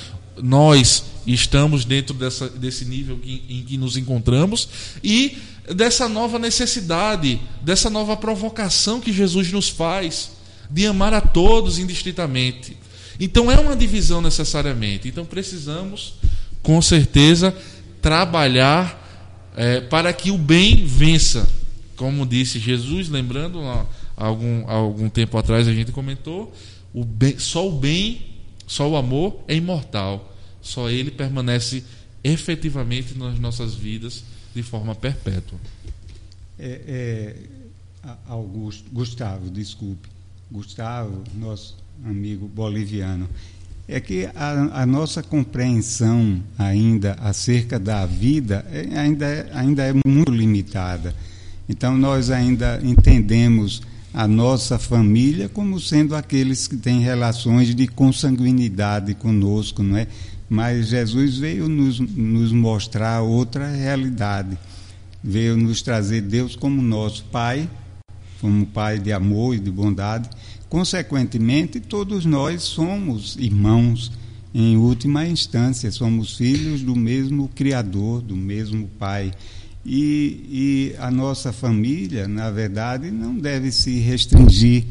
nós 0.43 1.05
estamos 1.27 1.85
dentro 1.85 2.15
dessa, 2.15 2.49
desse 2.49 2.85
nível 2.85 3.19
que, 3.19 3.43
em 3.49 3.63
que 3.63 3.77
nos 3.77 3.97
encontramos 3.97 4.69
e 5.05 5.37
dessa 5.75 6.09
nova 6.09 6.39
necessidade, 6.39 7.41
dessa 7.63 7.91
nova 7.91 8.17
provocação 8.17 9.01
que 9.01 9.13
Jesus 9.13 9.53
nos 9.53 9.69
faz 9.69 10.31
de 10.71 10.87
amar 10.87 11.13
a 11.13 11.21
todos 11.21 11.79
indistintamente. 11.79 12.77
Então 13.19 13.51
é 13.51 13.59
uma 13.59 13.77
divisão 13.77 14.23
necessariamente. 14.23 15.09
Então 15.09 15.25
precisamos, 15.25 16.15
com 16.63 16.81
certeza, 16.81 17.55
trabalhar 18.01 18.99
é, 19.57 19.81
para 19.81 20.13
que 20.13 20.31
o 20.31 20.39
bem 20.39 20.87
vença. 20.87 21.47
Como 22.01 22.25
disse 22.25 22.59
Jesus, 22.59 23.11
lembrando, 23.11 23.61
há 23.61 23.87
algum, 24.17 24.67
há 24.67 24.73
algum 24.73 25.11
tempo 25.11 25.37
atrás 25.37 25.69
a 25.69 25.75
gente 25.75 25.93
comentou, 25.93 26.51
o 26.95 27.05
bem, 27.05 27.39
só 27.39 27.69
o 27.69 27.79
bem, 27.79 28.27
só 28.67 28.89
o 28.89 28.97
amor 28.97 29.39
é 29.47 29.55
imortal. 29.55 30.35
Só 30.63 30.89
ele 30.89 31.11
permanece 31.11 31.85
efetivamente 32.25 33.13
nas 33.19 33.39
nossas 33.39 33.75
vidas 33.75 34.25
de 34.55 34.63
forma 34.63 34.95
perpétua. 34.95 35.59
É, 36.59 36.81
é, 36.89 38.09
Augusto, 38.27 38.89
Gustavo, 38.91 39.51
desculpe. 39.51 40.09
Gustavo, 40.51 41.23
nosso 41.35 41.77
amigo 42.03 42.49
boliviano. 42.49 43.29
É 43.87 44.01
que 44.01 44.25
a, 44.35 44.81
a 44.81 44.87
nossa 44.87 45.23
compreensão 45.23 46.43
ainda 46.57 47.13
acerca 47.21 47.79
da 47.79 48.07
vida 48.07 48.65
é, 48.73 48.99
ainda, 48.99 49.27
é, 49.27 49.51
ainda 49.53 49.85
é 49.85 49.93
muito 49.93 50.33
limitada. 50.33 51.15
Então, 51.71 51.97
nós 51.97 52.31
ainda 52.33 52.81
entendemos 52.83 53.81
a 54.13 54.27
nossa 54.27 54.77
família 54.77 55.49
como 55.49 55.79
sendo 55.79 56.17
aqueles 56.17 56.67
que 56.67 56.77
têm 56.77 56.99
relações 56.99 57.73
de 57.73 57.87
consanguinidade 57.87 59.15
conosco, 59.15 59.81
não 59.81 59.97
é? 59.97 60.09
Mas 60.49 60.89
Jesus 60.89 61.39
veio 61.39 61.69
nos, 61.69 62.01
nos 62.01 62.51
mostrar 62.51 63.23
outra 63.23 63.71
realidade. 63.71 64.59
Veio 65.23 65.57
nos 65.57 65.81
trazer 65.81 66.23
Deus 66.23 66.57
como 66.57 66.83
nosso 66.83 67.25
Pai, 67.27 67.71
como 68.41 68.67
Pai 68.67 68.99
de 68.99 69.13
amor 69.13 69.55
e 69.55 69.61
de 69.61 69.71
bondade. 69.71 70.29
Consequentemente, 70.69 71.79
todos 71.79 72.25
nós 72.25 72.65
somos 72.65 73.37
irmãos. 73.39 74.11
Em 74.53 74.77
última 74.77 75.25
instância, 75.25 75.93
somos 75.93 76.37
filhos 76.37 76.83
do 76.83 76.97
mesmo 76.97 77.49
Criador, 77.55 78.23
do 78.23 78.35
mesmo 78.35 78.89
Pai. 78.99 79.31
E, 79.85 80.93
e 80.95 80.97
a 80.99 81.11
nossa 81.11 81.53
família, 81.53 82.29
na 82.29 82.51
verdade, 82.51 83.11
não 83.11 83.35
deve 83.35 83.73
se 83.73 83.99
restringir 83.99 84.85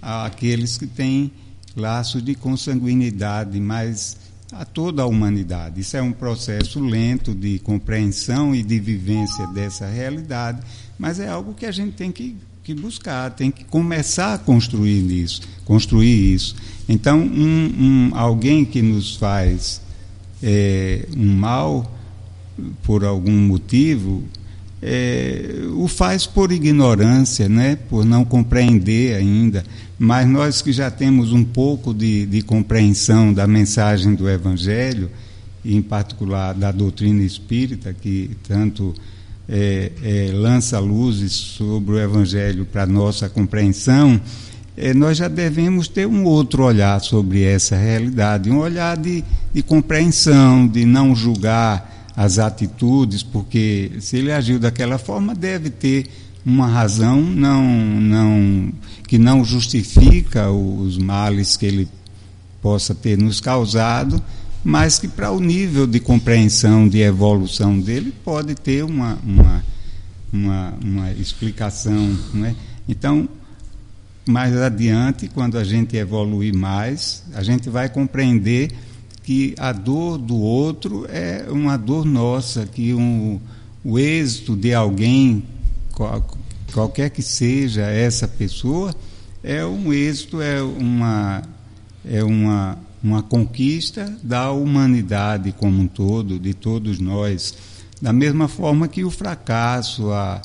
àqueles 0.00 0.78
que 0.78 0.86
têm 0.86 1.30
laços 1.76 2.22
de 2.22 2.34
consanguinidade, 2.34 3.60
mas 3.60 4.16
a 4.52 4.64
toda 4.64 5.02
a 5.02 5.06
humanidade. 5.06 5.80
Isso 5.80 5.96
é 5.96 6.02
um 6.02 6.12
processo 6.12 6.80
lento 6.80 7.34
de 7.34 7.58
compreensão 7.60 8.54
e 8.54 8.62
de 8.62 8.80
vivência 8.80 9.46
dessa 9.48 9.86
realidade, 9.86 10.60
mas 10.98 11.20
é 11.20 11.28
algo 11.28 11.54
que 11.54 11.66
a 11.66 11.72
gente 11.72 11.92
tem 11.92 12.10
que, 12.10 12.36
que 12.64 12.74
buscar, 12.74 13.30
tem 13.30 13.50
que 13.50 13.64
começar 13.64 14.34
a 14.34 14.38
construir 14.38 15.10
isso, 15.12 15.42
construir 15.64 16.34
isso. 16.34 16.56
Então, 16.88 17.20
um, 17.20 18.10
um 18.10 18.10
alguém 18.14 18.64
que 18.64 18.82
nos 18.82 19.16
faz 19.16 19.80
é, 20.42 21.06
um 21.16 21.32
mal 21.32 21.99
por 22.82 23.04
algum 23.04 23.32
motivo, 23.32 24.24
é, 24.82 25.66
o 25.74 25.86
faz 25.86 26.26
por 26.26 26.52
ignorância, 26.52 27.48
né? 27.48 27.76
por 27.88 28.04
não 28.04 28.24
compreender 28.24 29.14
ainda. 29.14 29.64
Mas 29.98 30.26
nós 30.26 30.62
que 30.62 30.72
já 30.72 30.90
temos 30.90 31.32
um 31.32 31.44
pouco 31.44 31.92
de, 31.92 32.24
de 32.26 32.42
compreensão 32.42 33.32
da 33.32 33.46
mensagem 33.46 34.14
do 34.14 34.28
Evangelho, 34.28 35.10
e 35.62 35.76
em 35.76 35.82
particular 35.82 36.54
da 36.54 36.72
doutrina 36.72 37.22
espírita, 37.22 37.92
que 37.92 38.30
tanto 38.48 38.94
é, 39.46 39.92
é, 40.02 40.30
lança 40.32 40.78
luzes 40.78 41.32
sobre 41.32 41.96
o 41.96 41.98
Evangelho 41.98 42.64
para 42.64 42.86
nossa 42.86 43.28
compreensão, 43.28 44.18
é, 44.76 44.94
nós 44.94 45.18
já 45.18 45.28
devemos 45.28 45.88
ter 45.88 46.06
um 46.06 46.24
outro 46.24 46.64
olhar 46.64 46.98
sobre 47.00 47.42
essa 47.42 47.76
realidade, 47.76 48.50
um 48.50 48.58
olhar 48.58 48.96
de, 48.96 49.22
de 49.52 49.62
compreensão, 49.62 50.66
de 50.66 50.86
não 50.86 51.14
julgar 51.14 51.99
as 52.16 52.38
atitudes, 52.38 53.22
porque 53.22 53.92
se 54.00 54.16
ele 54.16 54.32
agiu 54.32 54.58
daquela 54.58 54.98
forma, 54.98 55.34
deve 55.34 55.70
ter 55.70 56.06
uma 56.44 56.66
razão 56.66 57.20
não, 57.20 57.62
não, 58.00 58.72
que 59.06 59.18
não 59.18 59.44
justifica 59.44 60.50
os 60.50 60.98
males 60.98 61.56
que 61.56 61.66
ele 61.66 61.88
possa 62.62 62.94
ter 62.94 63.16
nos 63.16 63.40
causado, 63.40 64.22
mas 64.62 64.98
que 64.98 65.08
para 65.08 65.30
o 65.30 65.40
nível 65.40 65.86
de 65.86 66.00
compreensão, 66.00 66.88
de 66.88 67.00
evolução 67.00 67.78
dele, 67.78 68.12
pode 68.24 68.54
ter 68.54 68.84
uma, 68.84 69.18
uma, 69.24 69.64
uma, 70.32 70.74
uma 70.84 71.12
explicação. 71.12 72.16
Não 72.34 72.46
é? 72.46 72.54
Então, 72.88 73.28
mais 74.28 74.56
adiante, 74.56 75.28
quando 75.28 75.56
a 75.56 75.64
gente 75.64 75.96
evoluir 75.96 76.54
mais, 76.54 77.24
a 77.34 77.42
gente 77.42 77.70
vai 77.70 77.88
compreender 77.88 78.70
que 79.22 79.54
a 79.58 79.72
dor 79.72 80.18
do 80.18 80.36
outro 80.36 81.06
é 81.08 81.46
uma 81.48 81.76
dor 81.76 82.04
nossa, 82.04 82.66
que 82.66 82.94
um, 82.94 83.40
o 83.84 83.98
êxito 83.98 84.56
de 84.56 84.74
alguém 84.74 85.44
qualquer 86.72 87.10
que 87.10 87.22
seja 87.22 87.82
essa 87.82 88.26
pessoa, 88.26 88.94
é 89.42 89.64
um 89.64 89.92
êxito, 89.92 90.40
é 90.40 90.62
uma, 90.62 91.42
é 92.04 92.22
uma, 92.22 92.78
uma 93.02 93.22
conquista 93.22 94.12
da 94.22 94.50
humanidade 94.50 95.52
como 95.52 95.82
um 95.82 95.86
todo, 95.86 96.38
de 96.38 96.54
todos 96.54 96.98
nós. 96.98 97.54
Da 98.00 98.12
mesma 98.12 98.48
forma 98.48 98.88
que 98.88 99.04
o 99.04 99.10
fracasso, 99.10 100.10
a, 100.10 100.40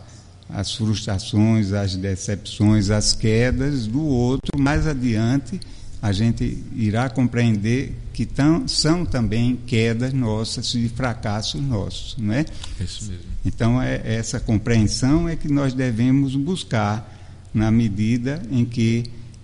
as 0.49 0.73
frustrações, 0.73 1.73
as 1.73 1.95
decepções, 1.95 2.89
as 2.89 3.14
quedas 3.14 3.88
do 3.88 4.02
outro, 4.02 4.60
mais 4.60 4.88
adiante 4.88 5.60
a 6.02 6.11
gente 6.11 6.64
irá 6.76 7.10
compreender 7.10 7.97
que 8.16 8.26
tam, 8.26 8.66
são 8.66 9.06
também 9.06 9.60
quedas 9.68 10.14
nossas 10.14 10.74
e 10.74 10.88
fracassos 10.88 11.62
nossos, 11.62 12.16
não 12.18 12.34
é? 12.34 12.46
Isso 12.80 13.10
mesmo. 13.10 13.26
Então, 13.44 13.82
é, 13.82 14.02
essa 14.06 14.40
compreensão 14.40 15.28
é 15.28 15.36
que 15.36 15.52
nós 15.52 15.74
devemos 15.74 16.34
buscar 16.34 17.14
na 17.54 17.70
medida 17.70 18.42
em 18.50 18.64
que 18.64 19.04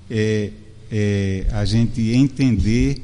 é, 0.09 0.51
é, 0.89 1.47
a 1.51 1.65
gente 1.65 2.13
entender 2.13 3.03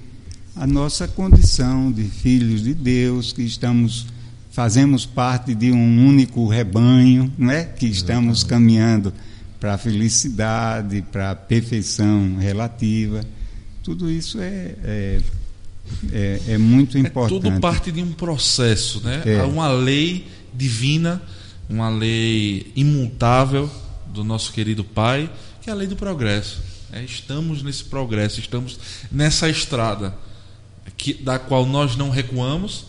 a 0.55 0.65
nossa 0.65 1.05
condição 1.05 1.91
de 1.91 2.05
filhos 2.05 2.63
de 2.63 2.73
Deus, 2.73 3.33
que 3.33 3.41
estamos 3.43 4.07
fazemos 4.49 5.05
parte 5.05 5.53
de 5.53 5.73
um 5.73 6.07
único 6.07 6.47
rebanho, 6.47 7.31
não 7.37 7.51
é? 7.51 7.65
Que 7.65 7.87
estamos 7.87 8.39
Exatamente. 8.39 8.45
caminhando 8.47 9.13
para 9.59 9.73
a 9.73 9.77
felicidade, 9.77 11.03
para 11.11 11.31
a 11.31 11.35
perfeição 11.35 12.37
relativa. 12.37 13.21
Tudo 13.83 14.09
isso 14.09 14.39
é, 14.39 14.75
é, 14.83 15.21
é, 16.11 16.41
é 16.49 16.57
muito 16.57 16.97
importante. 16.97 17.47
É 17.47 17.49
tudo 17.49 17.59
parte 17.59 17.91
de 17.91 18.01
um 18.01 18.11
processo, 18.11 19.01
né? 19.03 19.21
É. 19.25 19.39
Há 19.39 19.45
uma 19.45 19.69
lei 19.69 20.27
divina, 20.53 21.21
uma 21.69 21.89
lei 21.89 22.71
imutável 22.75 23.69
do 24.07 24.23
nosso 24.23 24.51
querido 24.51 24.83
Pai, 24.83 25.29
que 25.61 25.69
é 25.69 25.73
a 25.73 25.75
lei 25.75 25.87
do 25.87 25.95
progresso. 25.95 26.61
É, 26.91 27.03
estamos 27.03 27.61
nesse 27.61 27.83
progresso, 27.83 28.39
estamos 28.39 28.79
nessa 29.11 29.49
estrada 29.49 30.15
que, 30.95 31.13
da 31.13 31.37
qual 31.37 31.65
nós 31.65 31.95
não 31.95 32.09
recuamos. 32.09 32.85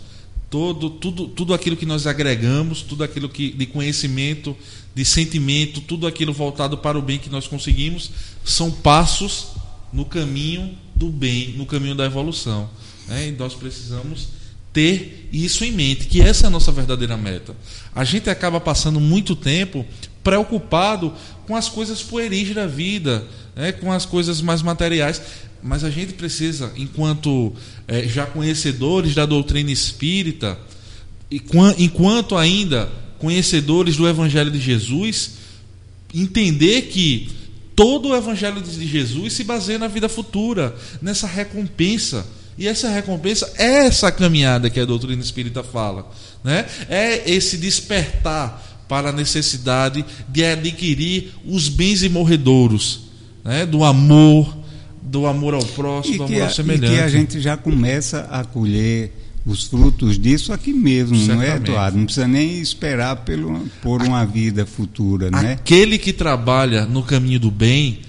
Todo, 0.51 0.89
tudo, 0.89 1.29
tudo 1.29 1.53
aquilo 1.53 1.77
que 1.77 1.85
nós 1.85 2.07
agregamos, 2.07 2.81
tudo 2.81 3.05
aquilo 3.05 3.29
que, 3.29 3.53
de 3.53 3.67
conhecimento, 3.67 4.57
de 4.95 5.05
sentimento, 5.05 5.83
tudo 5.83 6.07
aquilo 6.07 6.33
voltado 6.33 6.79
para 6.79 6.99
o 6.99 7.03
bem 7.03 7.19
que 7.19 7.29
nós 7.29 7.47
conseguimos, 7.47 8.11
são 8.43 8.71
passos 8.71 9.49
no 9.93 10.07
caminho 10.07 10.75
do 10.95 11.11
bem, 11.11 11.53
no 11.53 11.67
caminho 11.67 11.95
da 11.95 12.07
evolução. 12.07 12.71
Né? 13.09 13.29
E 13.29 13.33
nós 13.33 13.55
precisamos 13.55 14.29
ter 14.73 15.29
isso 15.33 15.65
em 15.65 15.73
mente, 15.73 16.07
que 16.07 16.21
essa 16.21 16.45
é 16.45 16.49
a 16.49 16.51
nossa 16.51 16.71
verdadeira 16.71 17.17
meta. 17.17 17.57
A 17.95 18.05
gente 18.05 18.31
acaba 18.31 18.61
passando 18.61 19.01
muito 19.01 19.35
tempo 19.35 19.85
preocupado 20.23 21.13
com 21.47 21.57
as 21.57 21.69
coisas 21.69 22.03
pueris 22.03 22.55
da 22.55 22.67
vida, 22.67 23.27
né, 23.57 23.73
com 23.73 23.91
as 23.91 24.05
coisas 24.05 24.43
mais 24.43 24.63
materiais. 24.63 25.23
Mas 25.63 25.83
a 25.83 25.91
gente 25.91 26.13
precisa, 26.13 26.73
enquanto 26.77 27.53
é, 27.89 28.07
já 28.07 28.27
conhecedores 28.27 29.15
da 29.15 29.27
doutrina 29.27 29.73
espírita, 29.73 30.57
e 31.31 31.43
enquanto 31.79 32.37
ainda 32.37 32.89
conhecedores 33.19 33.97
do 33.97 34.09
Evangelho 34.09 34.51
de 34.51 34.61
Jesus, 34.61 35.33
entender 36.15 36.83
que 36.83 37.31
todo 37.75 38.11
o 38.11 38.17
Evangelho 38.17 38.63
de 38.63 38.87
Jesus 38.87 39.33
se 39.33 39.45
baseia 39.45 39.79
na 39.79 39.89
vida 39.89 40.09
futura, 40.09 40.77
nessa 41.03 41.27
recompensa. 41.27 42.25
E 42.59 42.67
essa 42.67 42.91
recompensa 42.91 43.51
é 43.57 43.87
essa 43.87 44.11
caminhada 44.11 44.69
que 44.69 44.81
a 44.81 44.85
doutrina 44.85 45.23
espírita 45.23 45.63
fala. 45.63 46.11
Né? 46.43 46.67
É 46.89 47.31
esse 47.31 47.57
despertar 47.57 48.85
para 48.89 49.11
a 49.11 49.13
necessidade 49.13 50.05
de 50.29 50.45
adquirir 50.45 51.35
os 51.47 51.69
bens 51.69 52.03
imorredouros, 52.03 53.03
né? 53.45 53.65
do 53.65 53.85
amor, 53.85 54.57
do 55.01 55.27
amor 55.27 55.55
ao 55.55 55.65
próximo, 55.65 56.19
do 56.19 56.25
amor 56.25 56.43
ao 56.43 56.51
semelhante. 56.51 56.93
E 56.93 56.97
que 56.97 57.03
a 57.03 57.09
gente 57.09 57.41
já 57.41 57.57
começa 57.57 58.27
a 58.31 58.43
colher 58.43 59.13
os 59.47 59.65
frutos 59.65 60.19
disso 60.19 60.53
aqui 60.53 60.75
mesmo, 60.75 61.17
Certamente. 61.17 61.47
não 61.47 61.55
é, 61.55 61.57
Eduardo? 61.57 61.97
Não 61.97 62.05
precisa 62.05 62.27
nem 62.27 62.61
esperar 62.61 63.17
pelo, 63.17 63.67
por 63.81 64.03
uma 64.03 64.25
vida 64.27 64.67
futura, 64.67 65.31
né? 65.31 65.53
Aquele 65.53 65.97
que 65.97 66.13
trabalha 66.13 66.85
no 66.85 67.03
caminho 67.03 67.41
do 67.41 67.51
bem, 67.51 68.01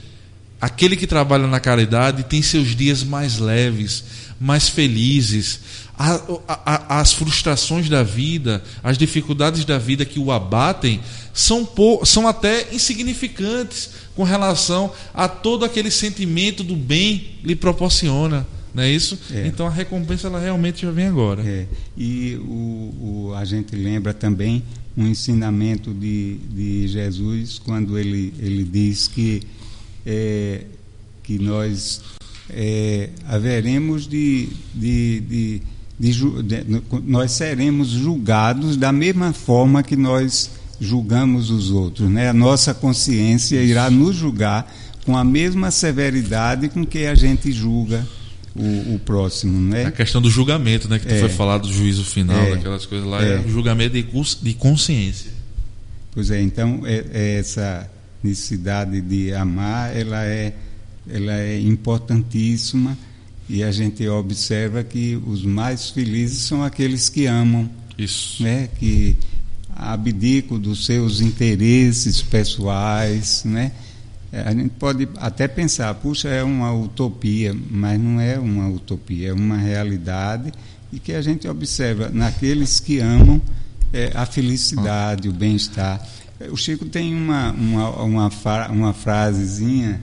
aquele 0.59 0.97
que 0.97 1.07
trabalha 1.07 1.47
na 1.47 1.59
caridade 1.59 2.23
tem 2.23 2.41
seus 2.41 2.75
dias 2.75 3.03
mais 3.03 3.37
leves, 3.37 4.03
mais 4.39 4.69
felizes. 4.69 5.59
A, 5.97 6.21
a, 6.47 6.99
as 7.01 7.11
frustrações 7.11 7.89
da 7.89 8.03
vida, 8.03 8.63
as 8.81 8.97
dificuldades 8.97 9.65
da 9.65 9.77
vida 9.77 10.05
que 10.05 10.17
o 10.17 10.31
abatem 10.31 11.01
são, 11.33 11.67
são 12.05 12.27
até 12.27 12.73
insignificantes 12.73 13.89
com 14.15 14.23
relação 14.23 14.91
a 15.13 15.27
todo 15.27 15.65
aquele 15.65 15.91
sentimento 15.91 16.63
do 16.63 16.75
bem 16.75 17.39
lhe 17.43 17.55
proporciona. 17.55 18.47
Não 18.73 18.83
é 18.83 18.91
isso? 18.91 19.17
É. 19.31 19.47
Então 19.47 19.67
a 19.67 19.69
recompensa 19.69 20.27
ela 20.27 20.39
realmente 20.39 20.83
já 20.83 20.91
vem 20.91 21.07
agora. 21.07 21.43
É. 21.45 21.65
E 21.97 22.35
o, 22.35 23.29
o, 23.29 23.33
a 23.35 23.43
gente 23.43 23.75
lembra 23.75 24.13
também 24.13 24.63
um 24.95 25.07
ensinamento 25.07 25.93
de, 25.93 26.37
de 26.49 26.87
Jesus 26.87 27.59
quando 27.59 27.97
ele, 27.97 28.33
ele 28.39 28.63
diz 28.63 29.07
que, 29.07 29.41
é, 30.05 30.65
que 31.23 31.39
nós 31.39 32.01
é, 32.51 33.09
haveremos 33.27 34.07
de, 34.07 34.49
de, 34.73 35.19
de, 35.19 35.61
de, 35.99 36.83
nós 37.05 37.31
seremos 37.31 37.89
julgados 37.89 38.77
da 38.77 38.91
mesma 38.91 39.33
forma 39.33 39.83
que 39.83 39.95
nós 39.95 40.51
julgamos 40.79 41.51
os 41.51 41.71
outros, 41.71 42.09
né? 42.09 42.29
A 42.29 42.33
nossa 42.33 42.73
consciência 42.73 43.61
irá 43.61 43.89
nos 43.89 44.15
julgar 44.15 44.73
com 45.05 45.17
a 45.17 45.23
mesma 45.23 45.71
severidade 45.71 46.69
com 46.69 46.85
que 46.85 47.05
a 47.05 47.15
gente 47.15 47.51
julga 47.51 48.07
o, 48.55 48.95
o 48.95 48.99
próximo, 48.99 49.59
né? 49.59 49.85
A 49.85 49.91
questão 49.91 50.21
do 50.21 50.29
julgamento, 50.29 50.87
né? 50.87 50.99
Que 50.99 51.07
tu 51.07 51.13
é. 51.13 51.19
foi 51.19 51.29
falar 51.29 51.57
do 51.57 51.71
juízo 51.71 52.03
final, 52.03 52.39
é. 52.39 52.51
daquelas 52.51 52.85
coisas 52.85 53.07
lá, 53.07 53.23
é, 53.23 53.35
é 53.35 53.39
o 53.39 53.49
julgamento 53.49 53.93
de, 53.93 54.03
de 54.41 54.53
consciência. 54.53 55.31
Pois 56.11 56.31
é, 56.31 56.41
então 56.41 56.81
é, 56.85 57.05
é, 57.11 57.39
essa 57.39 57.89
necessidade 58.23 58.99
de 59.01 59.33
amar, 59.33 59.95
ela 59.95 60.23
é, 60.23 60.53
ela 61.11 61.33
é 61.33 61.59
importantíssima 61.59 62.97
e 63.49 63.63
a 63.63 63.71
gente 63.71 64.07
observa 64.07 64.83
que 64.83 65.19
os 65.25 65.43
mais 65.43 65.89
felizes 65.89 66.43
são 66.43 66.63
aqueles 66.63 67.09
que 67.09 67.25
amam. 67.25 67.69
Isso. 67.97 68.43
Né? 68.43 68.69
Que 68.79 69.15
abdicam 69.75 70.59
dos 70.59 70.85
seus 70.85 71.21
interesses 71.21 72.21
pessoais, 72.21 73.43
né? 73.45 73.71
A 74.31 74.53
gente 74.53 74.69
pode 74.69 75.09
até 75.17 75.47
pensar, 75.47 75.91
puxa, 75.95 76.29
é 76.29 76.43
uma 76.43 76.71
utopia, 76.71 77.55
mas 77.71 77.99
não 77.99 78.21
é 78.21 78.37
uma 78.37 78.69
utopia, 78.69 79.29
é 79.29 79.33
uma 79.33 79.57
realidade 79.57 80.51
e 80.93 80.99
que 80.99 81.13
a 81.13 81.21
gente 81.21 81.47
observa 81.47 82.09
naqueles 82.09 82.79
que 82.79 82.99
amam 82.99 83.41
é, 83.91 84.11
a 84.13 84.25
felicidade, 84.25 85.27
o 85.27 85.33
bem-estar. 85.33 86.07
O 86.51 86.55
Chico 86.55 86.85
tem 86.85 87.15
uma, 87.15 87.51
uma, 87.51 87.89
uma, 88.03 88.31
uma 88.69 88.93
frasezinha 88.93 89.99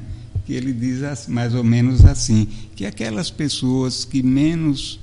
que 0.47 0.52
ele 0.52 0.73
diz 0.73 1.27
mais 1.27 1.55
ou 1.55 1.64
menos 1.64 2.05
assim, 2.05 2.47
que 2.77 2.86
aquelas 2.86 3.31
pessoas 3.31 4.05
que 4.05 4.23
menos 4.23 5.01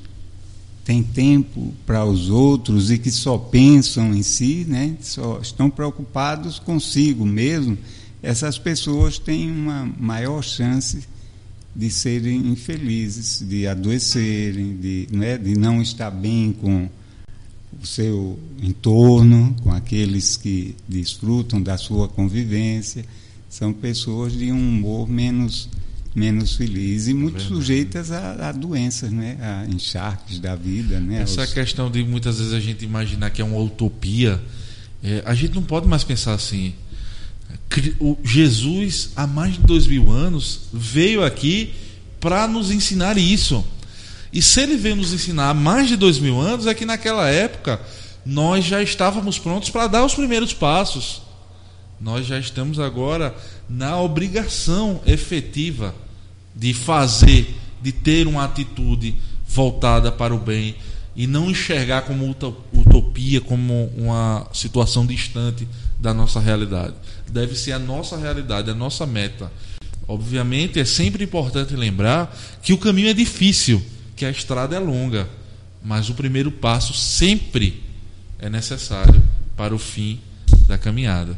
têm 0.85 1.03
tempo 1.03 1.73
para 1.85 2.05
os 2.05 2.29
outros 2.29 2.89
e 2.89 2.97
que 2.97 3.11
só 3.11 3.37
pensam 3.37 4.13
em 4.13 4.23
si, 4.23 4.65
né, 4.67 4.95
só 5.01 5.39
estão 5.41 5.69
preocupados 5.69 6.59
consigo 6.59 7.25
mesmo, 7.25 7.77
essas 8.21 8.57
pessoas 8.57 9.19
têm 9.19 9.51
uma 9.51 9.85
maior 9.99 10.41
chance 10.41 11.03
de 11.75 11.89
serem 11.89 12.47
infelizes, 12.47 13.43
de 13.45 13.67
adoecerem, 13.67 14.77
de, 14.77 15.07
né, 15.11 15.37
de 15.37 15.57
não 15.57 15.81
estar 15.81 16.11
bem 16.11 16.53
com 16.53 16.87
o 17.81 17.85
seu 17.85 18.39
entorno, 18.61 19.55
com 19.61 19.71
aqueles 19.71 20.37
que 20.37 20.75
desfrutam 20.87 21.61
da 21.61 21.77
sua 21.77 22.07
convivência. 22.07 23.03
São 23.53 23.71
pessoas 23.71 24.33
de 24.33 24.51
um 24.51 24.57
humor 24.57 25.07
menos 25.07 25.69
menos 26.15 26.55
feliz 26.55 27.07
e 27.07 27.13
muito 27.13 27.39
sujeitas 27.39 28.11
a, 28.11 28.49
a, 28.49 28.51
doenças, 28.51 29.11
né? 29.11 29.37
a 29.39 29.71
encharques 29.71 30.39
da 30.39 30.55
vida. 30.55 30.99
Né? 30.99 31.21
Essa 31.21 31.43
Os... 31.43 31.53
questão 31.53 31.89
de 31.89 32.03
muitas 32.03 32.39
vezes 32.39 32.51
a 32.51 32.59
gente 32.59 32.83
imaginar 32.83 33.29
que 33.29 33.43
é 33.43 33.45
uma 33.45 33.59
utopia, 33.59 34.41
é, 35.03 35.21
a 35.23 35.35
gente 35.35 35.53
não 35.53 35.61
pode 35.61 35.87
mais 35.87 36.03
pensar 36.03 36.33
assim 36.33 36.73
o 37.99 38.17
Jesus, 38.23 39.11
há 39.15 39.27
mais 39.27 39.53
de 39.53 39.59
dois 39.59 39.85
mil 39.85 40.09
anos, 40.09 40.61
veio 40.73 41.23
aqui 41.23 41.73
para 42.19 42.47
nos 42.47 42.71
ensinar 42.71 43.19
isso. 43.19 43.63
E 44.31 44.41
se 44.41 44.61
ele 44.61 44.77
veio 44.77 44.95
nos 44.95 45.13
ensinar 45.13 45.51
há 45.51 45.53
mais 45.53 45.87
de 45.87 45.95
dois 45.95 46.17
mil 46.17 46.41
anos, 46.41 46.65
é 46.65 46.73
que 46.73 46.85
naquela 46.85 47.29
época 47.29 47.79
nós 48.25 48.65
já 48.65 48.81
estávamos 48.81 49.37
prontos 49.37 49.69
para 49.69 49.85
dar 49.85 50.03
os 50.03 50.15
primeiros 50.15 50.53
passos. 50.53 51.22
Nós 52.03 52.27
já 52.27 52.37
estamos 52.37 52.79
agora 52.79 53.33
na 53.67 53.99
obrigação 53.99 55.01
efetiva 55.05 55.95
de 56.55 56.73
fazer, 56.73 57.57
de 57.81 57.91
ter 57.91 58.27
uma 58.27 58.43
atitude 58.43 59.15
voltada 59.47 60.11
para 60.11 60.35
o 60.35 60.39
bem 60.39 60.75
e 61.15 61.25
não 61.25 61.49
enxergar 61.49 62.01
como 62.03 62.29
utopia, 62.29 63.39
como 63.41 63.91
uma 63.97 64.47
situação 64.53 65.05
distante 65.05 65.67
da 65.99 66.13
nossa 66.13 66.39
realidade 66.39 66.95
deve 67.33 67.55
ser 67.55 67.71
a 67.71 67.79
nossa 67.79 68.15
realidade, 68.15 68.69
a 68.69 68.75
nossa 68.75 69.05
meta. 69.07 69.51
Obviamente, 70.07 70.79
é 70.79 70.85
sempre 70.85 71.23
importante 71.23 71.75
lembrar 71.75 72.37
que 72.61 72.71
o 72.71 72.77
caminho 72.77 73.09
é 73.09 73.13
difícil, 73.13 73.83
que 74.15 74.25
a 74.25 74.29
estrada 74.29 74.75
é 74.75 74.79
longa, 74.79 75.27
mas 75.83 76.09
o 76.09 76.13
primeiro 76.13 76.51
passo 76.51 76.93
sempre 76.93 77.81
é 78.37 78.49
necessário 78.49 79.21
para 79.57 79.73
o 79.73 79.79
fim 79.79 80.19
da 80.67 80.77
caminhada. 80.77 81.37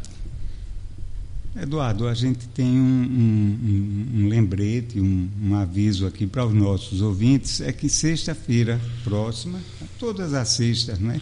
Eduardo, 1.62 2.06
a 2.08 2.14
gente 2.14 2.48
tem 2.50 2.68
um, 2.68 2.76
um, 2.76 4.08
um 4.14 4.28
lembrete, 4.28 5.00
um, 5.00 5.30
um, 5.42 5.56
aviso 5.56 6.06
aqui 6.06 6.28
para 6.28 6.46
os 6.46 6.54
nossos 6.54 7.02
ouvintes, 7.02 7.62
é 7.62 7.72
que 7.72 7.88
sexta-feira 7.88 8.80
próxima, 9.06 9.60
todas 9.98 10.34
as 10.34 10.50
sextas, 10.50 11.00
né, 11.00 11.22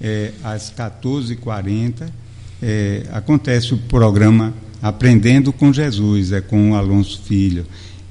é, 0.00 0.32
às 0.42 0.72
14h40, 0.72 2.08
é, 2.62 3.06
acontece 3.12 3.74
o 3.74 3.78
programa 3.78 4.54
Aprendendo 4.80 5.52
com 5.52 5.72
Jesus, 5.72 6.32
é 6.32 6.40
com 6.40 6.70
o 6.70 6.74
Alonso 6.74 7.20
Filho. 7.22 7.66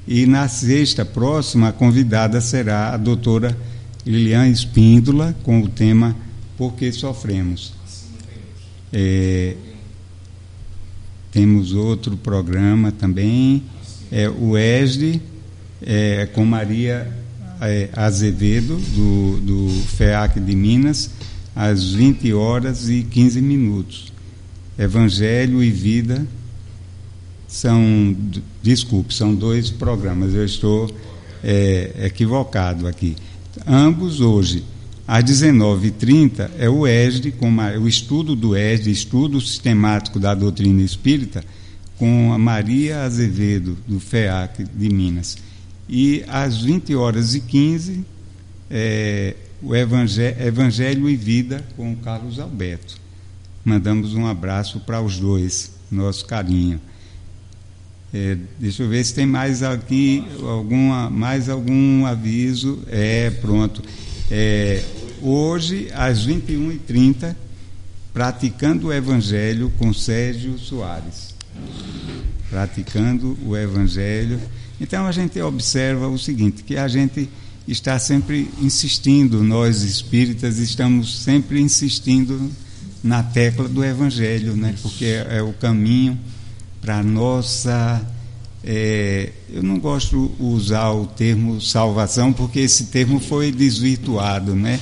E 0.06 0.26
na 0.26 0.48
sexta 0.48 1.06
próxima, 1.06 1.70
a 1.70 1.72
convidada 1.72 2.40
será 2.42 2.94
a 2.94 2.98
doutora 2.98 3.58
Lilian 4.06 4.48
Espíndola, 4.48 5.36
com 5.44 5.62
o 5.62 5.70
tema 5.70 6.16
Por 6.58 6.74
que 6.74 6.92
Sofremos. 6.92 7.74
É, 8.92 9.56
temos 11.38 11.72
outro 11.72 12.18
programa 12.18 12.92
também, 12.92 13.62
é, 14.12 14.28
o 14.28 14.58
ESD, 14.58 15.22
é, 15.86 16.26
com 16.34 16.44
Maria 16.44 17.16
é, 17.62 17.90
Azevedo, 17.94 18.76
do, 18.76 19.40
do 19.42 19.70
FEAC 19.86 20.40
de 20.40 20.56
Minas, 20.56 21.12
às 21.56 21.92
20 21.94 22.34
horas 22.34 22.90
e 22.90 23.04
15 23.04 23.40
minutos. 23.40 24.12
Evangelho 24.80 25.64
e 25.64 25.70
Vida 25.70 26.26
são, 27.48 28.18
desculpe, 28.64 29.14
são 29.14 29.36
dois 29.36 29.70
programas, 29.70 30.34
eu 30.34 30.44
estou 30.44 30.90
é, 31.44 32.06
equivocado 32.06 32.88
aqui. 32.88 33.16
Ambos 33.68 34.22
hoje, 34.22 34.64
às 35.08 35.24
19h30, 35.24 36.52
é 36.60 36.70
o 36.70 36.86
ESD, 36.86 37.34
o 37.80 37.88
estudo 37.88 38.36
do 38.36 38.58
ESD, 38.58 38.92
estudo 38.92 39.40
sistemático 39.40 40.20
da 40.20 40.36
doutrina 40.36 40.82
espírita, 40.82 41.46
com 41.98 42.34
a 42.34 42.38
Maria 42.38 43.04
Azevedo, 43.04 43.78
do 43.88 44.02
FEAC 44.02 44.66
de 44.66 44.90
Minas. 44.90 45.38
E 45.88 46.26
às 46.28 46.62
20 46.62 46.94
horas 46.96 47.34
e 47.36 47.40
15, 47.40 48.06
é, 48.70 49.34
o 49.62 49.74
Evangelho, 49.74 50.46
Evangelho 50.46 51.10
e 51.10 51.16
Vida, 51.16 51.66
com 51.78 51.94
o 51.94 51.96
Carlos 51.96 52.38
Alberto. 52.38 52.98
Mandamos 53.64 54.14
um 54.14 54.28
abraço 54.28 54.82
para 54.82 55.02
os 55.02 55.18
dois, 55.18 55.72
nosso 55.90 56.26
carinho. 56.26 56.82
É, 58.14 58.38
deixa 58.60 58.84
eu 58.84 58.90
ver 58.90 59.04
se 59.06 59.14
tem 59.14 59.26
mais 59.26 59.64
aqui 59.64 60.24
alguma, 60.42 61.10
mais 61.10 61.48
algum 61.48 62.06
aviso. 62.06 62.84
É, 62.90 63.30
pronto. 63.30 63.82
É, 64.30 64.84
hoje, 65.22 65.90
às 65.94 66.28
21h30, 66.28 67.36
praticando 68.14 68.88
o 68.88 68.94
Evangelho 68.94 69.72
com 69.78 69.94
Sérgio 69.94 70.58
Soares. 70.58 71.36
Praticando 72.50 73.38
o 73.46 73.56
Evangelho. 73.56 74.40
Então 74.80 75.06
a 75.06 75.12
gente 75.12 75.40
observa 75.42 76.08
o 76.08 76.18
seguinte, 76.18 76.64
que 76.64 76.78
a 76.78 76.88
gente 76.88 77.30
está 77.68 78.00
sempre 78.00 78.50
insistindo, 78.62 79.44
nós 79.44 79.84
espíritas 79.84 80.58
estamos 80.58 81.20
sempre 81.24 81.60
insistindo 81.60 82.50
na 83.04 83.22
tecla 83.22 83.68
do 83.68 83.84
Evangelho, 83.84 84.56
né? 84.56 84.76
porque 84.82 85.06
é, 85.06 85.38
é 85.38 85.42
o 85.42 85.54
caminho 85.54 86.18
para 86.82 87.00
a 87.00 87.04
nossa. 87.04 88.06
É, 88.64 89.32
eu 89.50 89.62
não 89.62 89.80
gosto 89.80 90.32
de 90.38 90.44
usar 90.44 90.92
o 90.92 91.06
termo 91.06 91.62
salvação, 91.62 92.34
porque 92.34 92.60
esse 92.60 92.86
termo 92.86 93.20
foi 93.20 93.52
desvirtuado, 93.52 94.56
né? 94.56 94.80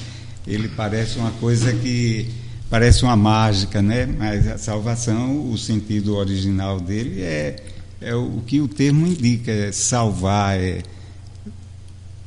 Ele 0.48 0.68
parece 0.68 1.18
uma 1.18 1.32
coisa 1.32 1.74
que 1.74 2.30
parece 2.70 3.04
uma 3.04 3.16
mágica, 3.16 3.82
né? 3.82 4.06
Mas 4.06 4.48
a 4.48 4.58
salvação, 4.58 5.50
o 5.52 5.58
sentido 5.58 6.16
original 6.16 6.80
dele 6.80 7.22
é, 7.22 7.56
é 8.02 8.16
o 8.16 8.42
que 8.46 8.62
o 8.62 8.68
termo 8.68 9.08
indica, 9.08 9.52
é 9.52 9.72
salvar, 9.72 10.58
é, 10.58 10.84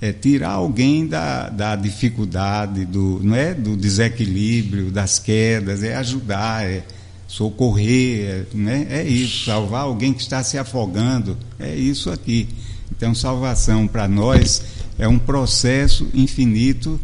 é 0.01 0.13
tirar 0.13 0.51
alguém 0.51 1.07
da, 1.07 1.49
da 1.49 1.77
dificuldade, 1.77 2.85
do, 2.85 3.21
não 3.23 3.35
é? 3.35 3.55
do 3.55 3.77
desequilíbrio, 3.77 4.91
das 4.91 5.19
quedas, 5.19 5.83
é 5.83 5.97
ajudar, 5.97 6.65
é 6.65 6.83
socorrer, 7.27 8.25
é, 8.25 8.45
né? 8.55 8.87
é 8.91 9.03
isso, 9.05 9.45
salvar 9.45 9.83
alguém 9.83 10.13
que 10.13 10.23
está 10.23 10.43
se 10.43 10.57
afogando, 10.59 11.37
é 11.59 11.75
isso 11.75 12.11
aqui. 12.11 12.49
Então, 12.91 13.15
salvação 13.15 13.87
para 13.87 14.09
nós 14.09 14.63
é 14.99 15.07
um 15.07 15.19
processo 15.19 16.09
infinito 16.15 16.99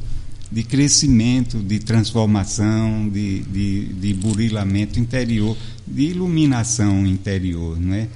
de 0.55 0.63
crescimento, 0.63 1.59
de 1.59 1.81
transformação, 1.81 3.09
de, 3.09 3.41
de, 3.41 3.87
de 3.87 4.15
burilamento 4.15 5.01
interior, 5.01 5.57
de 5.85 6.03
iluminação 6.03 7.05
interior, 7.05 7.77
não 7.81 7.93
é? 7.93 8.07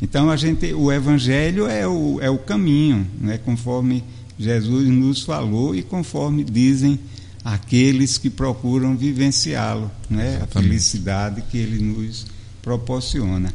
Então 0.00 0.30
a 0.30 0.36
gente, 0.36 0.72
o 0.72 0.90
Evangelho 0.90 1.66
é 1.66 1.86
o, 1.86 2.18
é 2.22 2.30
o 2.30 2.38
caminho, 2.38 3.06
né? 3.20 3.36
conforme 3.36 4.02
Jesus 4.38 4.88
nos 4.88 5.22
falou 5.22 5.76
e 5.76 5.82
conforme 5.82 6.42
dizem 6.42 6.98
aqueles 7.44 8.16
que 8.16 8.30
procuram 8.30 8.96
vivenciá-lo, 8.96 9.90
né? 10.08 10.40
a 10.42 10.46
felicidade 10.46 11.42
que 11.50 11.58
ele 11.58 11.84
nos 11.84 12.26
proporciona. 12.62 13.52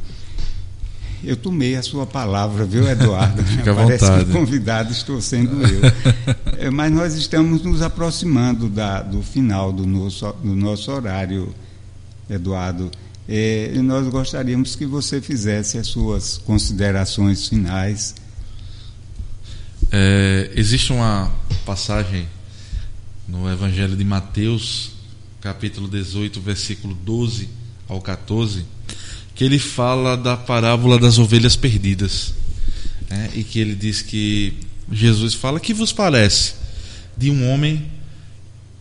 Eu 1.24 1.36
tomei 1.36 1.74
a 1.74 1.82
sua 1.82 2.06
palavra, 2.06 2.64
viu, 2.64 2.88
Eduardo? 2.88 3.42
Fica 3.44 3.74
Parece 3.74 4.04
vontade. 4.04 4.24
que 4.24 4.30
o 4.30 4.32
convidado 4.32 4.92
estou 4.92 5.20
sendo 5.20 5.60
eu. 5.66 5.80
É, 6.68 6.70
Mas 6.70 6.92
nós 6.92 7.14
estamos 7.14 7.62
nos 7.62 7.80
aproximando 7.80 8.68
da, 8.68 9.00
do 9.00 9.22
final 9.22 9.72
do 9.72 9.86
nosso, 9.86 10.30
do 10.32 10.54
nosso 10.54 10.92
horário, 10.92 11.54
Eduardo. 12.28 12.90
É, 13.26 13.72
e 13.74 13.78
nós 13.78 14.06
gostaríamos 14.08 14.76
que 14.76 14.84
você 14.84 15.20
fizesse 15.20 15.78
as 15.78 15.86
suas 15.86 16.36
considerações 16.36 17.48
finais. 17.48 18.14
É, 19.90 20.50
existe 20.54 20.92
uma 20.92 21.32
passagem 21.64 22.28
no 23.26 23.50
Evangelho 23.50 23.96
de 23.96 24.04
Mateus, 24.04 24.90
capítulo 25.40 25.88
18, 25.88 26.38
versículo 26.40 26.94
12 26.94 27.48
ao 27.88 28.00
14, 28.02 28.64
que 29.34 29.42
ele 29.42 29.58
fala 29.58 30.16
da 30.16 30.36
parábola 30.36 30.98
das 30.98 31.18
ovelhas 31.18 31.56
perdidas. 31.56 32.34
né? 33.08 33.30
E 33.34 33.42
que 33.42 33.58
ele 33.58 33.74
diz 33.74 34.02
que 34.02 34.52
Jesus 34.92 35.32
fala: 35.32 35.60
Que 35.60 35.72
vos 35.72 35.92
parece 35.92 36.57
de 37.18 37.30
um 37.30 37.50
homem 37.50 37.86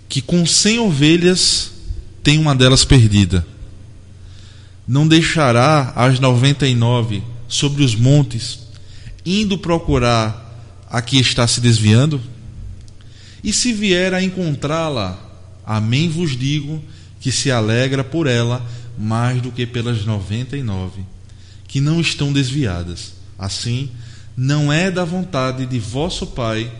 que 0.08 0.22
com 0.22 0.46
cem 0.46 0.80
ovelhas 0.80 1.72
tem 2.24 2.38
uma 2.38 2.56
delas 2.56 2.86
perdida? 2.86 3.46
Não 4.88 5.08
deixará 5.08 5.92
as 5.96 6.20
99 6.20 7.24
sobre 7.48 7.84
os 7.84 7.96
montes, 7.96 8.60
indo 9.26 9.58
procurar 9.58 10.46
a 10.90 11.02
que 11.02 11.20
está 11.20 11.46
se 11.48 11.60
desviando? 11.60 12.22
E 13.44 13.52
se 13.52 13.74
vier 13.74 14.14
a 14.14 14.22
encontrá-la, 14.24 15.20
amém 15.66 16.10
vos 16.10 16.38
digo 16.38 16.82
que 17.20 17.32
se 17.32 17.52
alegra 17.52 18.04
por 18.04 18.28
ela 18.28 18.66
mais 18.98 19.42
do 19.42 19.52
que 19.52 19.66
pelas 19.66 20.06
99 20.06 21.18
que 21.68 21.82
não 21.82 22.00
estão 22.00 22.32
desviadas. 22.32 23.14
Assim, 23.38 23.92
não 24.36 24.72
é 24.72 24.90
da 24.90 25.04
vontade 25.04 25.66
de 25.66 25.80
vosso 25.80 26.26
Pai 26.28 26.72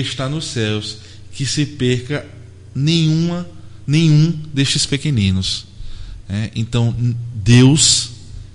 que 0.00 0.08
está 0.08 0.28
nos 0.28 0.46
céus 0.46 0.98
que 1.32 1.44
se 1.44 1.66
perca 1.66 2.26
nenhuma 2.74 3.46
nenhum 3.86 4.30
destes 4.54 4.86
pequeninos. 4.86 5.66
É, 6.28 6.50
então, 6.54 6.94
Deus 7.34 8.10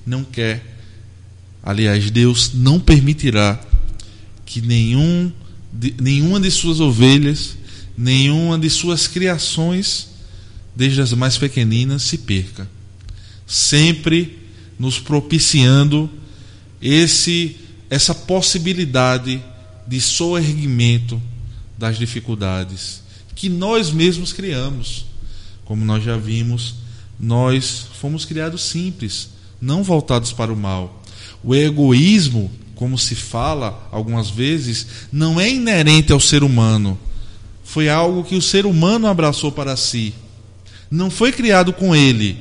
não 0.06 0.24
quer, 0.24 0.80
aliás, 1.62 2.10
Deus 2.10 2.52
não 2.54 2.80
permitirá 2.80 3.60
que 4.46 4.62
nenhum, 4.62 5.32
de, 5.72 5.94
nenhuma 6.00 6.40
de 6.40 6.50
suas 6.50 6.80
ovelhas, 6.80 7.58
nenhuma 7.98 8.58
de 8.58 8.70
suas 8.70 9.08
criações, 9.08 10.08
desde 10.76 11.02
as 11.02 11.14
mais 11.14 11.38
pequeninas, 11.38 12.04
se 12.04 12.20
perca. 12.20 12.68
Sempre 13.46 14.40
nos 14.80 15.00
propiciando 15.00 16.10
esse 16.82 17.58
essa 17.90 18.14
possibilidade 18.14 19.42
de 19.88 20.02
soerguimento 20.02 21.22
das 21.78 21.98
dificuldades 21.98 23.02
que 23.34 23.50
nós 23.50 23.92
mesmos 23.92 24.34
criamos. 24.34 25.06
Como 25.64 25.86
nós 25.86 26.04
já 26.04 26.18
vimos, 26.18 26.76
nós 27.20 27.86
fomos 28.00 28.26
criados 28.26 28.64
simples, 28.64 29.30
não 29.62 29.84
voltados 29.84 30.32
para 30.34 30.52
o 30.52 30.58
mal. 30.58 31.04
O 31.44 31.54
egoísmo 31.56 32.52
como 32.78 32.98
se 32.98 33.16
fala 33.16 33.90
algumas 33.92 34.30
vezes, 34.30 34.88
não 35.12 35.42
é 35.42 35.50
inerente 35.50 36.14
ao 36.14 36.20
ser 36.20 36.44
humano. 36.44 36.98
Foi 37.64 37.90
algo 37.90 38.24
que 38.24 38.36
o 38.36 38.42
ser 38.42 38.66
humano 38.66 39.08
abraçou 39.08 39.52
para 39.52 39.76
si. 39.76 40.14
Não 40.90 41.10
foi 41.10 41.32
criado 41.32 41.74
com 41.74 41.96
ele, 41.96 42.38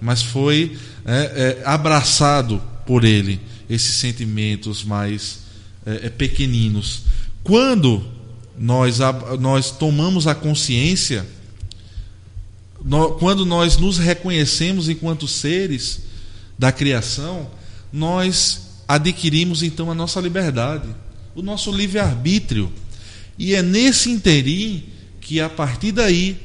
mas 0.00 0.22
foi 0.22 0.76
é, 1.06 1.60
é, 1.62 1.62
abraçado 1.64 2.60
por 2.84 3.04
ele, 3.04 3.40
esses 3.70 3.94
sentimentos 3.94 4.84
mais 4.84 5.45
é, 5.86 6.10
pequeninos. 6.10 7.02
Quando 7.44 8.04
nós, 8.58 8.98
nós 9.38 9.70
tomamos 9.70 10.26
a 10.26 10.34
consciência, 10.34 11.26
quando 13.18 13.46
nós 13.46 13.78
nos 13.78 13.98
reconhecemos 13.98 14.88
enquanto 14.88 15.28
seres 15.28 16.00
da 16.58 16.72
criação, 16.72 17.50
nós 17.92 18.66
adquirimos 18.88 19.62
então 19.62 19.90
a 19.90 19.94
nossa 19.94 20.20
liberdade, 20.20 20.88
o 21.34 21.42
nosso 21.42 21.70
livre-arbítrio. 21.70 22.72
E 23.38 23.54
é 23.54 23.62
nesse 23.62 24.10
interim 24.10 24.84
que, 25.20 25.40
a 25.40 25.48
partir 25.48 25.92
daí, 25.92 26.40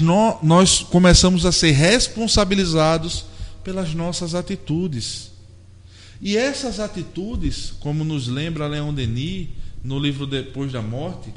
no, 0.00 0.38
nós 0.42 0.80
começamos 0.80 1.44
a 1.46 1.52
ser 1.52 1.72
responsabilizados 1.72 3.24
pelas 3.64 3.94
nossas 3.94 4.34
atitudes. 4.34 5.31
E 6.22 6.36
essas 6.36 6.78
atitudes, 6.78 7.74
como 7.80 8.04
nos 8.04 8.28
lembra 8.28 8.68
Leon 8.68 8.94
Denis 8.94 9.48
no 9.82 9.98
livro 9.98 10.26
Depois 10.26 10.70
da 10.70 10.80
Morte, 10.80 11.34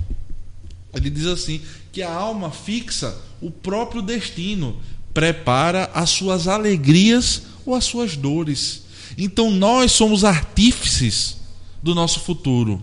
ele 0.94 1.10
diz 1.10 1.26
assim: 1.26 1.60
que 1.92 2.04
a 2.04 2.14
alma 2.14 2.52
fixa 2.52 3.18
o 3.42 3.52
próprio 3.52 4.02
destino, 4.02 4.78
prepara 5.14 5.90
as 5.94 6.10
suas 6.10 6.48
alegrias 6.48 7.44
ou 7.66 7.76
as 7.76 7.86
suas 7.86 8.18
dores. 8.18 8.84
Então 9.18 9.52
nós 9.52 9.92
somos 9.92 10.24
artífices 10.24 11.38
do 11.82 11.94
nosso 11.94 12.20
futuro. 12.20 12.82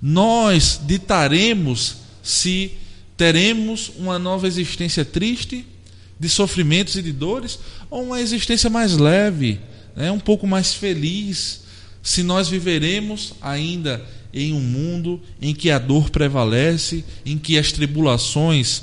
Nós 0.00 0.80
ditaremos 0.86 1.96
se 2.22 2.72
teremos 3.16 3.90
uma 3.96 4.18
nova 4.18 4.46
existência 4.46 5.04
triste, 5.04 5.66
de 6.18 6.28
sofrimentos 6.28 6.96
e 6.96 7.02
de 7.02 7.12
dores, 7.12 7.58
ou 7.90 8.04
uma 8.04 8.20
existência 8.20 8.70
mais 8.70 8.96
leve, 8.96 9.60
né, 9.96 10.12
um 10.12 10.20
pouco 10.20 10.46
mais 10.46 10.74
feliz, 10.74 11.62
se 12.02 12.22
nós 12.22 12.48
viveremos 12.48 13.32
ainda 13.40 14.04
em 14.32 14.52
um 14.52 14.60
mundo 14.60 15.20
em 15.40 15.54
que 15.54 15.70
a 15.70 15.78
dor 15.78 16.10
prevalece, 16.10 17.04
em 17.24 17.38
que 17.38 17.58
as 17.58 17.72
tribulações 17.72 18.82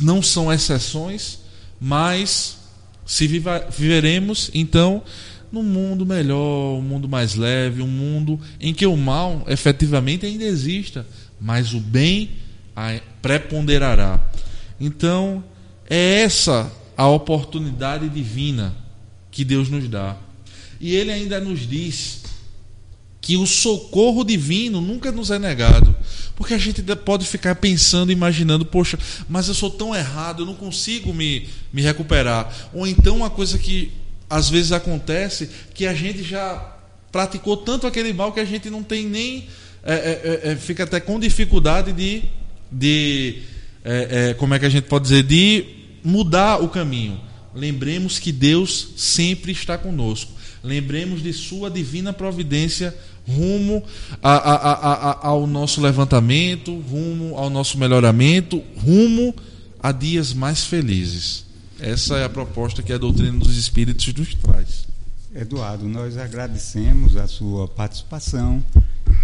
não 0.00 0.22
são 0.22 0.52
exceções, 0.52 1.38
mas 1.80 2.58
se 3.06 3.26
viva, 3.26 3.66
viveremos 3.70 4.50
então 4.54 5.02
num 5.50 5.62
mundo 5.62 6.06
melhor, 6.06 6.78
um 6.78 6.82
mundo 6.82 7.08
mais 7.08 7.34
leve, 7.34 7.82
um 7.82 7.88
mundo 7.88 8.38
em 8.60 8.72
que 8.72 8.86
o 8.86 8.96
mal 8.96 9.44
efetivamente 9.48 10.24
ainda 10.24 10.44
exista, 10.44 11.06
mas 11.40 11.74
o 11.74 11.80
bem 11.80 12.30
preponderará. 13.20 14.20
Então, 14.80 15.44
é 15.88 16.22
essa 16.22 16.72
a 16.96 17.06
oportunidade 17.06 18.08
divina 18.08 18.74
que 19.30 19.44
Deus 19.44 19.68
nos 19.68 19.88
dá. 19.88 20.16
E 20.82 20.96
ele 20.96 21.12
ainda 21.12 21.38
nos 21.38 21.60
diz 21.60 22.22
que 23.20 23.36
o 23.36 23.46
socorro 23.46 24.24
divino 24.24 24.80
nunca 24.80 25.12
nos 25.12 25.30
é 25.30 25.38
negado. 25.38 25.94
Porque 26.34 26.54
a 26.54 26.58
gente 26.58 26.82
pode 26.96 27.24
ficar 27.24 27.54
pensando, 27.54 28.10
imaginando, 28.10 28.66
poxa, 28.66 28.98
mas 29.28 29.46
eu 29.46 29.54
sou 29.54 29.70
tão 29.70 29.94
errado, 29.94 30.42
eu 30.42 30.46
não 30.46 30.56
consigo 30.56 31.14
me, 31.14 31.48
me 31.72 31.82
recuperar. 31.82 32.52
Ou 32.74 32.84
então 32.84 33.18
uma 33.18 33.30
coisa 33.30 33.58
que 33.58 33.92
às 34.28 34.50
vezes 34.50 34.72
acontece, 34.72 35.48
que 35.72 35.86
a 35.86 35.94
gente 35.94 36.24
já 36.24 36.76
praticou 37.12 37.56
tanto 37.56 37.86
aquele 37.86 38.12
mal 38.12 38.32
que 38.32 38.40
a 38.40 38.44
gente 38.44 38.68
não 38.68 38.82
tem 38.82 39.06
nem. 39.06 39.46
É, 39.84 39.94
é, 39.94 40.48
é, 40.48 40.52
é 40.52 40.56
fica 40.56 40.82
até 40.82 40.98
com 40.98 41.20
dificuldade 41.20 41.92
de. 41.92 42.24
de 42.72 43.42
é, 43.84 44.30
é, 44.30 44.34
como 44.34 44.52
é 44.54 44.58
que 44.58 44.66
a 44.66 44.68
gente 44.68 44.88
pode 44.88 45.04
dizer? 45.04 45.22
De 45.22 45.64
mudar 46.02 46.60
o 46.60 46.68
caminho. 46.68 47.20
Lembremos 47.54 48.18
que 48.18 48.32
Deus 48.32 48.88
sempre 48.96 49.52
está 49.52 49.78
conosco. 49.78 50.41
Lembremos 50.62 51.22
de 51.22 51.32
Sua 51.32 51.70
divina 51.70 52.12
providência 52.12 52.94
rumo 53.26 53.82
a, 54.22 54.32
a, 54.32 54.72
a, 55.10 55.26
ao 55.28 55.46
nosso 55.46 55.80
levantamento, 55.80 56.74
rumo 56.80 57.36
ao 57.36 57.48
nosso 57.48 57.78
melhoramento, 57.78 58.62
rumo 58.76 59.34
a 59.82 59.92
dias 59.92 60.32
mais 60.32 60.64
felizes. 60.64 61.44
Essa 61.78 62.16
é 62.18 62.24
a 62.24 62.28
proposta 62.28 62.82
que 62.82 62.92
a 62.92 62.98
doutrina 62.98 63.38
dos 63.38 63.56
Espíritos 63.56 64.12
nos 64.14 64.34
traz. 64.34 64.86
Eduardo, 65.34 65.88
nós 65.88 66.16
agradecemos 66.16 67.16
a 67.16 67.26
sua 67.26 67.66
participação 67.66 68.62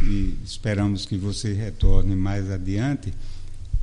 e 0.03 0.35
esperamos 0.45 1.05
que 1.05 1.17
você 1.17 1.53
retorne 1.53 2.17
mais 2.17 2.51
adiante. 2.51 3.13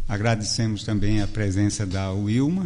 Agradecemos 0.07 0.83
também 0.83 1.21
a 1.21 1.27
presença 1.27 1.85
da 1.85 2.11
Wilma. 2.11 2.65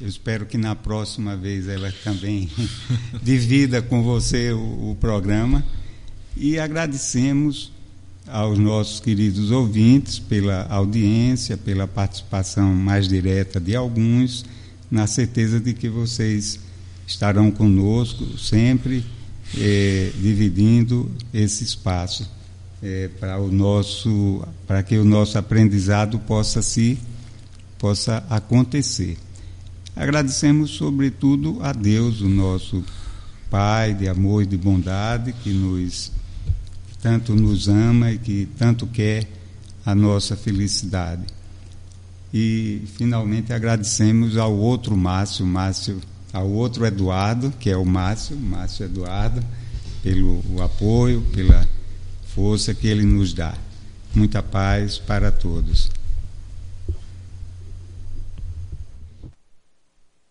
Eu 0.00 0.08
espero 0.08 0.46
que 0.46 0.56
na 0.56 0.74
próxima 0.74 1.36
vez 1.36 1.68
ela 1.68 1.92
também 2.02 2.48
divida 3.22 3.82
com 3.82 4.02
você 4.02 4.50
o, 4.50 4.92
o 4.92 4.96
programa. 4.98 5.62
E 6.34 6.58
agradecemos 6.58 7.70
aos 8.26 8.58
nossos 8.58 8.98
queridos 8.98 9.50
ouvintes 9.50 10.18
pela 10.18 10.66
audiência, 10.70 11.58
pela 11.58 11.86
participação 11.86 12.74
mais 12.74 13.08
direta 13.08 13.60
de 13.60 13.76
alguns, 13.76 14.46
na 14.90 15.06
certeza 15.06 15.60
de 15.60 15.74
que 15.74 15.90
vocês 15.90 16.58
estarão 17.06 17.50
conosco 17.50 18.38
sempre, 18.38 19.04
eh, 19.58 20.12
dividindo 20.18 21.10
esse 21.34 21.62
espaço 21.62 22.26
eh, 22.82 23.10
para 23.20 23.38
o 23.38 23.52
nosso, 23.52 24.42
para 24.66 24.82
que 24.82 24.96
o 24.96 25.04
nosso 25.04 25.36
aprendizado 25.36 26.18
possa 26.20 26.62
se 26.62 26.98
possa 27.76 28.24
acontecer. 28.30 29.18
Agradecemos 29.94 30.70
sobretudo 30.70 31.58
a 31.62 31.72
Deus, 31.72 32.20
o 32.20 32.28
nosso 32.28 32.84
Pai 33.50 33.94
de 33.94 34.08
amor 34.08 34.44
e 34.44 34.46
de 34.46 34.56
bondade, 34.56 35.32
que 35.32 35.50
nos 35.52 36.12
tanto 37.02 37.34
nos 37.34 37.68
ama 37.68 38.12
e 38.12 38.18
que 38.18 38.48
tanto 38.56 38.86
quer 38.86 39.26
a 39.84 39.94
nossa 39.94 40.36
felicidade. 40.36 41.24
E 42.32 42.82
finalmente 42.96 43.52
agradecemos 43.52 44.36
ao 44.36 44.54
outro 44.54 44.96
Márcio, 44.96 45.44
Márcio, 45.44 46.00
ao 46.32 46.48
outro 46.48 46.86
Eduardo, 46.86 47.52
que 47.58 47.68
é 47.68 47.76
o 47.76 47.84
Márcio, 47.84 48.36
Márcio 48.36 48.84
Eduardo, 48.84 49.42
pelo 50.02 50.62
apoio, 50.62 51.22
pela 51.32 51.68
força 52.34 52.72
que 52.72 52.86
ele 52.86 53.04
nos 53.04 53.32
dá. 53.34 53.54
Muita 54.14 54.42
paz 54.42 54.98
para 54.98 55.32
todos. 55.32 55.90